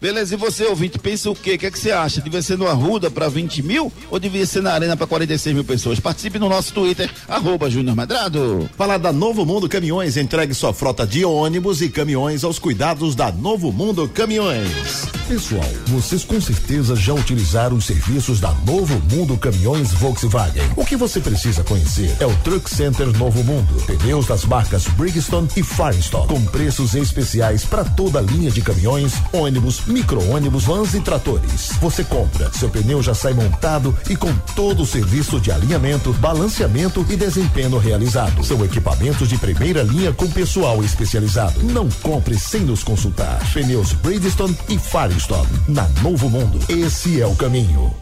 Beleza, 0.00 0.34
e 0.34 0.36
você, 0.36 0.64
ouvinte, 0.64 0.98
pensa 0.98 1.30
o 1.30 1.34
quê? 1.34 1.54
O 1.54 1.58
que, 1.58 1.66
é 1.66 1.70
que 1.70 1.78
você 1.78 1.90
acha? 1.90 2.20
Devia 2.20 2.42
ser 2.42 2.58
no 2.58 2.66
Arruda 2.66 3.10
para 3.10 3.28
20 3.28 3.62
mil 3.62 3.92
ou 4.10 4.18
devia 4.18 4.44
ser 4.44 4.62
na 4.62 4.72
Arena 4.72 4.96
para 4.96 5.06
46 5.06 5.54
mil 5.54 5.64
pessoas? 5.64 5.98
Participe 5.98 6.38
no 6.38 6.48
nosso 6.48 6.72
Twitter, 6.72 7.10
arroba 7.26 7.70
Júnior 7.70 7.96
Medrado. 7.96 8.68
Falar 8.76 8.98
da 8.98 9.12
Novo 9.12 9.46
Mundo 9.46 9.68
Caminhões, 9.68 10.16
entregue 10.16 10.52
sua 10.52 10.74
frota 10.74 11.06
de 11.06 11.24
ônibus 11.24 11.80
e 11.80 11.88
caminhões 11.88 12.44
aos 12.44 12.58
cuidados 12.58 13.14
da 13.14 13.32
Novo 13.32 13.72
Mundo 13.72 14.06
Caminhões. 14.08 15.06
Pessoal, 15.28 15.68
vocês 15.86 16.24
com 16.24 16.40
certeza 16.40 16.94
já 16.94 17.12
utilizaram 17.12 17.76
os 17.76 17.86
serviços 17.86 18.38
da 18.38 18.52
Novo 18.64 18.94
Mundo 19.12 19.36
Caminhões 19.36 19.92
Volkswagen. 19.94 20.62
O 20.76 20.84
que 20.84 20.94
você 20.94 21.20
precisa 21.20 21.64
conhecer 21.64 22.14
é 22.20 22.26
o 22.26 22.36
Truck 22.44 22.70
Center 22.70 23.08
Novo 23.18 23.42
Mundo. 23.42 23.74
Pneus 23.86 24.26
das 24.26 24.44
marcas 24.44 24.86
Bridgestone 24.88 25.48
e 25.56 25.64
Firestone, 25.64 26.28
com 26.28 26.44
preços 26.44 26.94
especiais 26.94 27.64
para 27.64 27.84
toda 27.84 28.20
a 28.20 28.22
linha 28.22 28.52
de 28.52 28.60
caminhões, 28.60 29.14
ônibus, 29.32 29.85
micro-ônibus, 29.86 30.64
vans 30.64 30.94
e 30.94 31.00
tratores. 31.00 31.70
Você 31.80 32.04
compra, 32.04 32.50
seu 32.52 32.68
pneu 32.68 33.02
já 33.02 33.14
sai 33.14 33.32
montado 33.32 33.96
e 34.08 34.16
com 34.16 34.34
todo 34.54 34.82
o 34.82 34.86
serviço 34.86 35.40
de 35.40 35.50
alinhamento, 35.50 36.12
balanceamento 36.14 37.04
e 37.08 37.16
desempenho 37.16 37.78
realizado. 37.78 38.44
São 38.44 38.64
equipamentos 38.64 39.28
de 39.28 39.38
primeira 39.38 39.82
linha 39.82 40.12
com 40.12 40.28
pessoal 40.28 40.82
especializado. 40.82 41.62
Não 41.62 41.88
compre 42.02 42.38
sem 42.38 42.62
nos 42.62 42.82
consultar. 42.82 43.38
Pneus 43.52 43.92
Bridgestone 43.92 44.56
e 44.68 44.78
Firestone. 44.78 45.48
Na 45.68 45.88
Novo 46.02 46.28
Mundo, 46.28 46.58
esse 46.68 47.20
é 47.20 47.26
o 47.26 47.34
caminho. 47.34 47.94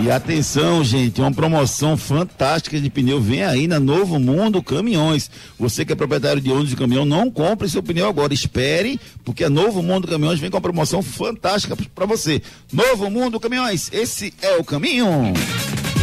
E 0.00 0.12
atenção, 0.12 0.84
gente, 0.84 1.20
uma 1.20 1.32
promoção 1.32 1.96
fantástica 1.96 2.80
de 2.80 2.88
pneu 2.88 3.20
vem 3.20 3.42
aí 3.42 3.66
na 3.66 3.80
Novo 3.80 4.16
Mundo 4.20 4.62
Caminhões. 4.62 5.28
Você 5.58 5.84
que 5.84 5.92
é 5.92 5.96
proprietário 5.96 6.40
de 6.40 6.50
ônibus 6.50 6.70
de 6.70 6.76
caminhão, 6.76 7.04
não 7.04 7.28
compre 7.28 7.68
seu 7.68 7.82
pneu 7.82 8.08
agora, 8.08 8.32
espere, 8.32 9.00
porque 9.24 9.42
a 9.42 9.50
Novo 9.50 9.82
Mundo 9.82 10.06
Caminhões 10.06 10.38
vem 10.38 10.50
com 10.50 10.56
uma 10.56 10.62
promoção 10.62 11.02
fantástica 11.02 11.76
para 11.96 12.06
você. 12.06 12.40
Novo 12.72 13.10
Mundo 13.10 13.40
Caminhões, 13.40 13.90
esse 13.92 14.32
é 14.40 14.56
o 14.56 14.62
caminho. 14.62 15.34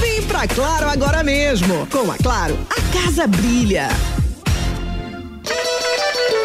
Vem 0.01 0.21
pra 0.23 0.45
Claro 0.45 0.89
agora 0.89 1.23
mesmo. 1.23 1.87
Com 1.87 2.11
a 2.11 2.17
Claro, 2.17 2.57
a 2.69 2.81
casa 2.93 3.25
brilha. 3.25 3.87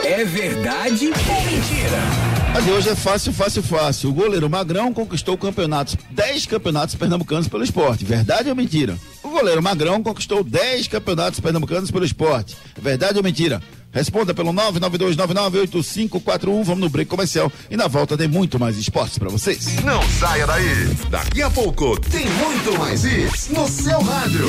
É 0.05 0.25
verdade 0.25 1.07
ou 1.07 1.43
mentira? 1.45 2.20
Mas 2.53 2.67
hoje 2.67 2.89
é 2.89 2.97
fácil, 2.97 3.33
fácil, 3.33 3.63
fácil. 3.63 4.11
O 4.11 4.13
goleiro 4.13 4.51
Magrão 4.51 4.93
conquistou 4.93 5.39
campeonatos, 5.39 5.97
10 6.11 6.47
campeonatos 6.47 6.95
pernambucanos 6.97 7.49
pelo 7.49 7.63
esporte. 7.63 8.05
Verdade 8.05 8.49
ou 8.49 8.57
mentira? 8.57 8.97
O 9.23 9.29
goleiro 9.29 9.63
Magrão 9.63 10.03
conquistou 10.03 10.43
10 10.43 10.89
campeonatos 10.89 11.39
pernambucanos 11.39 11.91
pelo 11.91 12.05
esporte. 12.05 12.57
Verdade 12.81 13.19
ou 13.19 13.25
mentira? 13.25 13.63
Responda 13.93 14.35
pelo 14.35 14.53
992998541. 14.53 16.65
Vamos 16.65 16.81
no 16.81 16.89
break 16.89 17.09
comercial 17.09 17.53
e 17.71 17.77
na 17.77 17.87
volta 17.87 18.17
tem 18.17 18.29
muito 18.29 18.59
mais 18.59 18.77
esportes 18.77 19.19
para 19.19 19.29
vocês. 19.29 19.77
Não 19.85 20.03
saia 20.19 20.47
daí. 20.47 20.87
Daqui 21.09 21.43
a 21.43 21.51
pouco 21.51 21.99
tem 22.01 22.27
muito 22.27 22.79
mais 22.79 23.05
isso 23.05 23.53
no 23.53 23.69
seu 23.69 24.01
rádio. 24.01 24.49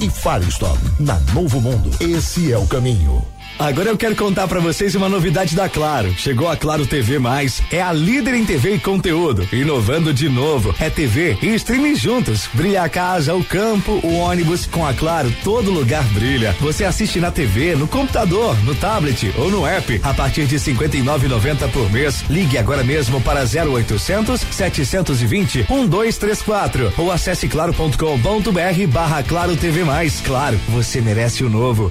e 0.00 0.10
Firestone. 0.10 0.80
Na 0.98 1.18
Novo 1.32 1.60
Mundo, 1.60 1.90
esse 2.00 2.52
é 2.52 2.58
o 2.58 2.66
caminho. 2.66 3.35
Agora 3.58 3.88
eu 3.88 3.96
quero 3.96 4.14
contar 4.14 4.46
pra 4.46 4.60
vocês 4.60 4.94
uma 4.94 5.08
novidade 5.08 5.56
da 5.56 5.66
Claro. 5.66 6.12
Chegou 6.12 6.48
a 6.48 6.56
Claro 6.56 6.86
TV 6.86 7.18
Mais, 7.18 7.62
é 7.70 7.80
a 7.80 7.90
líder 7.90 8.34
em 8.34 8.44
TV 8.44 8.74
e 8.74 8.78
conteúdo, 8.78 9.48
inovando 9.50 10.12
de 10.12 10.28
novo. 10.28 10.74
É 10.78 10.90
TV 10.90 11.38
e 11.40 11.54
streaming 11.54 11.94
juntos. 11.94 12.48
Brilha 12.52 12.82
a 12.82 12.88
casa, 12.88 13.34
o 13.34 13.42
campo, 13.42 13.92
o 14.02 14.16
ônibus, 14.18 14.66
com 14.66 14.84
a 14.84 14.92
Claro 14.92 15.32
todo 15.42 15.70
lugar 15.70 16.04
brilha. 16.08 16.54
Você 16.60 16.84
assiste 16.84 17.18
na 17.18 17.30
TV, 17.30 17.74
no 17.74 17.88
computador, 17.88 18.56
no 18.62 18.74
tablet 18.74 19.32
ou 19.38 19.50
no 19.50 19.66
app 19.66 20.00
a 20.02 20.12
partir 20.12 20.44
de 20.44 20.56
59,90 20.56 21.70
por 21.70 21.90
mês. 21.90 22.24
Ligue 22.28 22.58
agora 22.58 22.84
mesmo 22.84 23.22
para 23.22 23.40
0800 23.40 24.40
720 24.50 25.66
1234 25.70 26.92
ou 26.98 27.10
acesse 27.10 27.48
claro.com.br 27.48 28.86
barra 28.88 29.22
Claro 29.22 29.56
TV 29.56 29.82
Mais. 29.82 30.20
Claro, 30.20 30.60
você 30.68 31.00
merece 31.00 31.42
o 31.42 31.48
novo. 31.48 31.90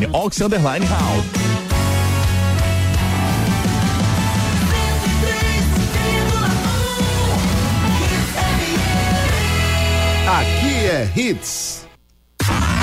Ox 0.13 0.41
Underline 0.41 0.85
House. 0.85 1.25
Aqui 10.27 10.85
é 10.85 11.11
Hits. 11.15 11.85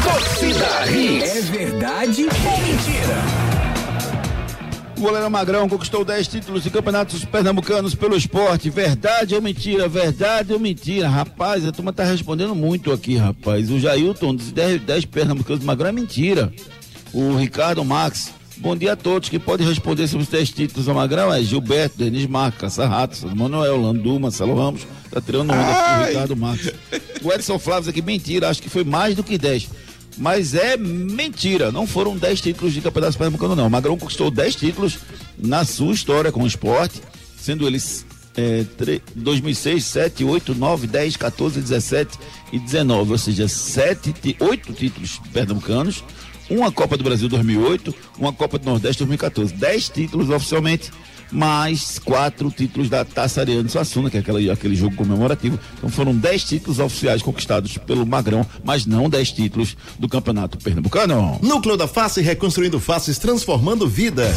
Torcida 0.02 0.86
Hits. 0.90 1.36
É 1.36 1.40
verdade 1.42 2.26
ou 2.26 2.58
mentira? 2.58 3.48
O 4.96 5.00
goleiro 5.00 5.30
Magrão 5.30 5.68
conquistou 5.68 6.04
10 6.04 6.26
títulos 6.26 6.64
de 6.64 6.70
campeonatos 6.70 7.24
pernambucanos 7.24 7.94
pelo 7.94 8.16
esporte. 8.16 8.68
Verdade 8.68 9.34
ou 9.34 9.40
mentira? 9.40 9.88
Verdade 9.88 10.52
ou 10.52 10.58
mentira? 10.58 11.08
Rapaz, 11.08 11.64
a 11.64 11.70
turma 11.70 11.92
tá 11.92 12.02
respondendo 12.02 12.52
muito 12.54 12.92
aqui, 12.92 13.16
rapaz. 13.16 13.70
O 13.70 13.78
Jailton 13.78 14.34
diz 14.34 14.50
10, 14.50 14.82
10 14.82 15.04
pernambucanos 15.04 15.60
do 15.60 15.66
Magrão 15.66 15.90
é 15.90 15.92
mentira. 15.92 16.52
O 17.12 17.36
Ricardo 17.36 17.84
Max. 17.84 18.32
Bom 18.58 18.76
dia 18.76 18.92
a 18.92 18.96
todos. 18.96 19.28
Quem 19.28 19.38
pode 19.38 19.64
responder 19.64 20.08
sobre 20.08 20.24
os 20.24 20.28
10 20.28 20.50
títulos 20.50 20.86
do 20.86 20.94
Magrão 20.94 21.32
é 21.32 21.40
Gilberto, 21.42 21.98
Denis 21.98 22.26
Marca, 22.26 22.60
Caça-Ratos, 22.62 23.22
Manuel, 23.22 23.80
Landu, 23.80 24.18
Marcelo 24.18 24.56
Ramos. 24.56 24.86
Tá 25.10 25.20
tirando 25.20 25.50
onda 25.50 25.62
aqui 25.62 26.02
o 26.02 26.06
Ricardo 26.08 26.36
Max. 26.36 26.72
O 27.22 27.32
Edson 27.32 27.58
Flávio 27.58 27.90
aqui, 27.90 28.02
mentira. 28.02 28.48
Acho 28.48 28.60
que 28.60 28.68
foi 28.68 28.84
mais 28.84 29.14
do 29.14 29.22
que 29.22 29.38
10. 29.38 29.68
Mas 30.18 30.54
é 30.54 30.76
mentira, 30.76 31.70
não 31.70 31.86
foram 31.86 32.16
10 32.16 32.40
títulos 32.40 32.74
de 32.74 32.80
campeonato 32.80 33.16
pernambucano, 33.16 33.54
não. 33.54 33.68
O 33.68 33.70
Magrão 33.70 33.96
conquistou 33.96 34.30
10 34.30 34.56
títulos 34.56 34.98
na 35.38 35.64
sua 35.64 35.94
história 35.94 36.32
com 36.32 36.42
o 36.42 36.46
esporte, 36.46 37.00
sendo 37.40 37.66
eles 37.66 38.04
é, 38.36 38.64
2006, 39.14 39.84
7, 39.84 40.24
8, 40.24 40.54
9, 40.54 40.86
10, 40.88 41.16
14, 41.16 41.60
17 41.60 42.18
e 42.52 42.58
19, 42.58 43.12
ou 43.12 43.18
seja, 43.18 43.46
7, 43.46 44.36
8 44.40 44.72
títulos 44.72 45.20
pernambucanos, 45.32 46.02
uma 46.50 46.72
Copa 46.72 46.96
do 46.96 47.04
Brasil 47.04 47.28
2008, 47.28 47.94
uma 48.18 48.32
Copa 48.32 48.58
do 48.58 48.64
Nordeste 48.64 48.98
2014. 48.98 49.52
10 49.54 49.88
títulos 49.88 50.30
oficialmente, 50.30 50.90
mais 51.30 51.98
quatro 51.98 52.50
títulos 52.50 52.88
da 52.88 53.04
Taça 53.04 53.40
Ariano 53.40 53.68
Suassuna, 53.68 54.10
que 54.10 54.16
é 54.16 54.20
aquela, 54.20 54.52
aquele 54.52 54.74
jogo 54.74 54.96
comemorativo. 54.96 55.58
Então 55.76 55.90
foram 55.90 56.14
10 56.14 56.44
títulos 56.44 56.78
oficiais 56.78 57.22
conquistados 57.22 57.78
pelo 57.78 58.06
Magrão, 58.06 58.44
mas 58.64 58.86
não 58.86 59.08
10 59.08 59.32
títulos 59.32 59.76
do 59.98 60.08
Campeonato 60.08 60.58
Pernambucano. 60.58 61.38
Núcleo 61.42 61.76
da 61.76 61.86
Face 61.86 62.20
reconstruindo 62.20 62.80
faces, 62.80 63.18
transformando 63.18 63.86
vidas. 63.86 64.36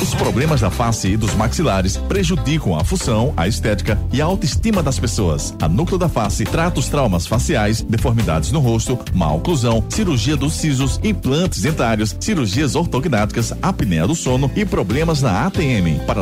Os 0.00 0.14
problemas 0.14 0.60
da 0.60 0.70
face 0.70 1.08
e 1.08 1.16
dos 1.16 1.34
maxilares 1.34 1.96
prejudicam 1.96 2.76
a 2.76 2.84
função, 2.84 3.32
a 3.36 3.46
estética 3.46 3.98
e 4.12 4.20
a 4.20 4.24
autoestima 4.24 4.82
das 4.82 4.98
pessoas. 4.98 5.54
A 5.60 5.68
Núcleo 5.68 5.98
da 5.98 6.08
Face 6.08 6.44
trata 6.44 6.80
os 6.80 6.88
traumas 6.88 7.26
faciais, 7.26 7.82
deformidades 7.82 8.50
no 8.52 8.60
rosto, 8.60 8.98
má 9.14 9.32
oclusão, 9.32 9.84
cirurgia 9.88 10.36
dos 10.36 10.54
sisos, 10.54 11.00
implantes 11.02 11.62
dentários, 11.62 12.16
cirurgias 12.18 12.74
ortognáticas, 12.74 13.52
apneia 13.62 14.06
do 14.06 14.14
sono 14.14 14.50
e 14.56 14.64
problemas 14.64 15.22
na 15.22 15.46
ATM. 15.46 16.04
Para 16.06 16.21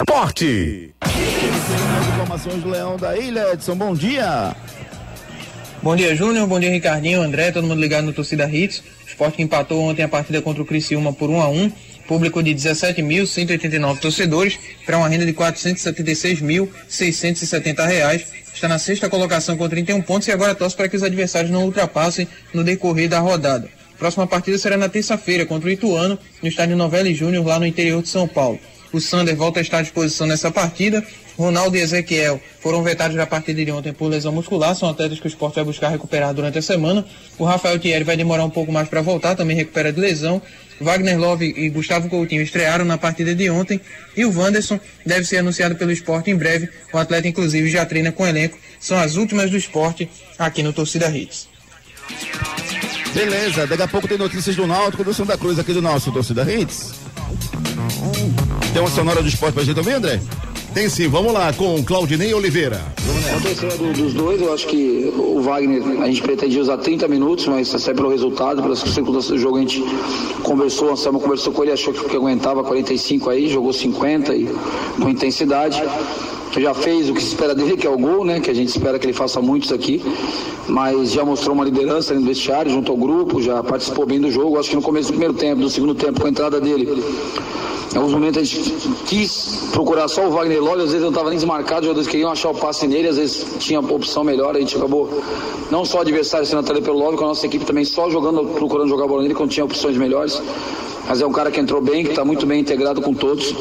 Esporte. 0.00 0.94
Informações 2.14 2.62
do 2.62 2.70
Leão 2.70 2.96
da 2.96 3.18
Ilha, 3.18 3.52
Edson, 3.52 3.76
bom 3.76 3.94
dia. 3.94 4.56
Bom 5.82 5.94
dia, 5.94 6.16
Júnior. 6.16 6.46
Bom 6.46 6.58
dia, 6.58 6.70
Ricardinho, 6.70 7.20
André, 7.20 7.52
todo 7.52 7.66
mundo 7.66 7.78
ligado 7.78 8.06
no 8.06 8.12
Torcida 8.14 8.50
Hits. 8.50 8.78
O 8.78 9.08
Sport 9.08 9.34
que 9.34 9.42
empatou 9.42 9.82
ontem 9.82 10.02
a 10.02 10.08
partida 10.08 10.40
contra 10.40 10.62
o 10.62 10.66
Criciúma 10.66 11.12
por 11.12 11.28
1 11.28 11.42
a 11.42 11.50
1 11.50 11.70
público 12.08 12.42
de 12.42 12.54
17.189 12.54 13.98
torcedores 13.98 14.58
para 14.86 14.96
uma 14.96 15.06
renda 15.06 15.26
de 15.26 15.34
476.670 15.34 17.86
reais. 17.86 18.24
Está 18.54 18.68
na 18.68 18.78
sexta 18.78 19.10
colocação 19.10 19.54
com 19.54 19.68
31 19.68 20.00
pontos 20.00 20.28
e 20.28 20.32
agora 20.32 20.54
torce 20.54 20.74
para 20.74 20.88
que 20.88 20.96
os 20.96 21.02
adversários 21.02 21.50
não 21.50 21.66
ultrapassem 21.66 22.26
no 22.54 22.64
decorrer 22.64 23.10
da 23.10 23.20
rodada. 23.20 23.68
Próxima 23.98 24.26
partida 24.26 24.56
será 24.56 24.78
na 24.78 24.88
terça-feira 24.88 25.44
contra 25.44 25.68
o 25.68 25.70
Ituano, 25.70 26.18
no 26.42 26.48
estádio 26.48 26.74
Novelli 26.74 27.14
Júnior, 27.14 27.46
lá 27.46 27.58
no 27.58 27.66
interior 27.66 28.02
de 28.02 28.08
São 28.08 28.26
Paulo. 28.26 28.58
O 28.92 29.00
Sander 29.00 29.36
volta 29.36 29.60
a 29.60 29.62
estar 29.62 29.78
à 29.78 29.82
disposição 29.82 30.26
nessa 30.26 30.50
partida. 30.50 31.04
Ronaldo 31.36 31.76
e 31.76 31.80
Ezequiel 31.80 32.40
foram 32.60 32.82
vetados 32.82 33.16
da 33.16 33.26
partida 33.26 33.64
de 33.64 33.70
ontem 33.70 33.92
por 33.92 34.08
lesão 34.08 34.32
muscular. 34.32 34.74
São 34.74 34.88
atletas 34.88 35.18
que 35.18 35.26
o 35.26 35.28
esporte 35.28 35.54
vai 35.54 35.64
buscar 35.64 35.88
recuperar 35.88 36.34
durante 36.34 36.58
a 36.58 36.62
semana. 36.62 37.04
O 37.38 37.44
Rafael 37.44 37.78
Thierry 37.78 38.04
vai 38.04 38.16
demorar 38.16 38.44
um 38.44 38.50
pouco 38.50 38.70
mais 38.70 38.88
para 38.88 39.00
voltar, 39.00 39.34
também 39.34 39.56
recupera 39.56 39.92
de 39.92 40.00
lesão. 40.00 40.42
Wagner 40.80 41.18
Love 41.18 41.44
e 41.44 41.68
Gustavo 41.68 42.08
Coutinho 42.08 42.42
estrearam 42.42 42.84
na 42.84 42.98
partida 42.98 43.34
de 43.34 43.48
ontem. 43.50 43.80
E 44.16 44.24
o 44.24 44.36
Wanderson 44.36 44.80
deve 45.04 45.24
ser 45.24 45.38
anunciado 45.38 45.76
pelo 45.76 45.92
esporte 45.92 46.30
em 46.30 46.36
breve. 46.36 46.68
O 46.92 46.98
atleta, 46.98 47.28
inclusive, 47.28 47.68
já 47.70 47.84
treina 47.86 48.10
com 48.12 48.22
o 48.22 48.26
elenco. 48.26 48.58
São 48.78 48.98
as 48.98 49.16
últimas 49.16 49.50
do 49.50 49.56
esporte 49.56 50.10
aqui 50.38 50.62
no 50.62 50.72
Torcida 50.72 51.08
Hits. 51.08 51.48
Beleza, 53.14 53.66
daqui 53.66 53.82
a 53.82 53.88
pouco 53.88 54.08
tem 54.08 54.16
notícias 54.16 54.56
do 54.56 54.66
Náutico 54.66 55.04
do 55.04 55.12
Santa 55.12 55.36
Cruz 55.36 55.58
aqui 55.58 55.72
do 55.72 55.82
nosso 55.82 56.12
Torcida 56.12 56.50
Hits. 56.50 56.92
Tem 58.72 58.80
uma 58.80 58.90
sonora 58.90 59.20
do 59.20 59.28
esporte 59.28 59.54
pra 59.54 59.64
gente 59.64 59.76
ouvir, 59.76 59.94
André? 59.94 60.20
Tem 60.72 60.88
sim, 60.88 61.08
vamos 61.08 61.32
lá 61.32 61.52
com 61.52 61.82
Claudinei 61.82 62.32
Oliveira. 62.32 62.80
A 63.36 63.40
terceira 63.40 63.76
do, 63.76 63.92
dos 63.92 64.14
dois, 64.14 64.40
eu 64.40 64.52
acho 64.52 64.68
que 64.68 65.12
o 65.16 65.42
Wagner, 65.42 65.82
a 66.00 66.06
gente 66.06 66.22
pretendia 66.22 66.60
usar 66.60 66.78
30 66.78 67.08
minutos, 67.08 67.46
mas 67.46 67.74
até 67.74 67.92
pelo 67.92 68.08
resultado, 68.08 68.62
pelas 68.62 68.78
circunstâncias 68.78 69.26
do 69.26 69.38
jogo, 69.38 69.56
a 69.56 69.60
gente 69.60 69.82
conversou, 70.44 70.88
o 70.88 70.92
Anselmo 70.92 71.18
conversou 71.18 71.52
com 71.52 71.64
ele, 71.64 71.72
achou 71.72 71.92
que 71.92 72.16
aguentava 72.16 72.62
45 72.62 73.30
aí, 73.30 73.48
jogou 73.48 73.72
50 73.72 74.34
e 74.36 74.48
com 75.00 75.08
intensidade. 75.08 75.82
Já 76.58 76.74
fez 76.74 77.08
o 77.08 77.14
que 77.14 77.22
se 77.22 77.28
espera 77.28 77.54
dele, 77.54 77.76
que 77.76 77.86
é 77.86 77.90
o 77.90 77.98
gol, 77.98 78.24
né? 78.24 78.40
Que 78.40 78.50
a 78.50 78.54
gente 78.54 78.68
espera 78.68 78.98
que 78.98 79.06
ele 79.06 79.12
faça 79.12 79.40
muitos 79.40 79.70
aqui. 79.70 80.02
Mas 80.66 81.12
já 81.12 81.24
mostrou 81.24 81.54
uma 81.54 81.64
liderança 81.64 82.14
no 82.14 82.22
vestiário, 82.22 82.70
junto 82.70 82.90
ao 82.90 82.98
grupo, 82.98 83.40
já 83.42 83.62
participou 83.62 84.06
bem 84.06 84.20
do 84.20 84.30
jogo. 84.30 84.58
Acho 84.58 84.70
que 84.70 84.76
no 84.76 84.82
começo 84.82 85.08
do 85.08 85.12
primeiro 85.12 85.34
tempo, 85.34 85.60
do 85.60 85.70
segundo 85.70 85.94
tempo, 85.94 86.20
com 86.20 86.26
a 86.26 86.30
entrada 86.30 86.60
dele, 86.60 86.88
em 87.92 87.96
alguns 87.96 88.12
momentos 88.12 88.40
a 88.40 88.44
gente 88.44 88.72
quis 89.04 89.68
procurar 89.72 90.06
só 90.06 90.26
o 90.28 90.30
Wagner 90.30 90.62
Love, 90.62 90.82
às 90.82 90.92
vezes 90.92 91.00
não 91.00 91.08
estava 91.08 91.28
nem 91.28 91.36
desmarcado, 91.36 91.80
os 91.80 91.86
jogadores 91.86 92.08
queriam 92.08 92.30
achar 92.30 92.50
o 92.50 92.54
passe 92.54 92.86
nele, 92.86 93.08
às 93.08 93.16
vezes 93.16 93.44
tinha 93.58 93.80
opção 93.80 94.22
melhor, 94.22 94.54
a 94.54 94.60
gente 94.60 94.76
acabou 94.76 95.22
não 95.72 95.84
só 95.84 95.98
o 95.98 96.00
adversário 96.02 96.46
sendo 96.46 96.60
atrelado 96.60 96.84
pelo 96.84 96.98
Love, 96.98 97.16
com 97.16 97.24
a 97.24 97.28
nossa 97.28 97.46
equipe 97.46 97.64
também 97.64 97.84
só 97.84 98.08
jogando, 98.08 98.44
procurando 98.54 98.88
jogar 98.88 99.04
a 99.04 99.08
bola 99.08 99.22
nele 99.22 99.34
quando 99.34 99.50
tinha 99.50 99.64
opções 99.64 99.96
melhores. 99.96 100.40
Mas 101.10 101.20
é 101.20 101.26
um 101.26 101.32
cara 101.32 101.50
que 101.50 101.58
entrou 101.58 101.82
bem, 101.82 102.04
que 102.04 102.10
está 102.10 102.24
muito 102.24 102.46
bem 102.46 102.60
integrado 102.60 103.02
com 103.02 103.12
todos. 103.12 103.52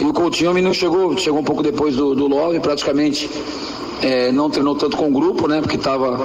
E 0.00 0.04
o 0.04 0.14
Coutinho 0.14 0.54
não 0.62 0.72
chegou, 0.72 1.14
chegou 1.18 1.40
um 1.40 1.44
pouco 1.44 1.62
depois 1.62 1.94
do, 1.94 2.14
do 2.14 2.26
Love, 2.26 2.58
praticamente 2.58 3.28
é, 4.02 4.32
não 4.32 4.48
treinou 4.48 4.74
tanto 4.74 4.96
com 4.96 5.08
o 5.08 5.10
grupo, 5.10 5.46
né? 5.46 5.60
Porque 5.60 5.76
estava 5.76 6.18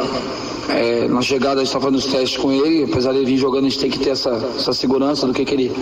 é, 0.69 1.09
na 1.09 1.21
chegada 1.21 1.55
a 1.55 1.57
gente 1.57 1.67
estava 1.67 1.87
fazendo 1.87 1.99
os 1.99 2.05
testes 2.05 2.37
com 2.37 2.53
ele, 2.53 2.85
apesar 2.85 3.11
de 3.11 3.17
ele 3.17 3.25
vir 3.25 3.37
jogando, 3.37 3.65
a 3.65 3.69
gente 3.69 3.81
tem 3.81 3.89
que 3.89 3.99
ter 3.99 4.11
essa, 4.11 4.29
essa 4.57 4.71
segurança 4.71 5.27
do 5.27 5.33
que, 5.33 5.43
que 5.43 5.55
ele. 5.55 5.73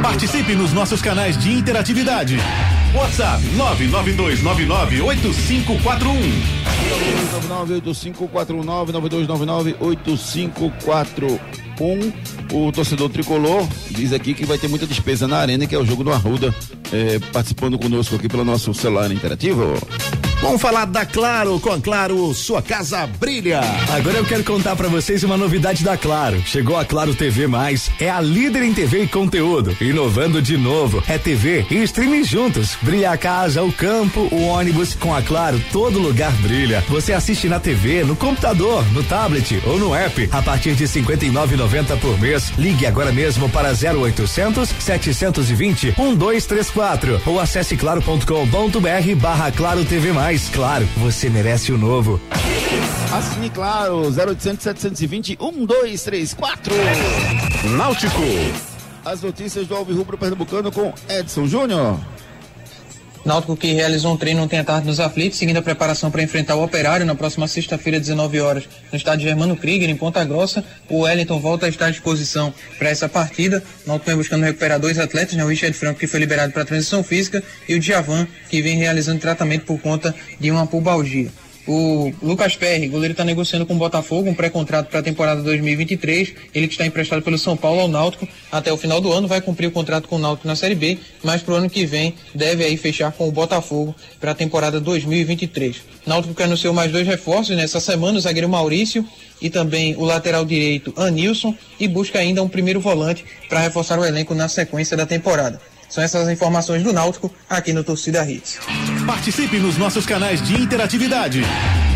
Participe 0.00 0.54
nos 0.54 0.72
nossos 0.72 1.02
canais 1.02 1.36
de 1.36 1.52
interatividade. 1.52 2.38
WhatsApp 2.94 3.42
992998541. 3.56 6.55
O 12.52 12.72
torcedor 12.72 13.10
tricolor 13.10 13.66
diz 13.90 14.12
aqui 14.12 14.34
que 14.34 14.46
vai 14.46 14.56
ter 14.56 14.68
muita 14.68 14.86
despesa 14.86 15.26
na 15.28 15.38
arena, 15.38 15.66
que 15.66 15.74
é 15.74 15.78
o 15.78 15.84
jogo 15.84 16.04
do 16.04 16.12
Arruda, 16.12 16.54
é, 16.92 17.18
participando 17.32 17.78
conosco 17.78 18.16
aqui 18.16 18.28
pelo 18.28 18.44
nosso 18.44 18.72
celular 18.72 19.10
interativo. 19.10 19.74
Vamos 20.42 20.60
falar 20.60 20.84
da 20.84 21.04
Claro. 21.04 21.58
Com 21.58 21.72
a 21.72 21.80
Claro, 21.80 22.32
sua 22.34 22.60
casa 22.62 23.06
brilha. 23.06 23.60
Agora 23.94 24.18
eu 24.18 24.24
quero 24.24 24.44
contar 24.44 24.76
para 24.76 24.86
vocês 24.88 25.24
uma 25.24 25.36
novidade 25.36 25.82
da 25.82 25.96
Claro. 25.96 26.40
Chegou 26.44 26.76
a 26.78 26.84
Claro 26.84 27.14
TV 27.14 27.46
Mais, 27.46 27.90
é 27.98 28.10
a 28.10 28.20
líder 28.20 28.62
em 28.62 28.74
TV 28.74 29.04
e 29.04 29.08
conteúdo. 29.08 29.76
Inovando 29.80 30.40
de 30.42 30.56
novo. 30.56 31.02
É 31.08 31.16
TV 31.18 31.66
e 31.70 31.82
streaming 31.84 32.22
juntos. 32.22 32.76
Brilha 32.82 33.12
a 33.12 33.16
casa, 33.16 33.62
o 33.62 33.72
campo, 33.72 34.28
o 34.30 34.42
ônibus. 34.46 34.94
Com 34.94 35.14
a 35.14 35.22
Claro, 35.22 35.60
todo 35.72 35.98
lugar 35.98 36.32
brilha. 36.34 36.84
Você 36.88 37.12
assiste 37.12 37.48
na 37.48 37.58
TV, 37.58 38.04
no 38.04 38.14
computador, 38.14 38.84
no 38.92 39.02
tablet 39.02 39.60
ou 39.66 39.78
no 39.78 39.94
app. 39.94 40.28
A 40.30 40.42
partir 40.42 40.74
de 40.74 40.84
R$ 40.84 40.90
59,90 41.02 41.98
por 41.98 42.20
mês. 42.20 42.52
Ligue 42.58 42.86
agora 42.86 43.10
mesmo 43.10 43.48
para 43.48 43.70
0800 43.72 44.68
720 44.78 45.94
1234 45.98 47.22
ou 47.26 47.40
acesse 47.40 47.76
claro.com.br 47.76 49.14
barra 49.20 49.50
Claro 49.50 49.84
TV 49.84 50.12
Mais. 50.12 50.25
Claro, 50.52 50.84
você 50.96 51.30
merece 51.30 51.70
o 51.70 51.78
novo. 51.78 52.20
Assine 53.12 53.48
Claro, 53.48 54.08
0800 54.08 54.60
720 54.60 55.38
1234. 55.40 56.74
Náutico. 57.76 58.22
As 59.04 59.22
notícias 59.22 59.68
do 59.68 59.76
Alvirrubro 59.76 60.18
Pernambucano 60.18 60.72
com 60.72 60.92
Edson 61.08 61.46
Júnior. 61.46 62.00
Náutico 63.26 63.56
que 63.56 63.72
realizou 63.72 64.12
um 64.12 64.16
treino 64.16 64.40
ontem 64.40 64.56
à 64.56 64.62
tarde 64.62 64.86
nos 64.86 65.00
aflitos, 65.00 65.36
seguindo 65.36 65.56
a 65.56 65.62
preparação 65.62 66.12
para 66.12 66.22
enfrentar 66.22 66.54
o 66.54 66.62
Operário 66.62 67.04
na 67.04 67.16
próxima 67.16 67.48
sexta-feira, 67.48 67.98
19 67.98 68.40
horas, 68.40 68.68
no 68.92 68.96
estádio 68.96 69.26
Germano 69.26 69.56
Krieger, 69.56 69.90
em 69.90 69.96
Ponta 69.96 70.24
Grossa. 70.24 70.64
O 70.88 71.00
Wellington 71.00 71.40
volta 71.40 71.66
a 71.66 71.68
estar 71.68 71.86
à 71.86 71.90
disposição 71.90 72.54
para 72.78 72.88
essa 72.88 73.08
partida. 73.08 73.60
Náutico 73.84 74.06
vem 74.06 74.16
buscando 74.16 74.44
recuperar 74.44 74.78
dois 74.78 74.96
atletas, 74.96 75.34
né? 75.34 75.44
o 75.44 75.48
Richard 75.48 75.76
Franco, 75.76 75.98
que 75.98 76.06
foi 76.06 76.20
liberado 76.20 76.52
para 76.52 76.64
transição 76.64 77.02
física, 77.02 77.42
e 77.68 77.74
o 77.74 77.80
Djavan, 77.80 78.28
que 78.48 78.62
vem 78.62 78.78
realizando 78.78 79.18
tratamento 79.18 79.64
por 79.64 79.80
conta 79.80 80.14
de 80.38 80.48
uma 80.52 80.64
pubalgia. 80.64 81.28
O 81.66 82.12
Lucas 82.22 82.54
Perry, 82.54 82.86
goleiro 82.86 83.10
está 83.10 83.24
negociando 83.24 83.66
com 83.66 83.74
o 83.74 83.76
Botafogo 83.76 84.30
um 84.30 84.34
pré-contrato 84.34 84.88
para 84.88 85.00
a 85.00 85.02
temporada 85.02 85.42
2023. 85.42 86.32
Ele 86.54 86.68
que 86.68 86.74
está 86.74 86.86
emprestado 86.86 87.22
pelo 87.22 87.36
São 87.36 87.56
Paulo 87.56 87.80
ao 87.80 87.88
Náutico 87.88 88.28
até 88.52 88.72
o 88.72 88.76
final 88.76 89.00
do 89.00 89.12
ano, 89.12 89.26
vai 89.26 89.40
cumprir 89.40 89.66
o 89.66 89.72
contrato 89.72 90.06
com 90.06 90.14
o 90.14 90.18
Náutico 90.18 90.46
na 90.46 90.54
Série 90.54 90.76
B, 90.76 90.96
mas 91.24 91.42
para 91.42 91.54
o 91.54 91.56
ano 91.56 91.68
que 91.68 91.84
vem 91.84 92.14
deve 92.32 92.62
aí 92.62 92.76
fechar 92.76 93.10
com 93.10 93.26
o 93.28 93.32
Botafogo 93.32 93.96
para 94.20 94.30
a 94.30 94.34
temporada 94.34 94.80
2023. 94.80 95.82
Náutico 96.06 96.34
que 96.34 96.42
anunciou 96.44 96.72
mais 96.72 96.92
dois 96.92 97.04
reforços 97.04 97.56
nessa 97.56 97.80
semana, 97.80 98.16
o 98.16 98.20
zagueiro 98.20 98.48
Maurício 98.48 99.04
e 99.42 99.50
também 99.50 99.96
o 99.96 100.04
lateral 100.04 100.44
direito 100.44 100.94
Anilson 100.96 101.52
e 101.80 101.88
busca 101.88 102.20
ainda 102.20 102.44
um 102.44 102.48
primeiro 102.48 102.78
volante 102.78 103.24
para 103.48 103.58
reforçar 103.58 103.98
o 103.98 104.04
elenco 104.04 104.34
na 104.36 104.48
sequência 104.48 104.96
da 104.96 105.04
temporada. 105.04 105.60
São 105.88 106.02
essas 106.02 106.28
informações 106.28 106.82
do 106.82 106.92
Náutico 106.92 107.32
aqui 107.48 107.72
no 107.72 107.84
Torcida 107.84 108.28
Hits. 108.28 108.58
Participe 109.06 109.58
nos 109.58 109.76
nossos 109.76 110.04
canais 110.04 110.42
de 110.42 110.60
interatividade. 110.60 111.42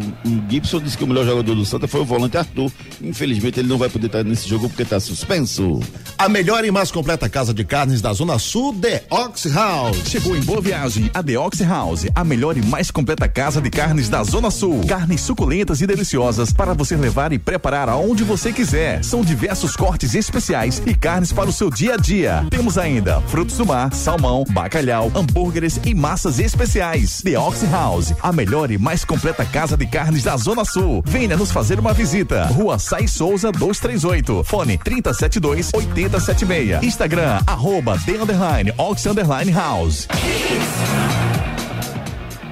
Gibson 0.48 0.80
disse 0.80 0.98
que 0.98 1.04
o 1.04 1.06
melhor 1.06 1.24
jogador 1.24 1.54
do 1.54 1.64
Santa 1.64 1.86
foi 1.86 2.00
o 2.00 2.04
volante 2.04 2.36
Arthur. 2.36 2.70
Infelizmente 3.02 3.60
ele 3.60 3.68
não 3.68 3.78
vai 3.78 3.88
poder 3.88 4.06
estar 4.06 4.24
nesse 4.24 4.48
jogo 4.48 4.68
porque 4.68 4.82
está 4.82 4.98
suspenso. 5.00 5.80
A 6.16 6.28
melhor 6.28 6.64
e 6.64 6.70
mais 6.70 6.90
completa 6.90 7.28
casa 7.28 7.54
de 7.54 7.64
carnes 7.64 8.00
da 8.00 8.12
Zona 8.12 8.38
Sul, 8.38 8.74
The 8.80 9.04
Ox 9.10 9.46
House. 9.52 10.08
Chegou 10.08 10.36
em 10.36 10.40
boa 10.40 10.60
viagem 10.60 11.10
a 11.12 11.22
The 11.22 11.38
Ox 11.38 11.60
House, 11.60 12.06
a 12.14 12.24
melhor 12.24 12.56
e 12.56 12.62
mais 12.62 12.90
completa 12.90 13.28
casa 13.28 13.60
de 13.60 13.70
carnes 13.70 14.08
da 14.08 14.22
Zona 14.22 14.50
Sul. 14.50 14.82
Carnes 14.86 15.20
suculentas 15.20 15.80
e 15.80 15.86
deliciosas 15.86 16.52
para 16.52 16.74
você 16.74 16.96
levar 16.96 17.32
e 17.32 17.38
preparar 17.38 17.88
aonde 17.88 18.24
você 18.24 18.52
quiser. 18.52 19.02
São 19.04 19.22
diversos 19.22 19.76
cortes 19.76 20.14
especiais 20.14 20.82
e 20.86 20.94
carnes 20.94 21.32
para 21.32 21.50
o 21.50 21.52
seu 21.52 21.70
dia 21.70 21.94
a 21.94 21.96
dia. 21.96 22.46
Temos 22.50 22.78
ainda 22.78 23.20
frutos 23.22 23.56
do 23.56 23.66
mar, 23.66 23.92
salmão, 23.92 24.44
bacalhau, 24.50 25.10
hambúrgueres 25.14 25.80
e 25.84 25.94
massas 25.94 26.38
especiais. 26.38 27.22
The 27.22 27.36
Ox 27.44 27.62
House, 27.70 28.14
a 28.22 28.32
melhor 28.32 28.70
e 28.70 28.78
mais 28.78 29.04
completa 29.04 29.44
casa 29.44 29.76
de 29.76 29.84
carnes 29.84 30.22
da 30.22 30.34
Zona 30.34 30.64
Sul. 30.64 31.02
Venha 31.04 31.36
nos 31.36 31.52
fazer 31.52 31.78
uma 31.78 31.92
visita. 31.92 32.46
Rua 32.46 32.78
Sai 32.78 33.06
Souza 33.06 33.52
238. 33.52 34.42
Fone 34.44 34.78
372 34.78 35.70
8076. 35.74 36.82
Instagram, 36.82 37.40
arroba 37.46 37.98
The 38.06 38.12
Underline 38.12 38.72
Underline 38.78 39.52
House. 39.52 40.08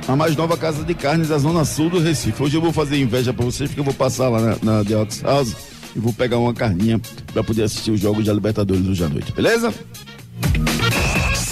A 0.06 0.14
mais 0.14 0.36
nova 0.36 0.58
casa 0.58 0.84
de 0.84 0.92
carnes 0.92 1.28
da 1.28 1.38
Zona 1.38 1.64
Sul 1.64 1.88
do 1.88 1.98
Recife. 1.98 2.42
Hoje 2.42 2.58
eu 2.58 2.60
vou 2.60 2.70
fazer 2.70 3.00
inveja 3.00 3.32
pra 3.32 3.46
vocês, 3.46 3.70
porque 3.70 3.80
eu 3.80 3.84
vou 3.84 3.94
passar 3.94 4.28
lá 4.28 4.40
na, 4.42 4.56
na 4.62 4.84
The 4.84 4.96
Ox 4.98 5.22
House 5.22 5.56
e 5.96 5.98
vou 5.98 6.12
pegar 6.12 6.36
uma 6.36 6.52
carninha 6.52 7.00
pra 7.32 7.42
poder 7.42 7.62
assistir 7.62 7.92
os 7.92 8.00
jogos 8.00 8.26
da 8.26 8.34
Libertadores 8.34 8.86
hoje 8.86 9.02
à 9.02 9.08
noite, 9.08 9.32
beleza? 9.32 9.72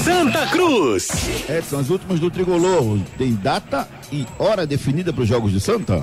Santa 0.05 0.47
Cruz. 0.47 1.09
É, 1.49 1.61
são 1.61 1.79
as 1.79 1.91
últimas 1.91 2.19
do 2.19 2.31
Tricolor. 2.31 2.99
Tem 3.19 3.35
data 3.35 3.89
e 4.11 4.27
hora 4.39 4.67
definida 4.67 5.13
para 5.13 5.23
os 5.23 5.29
jogos 5.29 5.53
de 5.53 5.61
Santa? 5.61 6.03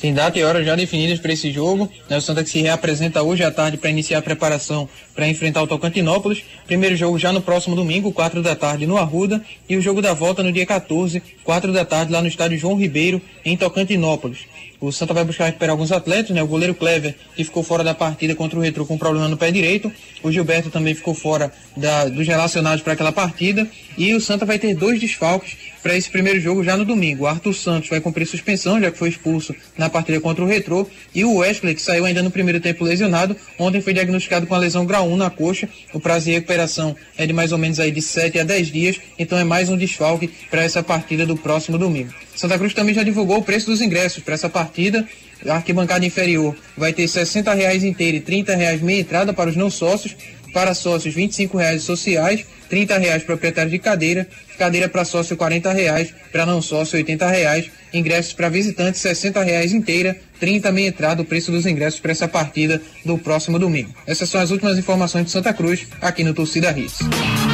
Tem 0.00 0.14
data 0.14 0.38
e 0.38 0.44
hora 0.44 0.62
já 0.62 0.76
definidas 0.76 1.18
para 1.18 1.32
esse 1.32 1.50
jogo. 1.50 1.90
Né? 2.08 2.16
O 2.16 2.20
Santa 2.20 2.44
que 2.44 2.50
se 2.50 2.60
reapresenta 2.60 3.20
hoje 3.22 3.42
à 3.42 3.50
tarde 3.50 3.76
para 3.76 3.90
iniciar 3.90 4.18
a 4.18 4.22
preparação 4.22 4.88
para 5.12 5.26
enfrentar 5.28 5.60
o 5.60 5.66
Tocantinópolis. 5.66 6.44
Primeiro 6.66 6.94
jogo 6.94 7.18
já 7.18 7.32
no 7.32 7.42
próximo 7.42 7.74
domingo, 7.74 8.12
4 8.12 8.42
da 8.42 8.54
tarde, 8.54 8.86
no 8.86 8.96
Arruda. 8.96 9.44
E 9.68 9.76
o 9.76 9.80
jogo 9.80 10.00
da 10.00 10.14
volta 10.14 10.42
no 10.42 10.52
dia 10.52 10.64
14, 10.64 11.20
4 11.42 11.72
da 11.72 11.84
tarde, 11.84 12.12
lá 12.12 12.22
no 12.22 12.28
estádio 12.28 12.58
João 12.58 12.76
Ribeiro, 12.76 13.20
em 13.44 13.56
Tocantinópolis. 13.56 14.46
O 14.80 14.92
Santa 14.92 15.12
vai 15.12 15.24
buscar 15.24 15.46
recuperar 15.46 15.72
alguns 15.72 15.90
atletas, 15.90 16.30
né? 16.30 16.42
O 16.42 16.46
goleiro 16.46 16.74
Clever, 16.74 17.16
que 17.34 17.42
ficou 17.42 17.64
fora 17.64 17.82
da 17.82 17.94
partida 17.94 18.34
contra 18.36 18.58
o 18.58 18.62
Retro 18.62 18.86
com 18.86 18.96
problema 18.96 19.28
no 19.28 19.36
pé 19.36 19.50
direito. 19.50 19.90
O 20.22 20.30
Gilberto 20.30 20.70
também 20.70 20.94
ficou 20.94 21.14
fora 21.14 21.52
da, 21.76 22.04
dos 22.04 22.26
relacionados 22.26 22.82
para 22.82 22.92
aquela 22.92 23.10
partida. 23.10 23.68
E 23.98 24.14
o 24.14 24.20
Santa 24.20 24.46
vai 24.46 24.60
ter 24.60 24.76
dois 24.76 25.00
desfalques 25.00 25.56
para 25.82 25.96
esse 25.96 26.08
primeiro 26.08 26.38
jogo 26.38 26.62
já 26.62 26.76
no 26.76 26.84
domingo. 26.84 27.24
O 27.24 27.26
Arthur 27.26 27.52
Santos 27.52 27.90
vai 27.90 28.00
cumprir 28.00 28.26
suspensão, 28.26 28.80
já 28.80 28.92
que 28.92 28.96
foi 28.96 29.08
expulso 29.08 29.52
na 29.76 29.90
partida 29.90 30.20
contra 30.20 30.44
o 30.44 30.46
Retro. 30.46 30.88
E 31.12 31.24
o 31.24 31.38
Wesley, 31.38 31.74
que 31.74 31.82
saiu 31.82 32.04
ainda 32.04 32.22
no 32.22 32.30
primeiro 32.30 32.60
tempo 32.60 32.84
lesionado, 32.84 33.36
ontem 33.58 33.80
foi 33.80 33.92
diagnosticado 33.92 34.46
com 34.46 34.54
a 34.54 34.58
lesão 34.58 34.86
grau 34.86 35.08
1 35.08 35.16
na 35.16 35.30
coxa. 35.30 35.68
O 35.92 35.98
prazo 35.98 36.26
de 36.26 36.30
recuperação 36.30 36.94
é 37.16 37.26
de 37.26 37.32
mais 37.32 37.50
ou 37.50 37.58
menos 37.58 37.80
aí 37.80 37.90
de 37.90 38.00
7 38.00 38.38
a 38.38 38.44
10 38.44 38.68
dias. 38.68 39.00
Então 39.18 39.36
é 39.36 39.42
mais 39.42 39.68
um 39.68 39.76
desfalque 39.76 40.30
para 40.48 40.62
essa 40.62 40.80
partida 40.80 41.26
do 41.26 41.36
próximo 41.36 41.76
domingo. 41.76 42.14
Santa 42.36 42.56
Cruz 42.56 42.72
também 42.72 42.94
já 42.94 43.02
divulgou 43.02 43.38
o 43.38 43.42
preço 43.42 43.66
dos 43.66 43.80
ingressos 43.80 44.22
para 44.22 44.34
essa 44.34 44.48
partida. 44.48 45.04
A 45.44 45.54
arquibancada 45.54 46.06
inferior 46.06 46.54
vai 46.76 46.92
ter 46.92 47.08
60 47.08 47.52
reais 47.52 47.82
inteira 47.82 48.16
e 48.16 48.20
30 48.20 48.54
reais 48.54 48.80
meia 48.80 49.00
entrada 49.00 49.32
para 49.32 49.50
os 49.50 49.56
não 49.56 49.70
sócios. 49.70 50.16
Para 50.52 50.74
sócios, 50.74 51.14
25 51.14 51.56
reais 51.56 51.82
sociais, 51.82 52.44
30 52.68 52.98
reais 52.98 53.22
proprietário 53.22 53.70
de 53.70 53.78
cadeira, 53.78 54.26
cadeira 54.58 54.88
para 54.88 55.04
sócio 55.04 55.36
40 55.36 55.72
reais, 55.72 56.12
para 56.30 56.46
não 56.46 56.60
sócio 56.60 56.96
80 56.96 57.28
reais, 57.28 57.70
ingressos 57.92 58.32
para 58.32 58.48
visitantes 58.48 59.00
60 59.00 59.42
reais 59.42 59.72
inteira, 59.72 60.16
30 60.38 60.70
meia 60.72 60.88
entrada 60.88 61.22
o 61.22 61.24
preço 61.24 61.50
dos 61.50 61.66
ingressos 61.66 62.00
para 62.00 62.12
essa 62.12 62.28
partida 62.28 62.80
do 63.04 63.18
próximo 63.18 63.58
domingo. 63.58 63.92
Essas 64.06 64.28
são 64.28 64.40
as 64.40 64.50
últimas 64.50 64.78
informações 64.78 65.24
de 65.24 65.30
Santa 65.30 65.52
Cruz 65.52 65.86
aqui 66.00 66.24
no 66.24 66.34
Torcida 66.34 66.76
Hits. 66.76 66.98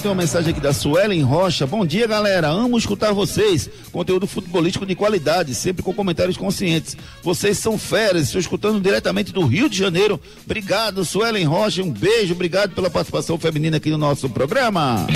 Tem 0.00 0.10
uma 0.10 0.20
mensagem 0.20 0.50
aqui 0.50 0.60
da 0.60 0.72
Suelen 0.72 1.22
Rocha. 1.22 1.66
Bom 1.66 1.86
dia, 1.86 2.06
galera. 2.06 2.48
Amo 2.48 2.76
escutar 2.76 3.12
vocês. 3.12 3.68
Conteúdo 3.90 4.26
futebolístico 4.26 4.84
de 4.84 4.94
qualidade, 4.94 5.54
sempre 5.54 5.82
com 5.82 5.92
comentários 5.94 6.36
conscientes. 6.36 6.96
Vocês 7.22 7.58
são 7.58 7.78
feras. 7.78 8.24
Estou 8.24 8.40
escutando 8.40 8.80
diretamente 8.80 9.32
do 9.32 9.46
Rio 9.46 9.68
de 9.68 9.78
Janeiro. 9.78 10.20
Obrigado, 10.44 11.04
Suelen 11.04 11.44
Rocha. 11.44 11.82
Um 11.82 11.90
beijo. 11.90 12.34
Obrigado 12.34 12.74
pela 12.74 12.90
participação 12.90 13.38
feminina 13.38 13.76
aqui 13.76 13.90
no 13.90 13.98
nosso 13.98 14.28
programa. 14.28 15.06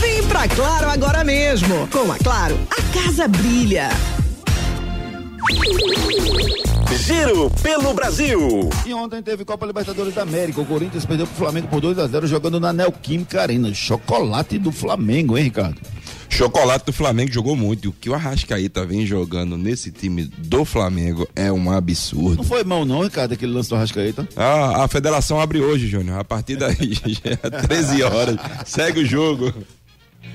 Vem 0.00 0.22
pra 0.24 0.48
Claro 0.48 0.90
agora 0.90 1.24
mesmo. 1.24 1.86
Com 1.88 2.10
a 2.10 2.16
Claro, 2.18 2.58
a 2.70 2.82
casa 2.98 3.28
brilha. 3.28 3.90
Giro 6.94 7.50
pelo 7.62 7.92
Brasil. 7.92 8.70
E 8.84 8.94
ontem 8.94 9.22
teve 9.22 9.44
Copa 9.44 9.66
Libertadores 9.66 10.14
da 10.14 10.22
América. 10.22 10.60
O 10.60 10.66
Corinthians 10.66 11.04
perdeu 11.04 11.26
pro 11.26 11.36
Flamengo 11.36 11.68
por 11.68 11.80
2 11.80 11.98
a 11.98 12.06
0 12.06 12.26
jogando 12.26 12.60
na 12.60 12.72
Neoquímica 12.72 13.42
Arena. 13.42 13.72
Chocolate 13.74 14.58
do 14.58 14.70
Flamengo, 14.70 15.36
hein, 15.36 15.44
Ricardo? 15.44 15.80
Chocolate 16.28 16.86
do 16.86 16.92
Flamengo 16.92 17.32
jogou 17.32 17.56
muito. 17.56 17.86
E 17.86 17.88
o 17.88 17.92
que 17.92 18.10
o 18.10 18.14
Arrascaíta 18.14 18.84
vem 18.84 19.06
jogando 19.06 19.56
nesse 19.56 19.90
time 19.90 20.24
do 20.24 20.64
Flamengo 20.64 21.28
é 21.34 21.50
um 21.52 21.70
absurdo. 21.70 22.36
Não 22.36 22.44
foi 22.44 22.64
mão, 22.64 22.84
não, 22.84 23.02
Ricardo, 23.02 23.32
aquele 23.32 23.52
lance 23.52 23.68
do 23.68 23.76
Arrascaíta? 23.76 24.28
Ah, 24.36 24.84
a 24.84 24.88
federação 24.88 25.40
abre 25.40 25.60
hoje, 25.60 25.86
Júnior. 25.86 26.18
A 26.18 26.24
partir 26.24 26.56
daí, 26.56 26.94
já 27.06 27.20
é 27.42 27.50
13 27.66 28.02
horas. 28.02 28.36
Segue 28.64 29.00
o 29.00 29.06
jogo. 29.06 29.52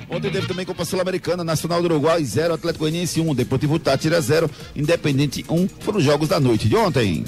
Ontem 0.10 0.32
teve 0.32 0.48
também 0.48 0.66
Copa 0.66 0.86
Sul-Americana, 0.86 1.44
Nacional 1.44 1.82
do 1.82 1.86
Uruguai 1.86 2.24
0, 2.24 2.54
Atlético 2.54 2.84
Goianiense 2.84 3.22
1, 3.22 3.30
um, 3.30 3.36
Deportivo 3.36 3.80
Tátira 3.80 4.20
0, 4.20 4.50
Independente 4.76 5.46
1. 5.48 5.54
Um, 5.54 5.68
foram 5.68 6.00
os 6.00 6.04
jogos 6.04 6.30
da 6.30 6.40
noite 6.40 6.68
de 6.68 6.76
ontem. 6.76 7.24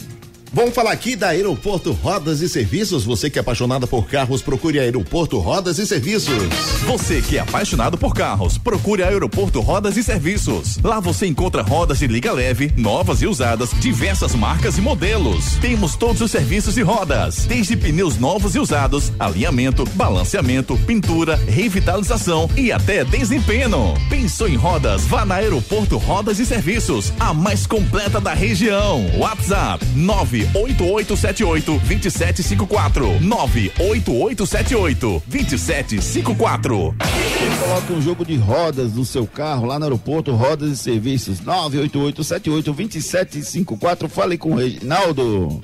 Vamos 0.56 0.76
falar 0.76 0.92
aqui 0.92 1.16
da 1.16 1.30
Aeroporto 1.30 1.94
Rodas 1.94 2.40
e 2.42 2.48
Serviços. 2.48 3.04
Você 3.04 3.28
que 3.28 3.40
é 3.40 3.42
apaixonada 3.42 3.88
por 3.88 4.06
carros, 4.06 4.40
procure 4.44 4.78
a 4.78 4.84
Aeroporto 4.84 5.40
Rodas 5.40 5.80
e 5.80 5.88
Serviços. 5.88 6.44
Você 6.86 7.24
que 7.24 7.38
é 7.38 7.40
apaixonado 7.40 7.98
por 7.98 8.14
carros, 8.14 8.56
procure 8.56 9.02
a 9.02 9.08
Aeroporto 9.08 9.62
Rodas 9.62 9.98
e 9.98 10.04
Serviços. 10.04 10.78
Lá 10.84 11.00
você 11.00 11.26
encontra 11.26 11.64
rodas 11.64 11.98
de 11.98 12.06
liga 12.06 12.32
leve, 12.32 12.72
novas 12.78 13.24
e 13.24 13.26
usadas, 13.26 13.72
diversas 13.80 14.36
marcas 14.36 14.78
e 14.78 14.82
modelos. 14.82 15.56
Temos 15.56 15.96
todos 15.96 16.22
os 16.22 16.30
serviços 16.30 16.76
de 16.76 16.84
rodas, 16.84 17.46
desde 17.46 17.76
pneus 17.76 18.20
novos 18.20 18.54
e 18.54 18.60
usados, 18.60 19.12
alinhamento, 19.20 19.84
balanceamento, 19.96 20.78
pintura, 20.86 21.36
revitalização 21.48 22.48
e 22.56 22.72
até 22.72 23.04
desempenho. 23.04 23.96
Pensou 24.08 24.48
em 24.48 24.56
rodas? 24.56 25.04
Vá 25.06 25.26
na 25.26 25.36
Aeroporto 25.36 25.98
Rodas 25.98 26.38
e 26.38 26.46
Serviços, 26.46 27.12
a 27.20 27.34
mais 27.34 27.66
completa 27.66 28.22
da 28.22 28.36
região. 28.36 29.04
WhatsApp 29.18 29.84
9 29.96 30.43
98878 30.54 31.80
2754. 31.80 33.20
98878 33.22 35.24
2754. 35.28 36.96
Coloque 37.60 37.94
um 37.94 38.02
jogo 38.02 38.26
de 38.26 38.36
rodas 38.36 38.94
no 38.94 39.06
seu 39.06 39.26
carro 39.26 39.66
lá 39.66 39.80
no 39.80 39.86
aeroporto 39.86 40.34
Rodas 40.34 40.72
e 40.72 40.78
Serviços. 40.78 41.40
98878 41.40 42.74
2754. 42.74 44.10
Fale 44.10 44.38
com 44.38 44.52
o 44.52 44.56
Reginaldo. 44.56 45.62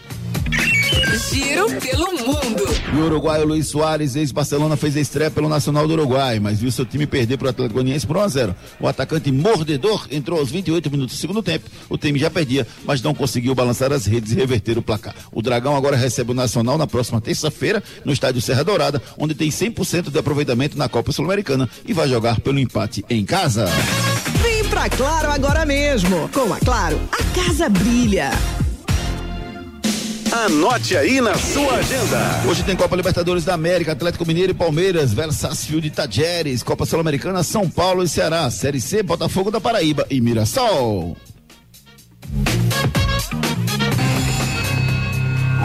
Giro 1.28 1.68
pelo 1.82 2.12
mundo. 2.14 2.64
E 2.94 2.98
o 2.98 3.06
uruguaio 3.06 3.46
Luiz 3.46 3.68
Soares, 3.68 4.16
ex-Barcelona, 4.16 4.78
fez 4.78 4.96
a 4.96 5.02
estreia 5.02 5.30
pelo 5.30 5.50
Nacional 5.50 5.88
do 5.88 5.94
Uruguai, 5.94 6.40
mas 6.40 6.60
viu 6.60 6.72
seu 6.72 6.86
time 6.86 7.06
perder 7.06 7.38
para 7.38 7.48
o 7.48 7.50
Atlético 7.50 7.76
Goianiense 7.76 8.08
por 8.08 8.18
1 8.18 8.20
a 8.22 8.28
0. 8.28 8.56
O 8.80 8.88
atacante 8.88 9.32
mordedor 9.32 10.08
entrou 10.10 10.40
aos 10.40 10.50
28 10.50 10.90
minutos 10.90 11.16
do 11.16 11.20
segundo 11.20 11.44
tempo. 11.44 11.70
O 11.90 11.98
time 11.98 12.18
já 12.18 12.30
perdia, 12.30 12.66
mas 12.86 13.02
não 13.02 13.14
conseguiu 13.14 13.54
balançar 13.54 13.92
as 13.92 14.06
redes 14.06 14.32
e 14.32 14.36
reverter 14.36 14.78
o 14.78 14.82
placar. 14.82 15.14
O 15.32 15.42
Dragão 15.42 15.76
agora 15.76 15.98
recebe 15.98 16.32
o 16.32 16.36
Nacional 16.36 16.78
na 16.78 16.88
próxima 16.88 17.20
terça-feira 17.20 17.84
no 18.06 18.14
estádio 18.14 18.42
Serra 18.42 18.64
Dourada, 18.64 19.02
onde 19.18 19.36
tem 19.36 19.50
100% 19.50 20.10
de 20.10 20.18
aproveitamento 20.18 20.78
na 20.78 20.88
Copa 20.88 21.12
Sul-Americana 21.12 21.70
e 21.86 21.94
vai 21.94 22.08
jogar 22.08 22.40
pelo 22.40 22.60
empate 22.60 23.04
em 23.10 23.26
casa. 23.26 23.66
Vem 24.42 24.64
pra 24.66 24.90
Claro 24.90 25.32
agora 25.32 25.66
mesmo. 25.66 26.30
Com 26.30 26.54
a 26.54 26.60
Claro, 26.60 27.00
a 27.12 27.24
casa 27.36 27.70
brilha. 27.70 28.32
Anote 30.32 30.96
aí 30.96 31.20
na 31.22 31.36
sua 31.36 31.76
agenda. 31.76 32.44
Hoje 32.48 32.64
tem 32.64 32.76
Copa 32.76 32.96
Libertadores 32.96 33.44
da 33.44 33.54
América, 33.54 33.94
Atlético 33.94 34.26
Mineiro 34.26 34.52
e 34.52 34.56
Palmeiras, 34.56 35.12
Versaçfield 35.14 35.88
e 35.88 35.90
Tajeres, 35.92 36.62
Copa 36.62 36.86
Sul-Americana, 36.86 37.44
São 37.44 37.70
Paulo 37.70 38.04
e 38.04 38.08
Ceará, 38.08 38.50
Série 38.52 38.80
C, 38.80 39.02
Botafogo 39.02 39.50
da 39.50 39.60
Paraíba 39.60 40.06
e 40.10 40.22
Mirassol. 40.22 41.18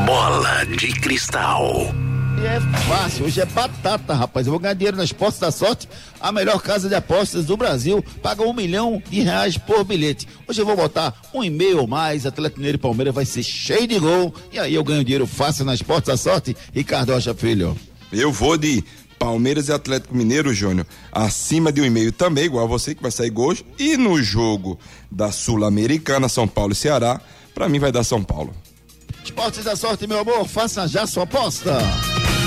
Bola 0.07 0.65
de 0.65 0.93
cristal. 1.01 2.04
E 2.43 2.47
é 2.47 2.61
fácil, 2.89 3.27
hoje 3.27 3.41
é 3.41 3.47
batata, 3.47 4.15
rapaz. 4.15 4.47
Eu 4.47 4.53
vou 4.53 4.61
ganhar 4.61 4.75
dinheiro 4.75 4.97
nas 4.97 5.13
postas 5.13 5.41
da 5.41 5.51
sorte, 5.51 5.89
a 6.21 6.33
melhor 6.33 6.61
casa 6.61 6.89
de 6.89 6.95
apostas 6.95 7.47
do 7.47 7.57
Brasil. 7.57 8.05
Paga 8.23 8.43
um 8.43 8.53
milhão 8.53 9.03
de 9.09 9.21
reais 9.21 9.57
por 9.57 9.85
bilhete. 9.85 10.27
Hoje 10.47 10.61
eu 10.61 10.67
vou 10.67 10.77
botar 10.77 11.15
um 11.33 11.43
e-mail 11.43 11.81
ou 11.81 11.87
mais, 11.87 12.27
Atlético 12.27 12.59
Mineiro 12.59 12.77
e 12.77 12.81
Palmeiras 12.81 13.15
vai 13.15 13.25
ser 13.25 13.43
cheio 13.43 13.87
de 13.87 13.99
gol. 13.99 14.35
E 14.53 14.59
aí 14.59 14.75
eu 14.75 14.85
ganho 14.85 15.05
dinheiro 15.05 15.27
fácil 15.27 15.65
nas 15.65 15.81
postas 15.81 16.07
da 16.07 16.17
sorte. 16.17 16.57
Ricardo 16.73 17.13
Rocha 17.13 17.35
Filho. 17.35 17.77
Eu 18.13 18.31
vou 18.31 18.57
de 18.57 18.85
Palmeiras 19.19 19.69
e 19.69 19.73
Atlético 19.73 20.15
Mineiro, 20.15 20.53
Júnior, 20.53 20.87
acima 21.11 21.73
de 21.73 21.81
um 21.81 21.85
e-mail 21.85 22.13
também, 22.13 22.45
igual 22.45 22.65
a 22.65 22.69
você, 22.69 22.95
que 22.95 23.03
vai 23.03 23.11
sair 23.11 23.31
gols. 23.31 23.65
E 23.79 23.97
no 23.97 24.23
jogo 24.23 24.79
da 25.11 25.33
Sul-Americana, 25.33 26.29
São 26.29 26.47
Paulo 26.47 26.73
e 26.73 26.77
Ceará, 26.77 27.21
para 27.55 27.69
mim 27.69 27.79
vai 27.79 27.91
dar 27.91 28.05
São 28.05 28.23
Paulo. 28.23 28.55
Esportes 29.25 29.65
da 29.65 29.75
sorte, 29.75 30.07
meu 30.07 30.19
amor, 30.19 30.47
faça 30.47 30.87
já 30.87 31.07
sua 31.07 31.25
aposta. 31.25 31.79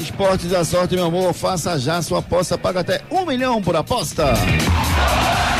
Esportes 0.00 0.48
da 0.48 0.64
sorte, 0.64 0.94
meu 0.94 1.04
amor, 1.04 1.34
faça 1.34 1.78
já 1.78 2.00
sua 2.00 2.20
aposta, 2.20 2.56
paga 2.56 2.80
até 2.80 3.02
um 3.10 3.26
milhão 3.26 3.60
por 3.60 3.76
aposta. 3.76 4.32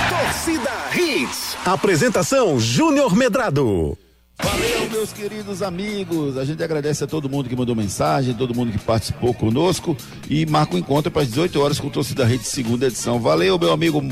Torcida 0.09 0.71
Hits. 0.97 1.59
Apresentação 1.65 2.59
Júnior 2.59 3.15
Medrado. 3.15 3.99
Valeu, 4.43 4.91
meus 4.91 5.13
queridos 5.13 5.63
amigos. 5.63 6.39
A 6.39 6.45
gente 6.47 6.63
agradece 6.63 7.05
a 7.05 7.07
todo 7.07 7.29
mundo 7.29 7.51
que 7.51 7.55
mandou 7.55 7.77
mensagem, 7.77 8.33
todo 8.33 8.55
mundo 8.55 8.73
que 8.73 8.79
participou 8.79 9.35
conosco 9.35 9.95
e 10.29 10.47
marca 10.47 10.73
o 10.73 10.77
um 10.77 10.79
encontro 10.79 11.11
para 11.11 11.21
as 11.21 11.29
18 11.29 11.61
horas 11.61 11.79
com 11.79 11.89
o 11.89 11.91
Torcida 11.91 12.25
Rede, 12.25 12.45
segunda 12.45 12.87
edição. 12.87 13.21
Valeu, 13.21 13.59
meu 13.59 13.73
amigo 13.73 14.03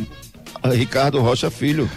Ricardo 0.63 1.21
Rocha 1.21 1.51
Filho. 1.51 1.91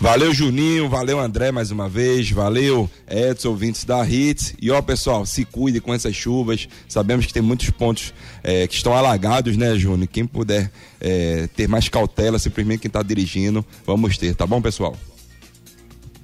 Valeu, 0.00 0.34
Juninho. 0.34 0.88
Valeu, 0.88 1.20
André, 1.20 1.52
mais 1.52 1.70
uma 1.70 1.88
vez. 1.88 2.30
Valeu, 2.30 2.90
Edson, 3.08 3.50
ouvintes 3.50 3.84
da 3.84 4.06
Hits. 4.06 4.54
E 4.60 4.70
ó, 4.70 4.82
pessoal, 4.82 5.24
se 5.24 5.44
cuide 5.44 5.80
com 5.80 5.94
essas 5.94 6.14
chuvas. 6.14 6.68
Sabemos 6.88 7.26
que 7.26 7.32
tem 7.32 7.42
muitos 7.42 7.70
pontos 7.70 8.12
é, 8.42 8.66
que 8.66 8.74
estão 8.74 8.94
alagados, 8.94 9.56
né, 9.56 9.76
Júnior? 9.76 10.08
Quem 10.08 10.26
puder 10.26 10.70
é, 11.00 11.48
ter 11.54 11.68
mais 11.68 11.88
cautela, 11.88 12.38
simplesmente 12.38 12.80
quem 12.80 12.88
está 12.88 13.02
dirigindo, 13.02 13.64
vamos 13.86 14.18
ter, 14.18 14.34
tá 14.34 14.46
bom, 14.46 14.60
pessoal? 14.60 14.96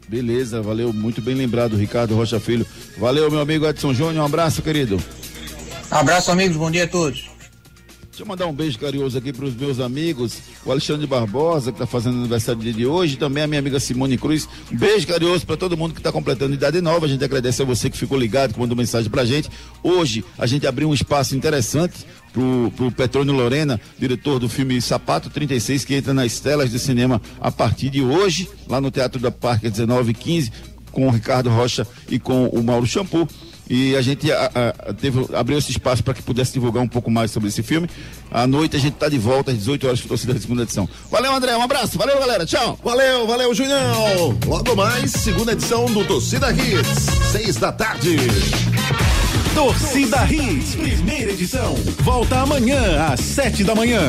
Beleza, 0.09 0.63
valeu. 0.63 0.93
Muito 0.93 1.21
bem 1.21 1.35
lembrado, 1.35 1.77
Ricardo 1.77 2.17
Rocha 2.17 2.41
Filho. 2.41 2.67
Valeu, 2.97 3.31
meu 3.31 3.41
amigo 3.41 3.67
Edson 3.67 3.93
Júnior. 3.93 4.23
Um 4.23 4.27
abraço, 4.27 4.63
querido. 4.63 4.99
Abraço, 5.91 6.31
amigos. 6.31 6.57
Bom 6.57 6.71
dia 6.71 6.85
a 6.85 6.89
todos. 6.89 7.29
Deixa 8.19 8.27
eu 8.27 8.31
mandar 8.31 8.47
um 8.49 8.53
beijo 8.53 8.77
carinhoso 8.81 9.17
aqui 9.17 9.33
para 9.33 9.45
os 9.45 9.55
meus 9.55 9.79
amigos, 9.79 10.41
o 10.67 10.73
Alexandre 10.73 11.07
Barbosa, 11.07 11.71
que 11.71 11.77
está 11.77 11.87
fazendo 11.87 12.19
aniversário 12.19 12.61
de 12.61 12.85
hoje, 12.85 13.17
também 13.17 13.45
a 13.45 13.47
minha 13.47 13.61
amiga 13.61 13.79
Simone 13.79 14.19
Cruz. 14.19 14.49
Um 14.73 14.77
beijo 14.77 15.07
carinhoso 15.07 15.47
para 15.47 15.57
todo 15.57 15.77
mundo 15.77 15.95
que 15.95 16.01
está 16.01 16.11
completando 16.11 16.53
idade 16.53 16.81
nova. 16.81 17.07
A 17.07 17.09
gente 17.09 17.25
agradece 17.25 17.63
a 17.63 17.65
você 17.65 17.89
que 17.89 17.97
ficou 17.97 18.19
ligado, 18.19 18.55
que 18.55 18.59
mandou 18.59 18.77
mensagem 18.77 19.09
para 19.09 19.23
a 19.23 19.25
gente. 19.25 19.49
Hoje 19.85 20.25
a 20.37 20.49
gente 20.49 20.67
abriu 20.67 20.89
um 20.89 20.95
espaço 20.95 21.37
interessante 21.37 22.05
pro, 22.33 22.73
pro 22.77 22.91
Petrônio 22.91 23.33
Lorena, 23.33 23.81
diretor 23.97 24.41
do 24.41 24.49
filme 24.49 24.83
Sapato 24.83 25.31
36, 25.31 25.85
que 25.85 25.95
entra 25.95 26.13
nas 26.13 26.41
telas 26.41 26.73
de 26.73 26.81
cinema 26.81 27.23
a 27.41 27.53
partir 27.53 27.89
de 27.89 28.03
hoje, 28.03 28.51
lá 28.67 28.81
no 28.81 28.91
Teatro 28.91 29.21
da 29.21 29.31
Parque 29.31 29.71
1915, 29.71 30.51
com 30.91 31.07
o 31.07 31.11
Ricardo 31.11 31.51
Rocha 31.51 31.87
e 32.09 32.19
com 32.19 32.49
o 32.49 32.65
Mauro 32.65 32.85
Shampoo 32.85 33.29
e 33.69 33.95
a 33.97 34.03
gente 34.03 34.31
a, 34.33 34.73
a, 34.89 34.95
teve, 34.95 35.27
abriu 35.35 35.59
esse 35.59 35.71
espaço 35.71 36.03
para 36.03 36.15
que 36.15 36.23
pudesse 36.23 36.53
divulgar 36.53 36.83
um 36.83 36.89
pouco 36.89 37.11
mais 37.11 37.31
sobre 37.31 37.49
esse 37.49 37.63
filme. 37.63 37.89
À 38.31 38.47
noite 38.47 38.77
a 38.77 38.79
gente 38.79 38.95
está 38.95 39.09
de 39.09 39.19
volta 39.19 39.51
às 39.51 39.59
18 39.59 39.87
horas 39.87 40.01
com 40.01 40.09
torcida 40.09 40.35
da 40.35 40.41
segunda 40.41 40.63
edição. 40.63 40.89
Valeu, 41.11 41.35
André, 41.35 41.57
um 41.57 41.63
abraço, 41.63 41.99
valeu, 41.99 42.19
galera, 42.19 42.47
tchau. 42.47 42.79
Valeu, 42.83 43.27
valeu, 43.27 43.55
Julião. 43.55 44.39
Logo 44.47 44.75
mais, 44.75 45.11
segunda 45.11 45.53
edição 45.53 45.87
do 45.87 46.05
Torcida 46.05 46.51
Hits, 46.51 47.07
seis 47.31 47.57
da 47.57 47.71
tarde. 47.71 48.17
Torcida 49.55 50.25
Hits, 50.25 50.77
primeira 50.77 51.33
edição. 51.33 51.75
Volta 52.01 52.41
amanhã 52.41 53.07
às 53.13 53.21
sete 53.21 53.65
da 53.65 53.75
manhã. 53.75 54.09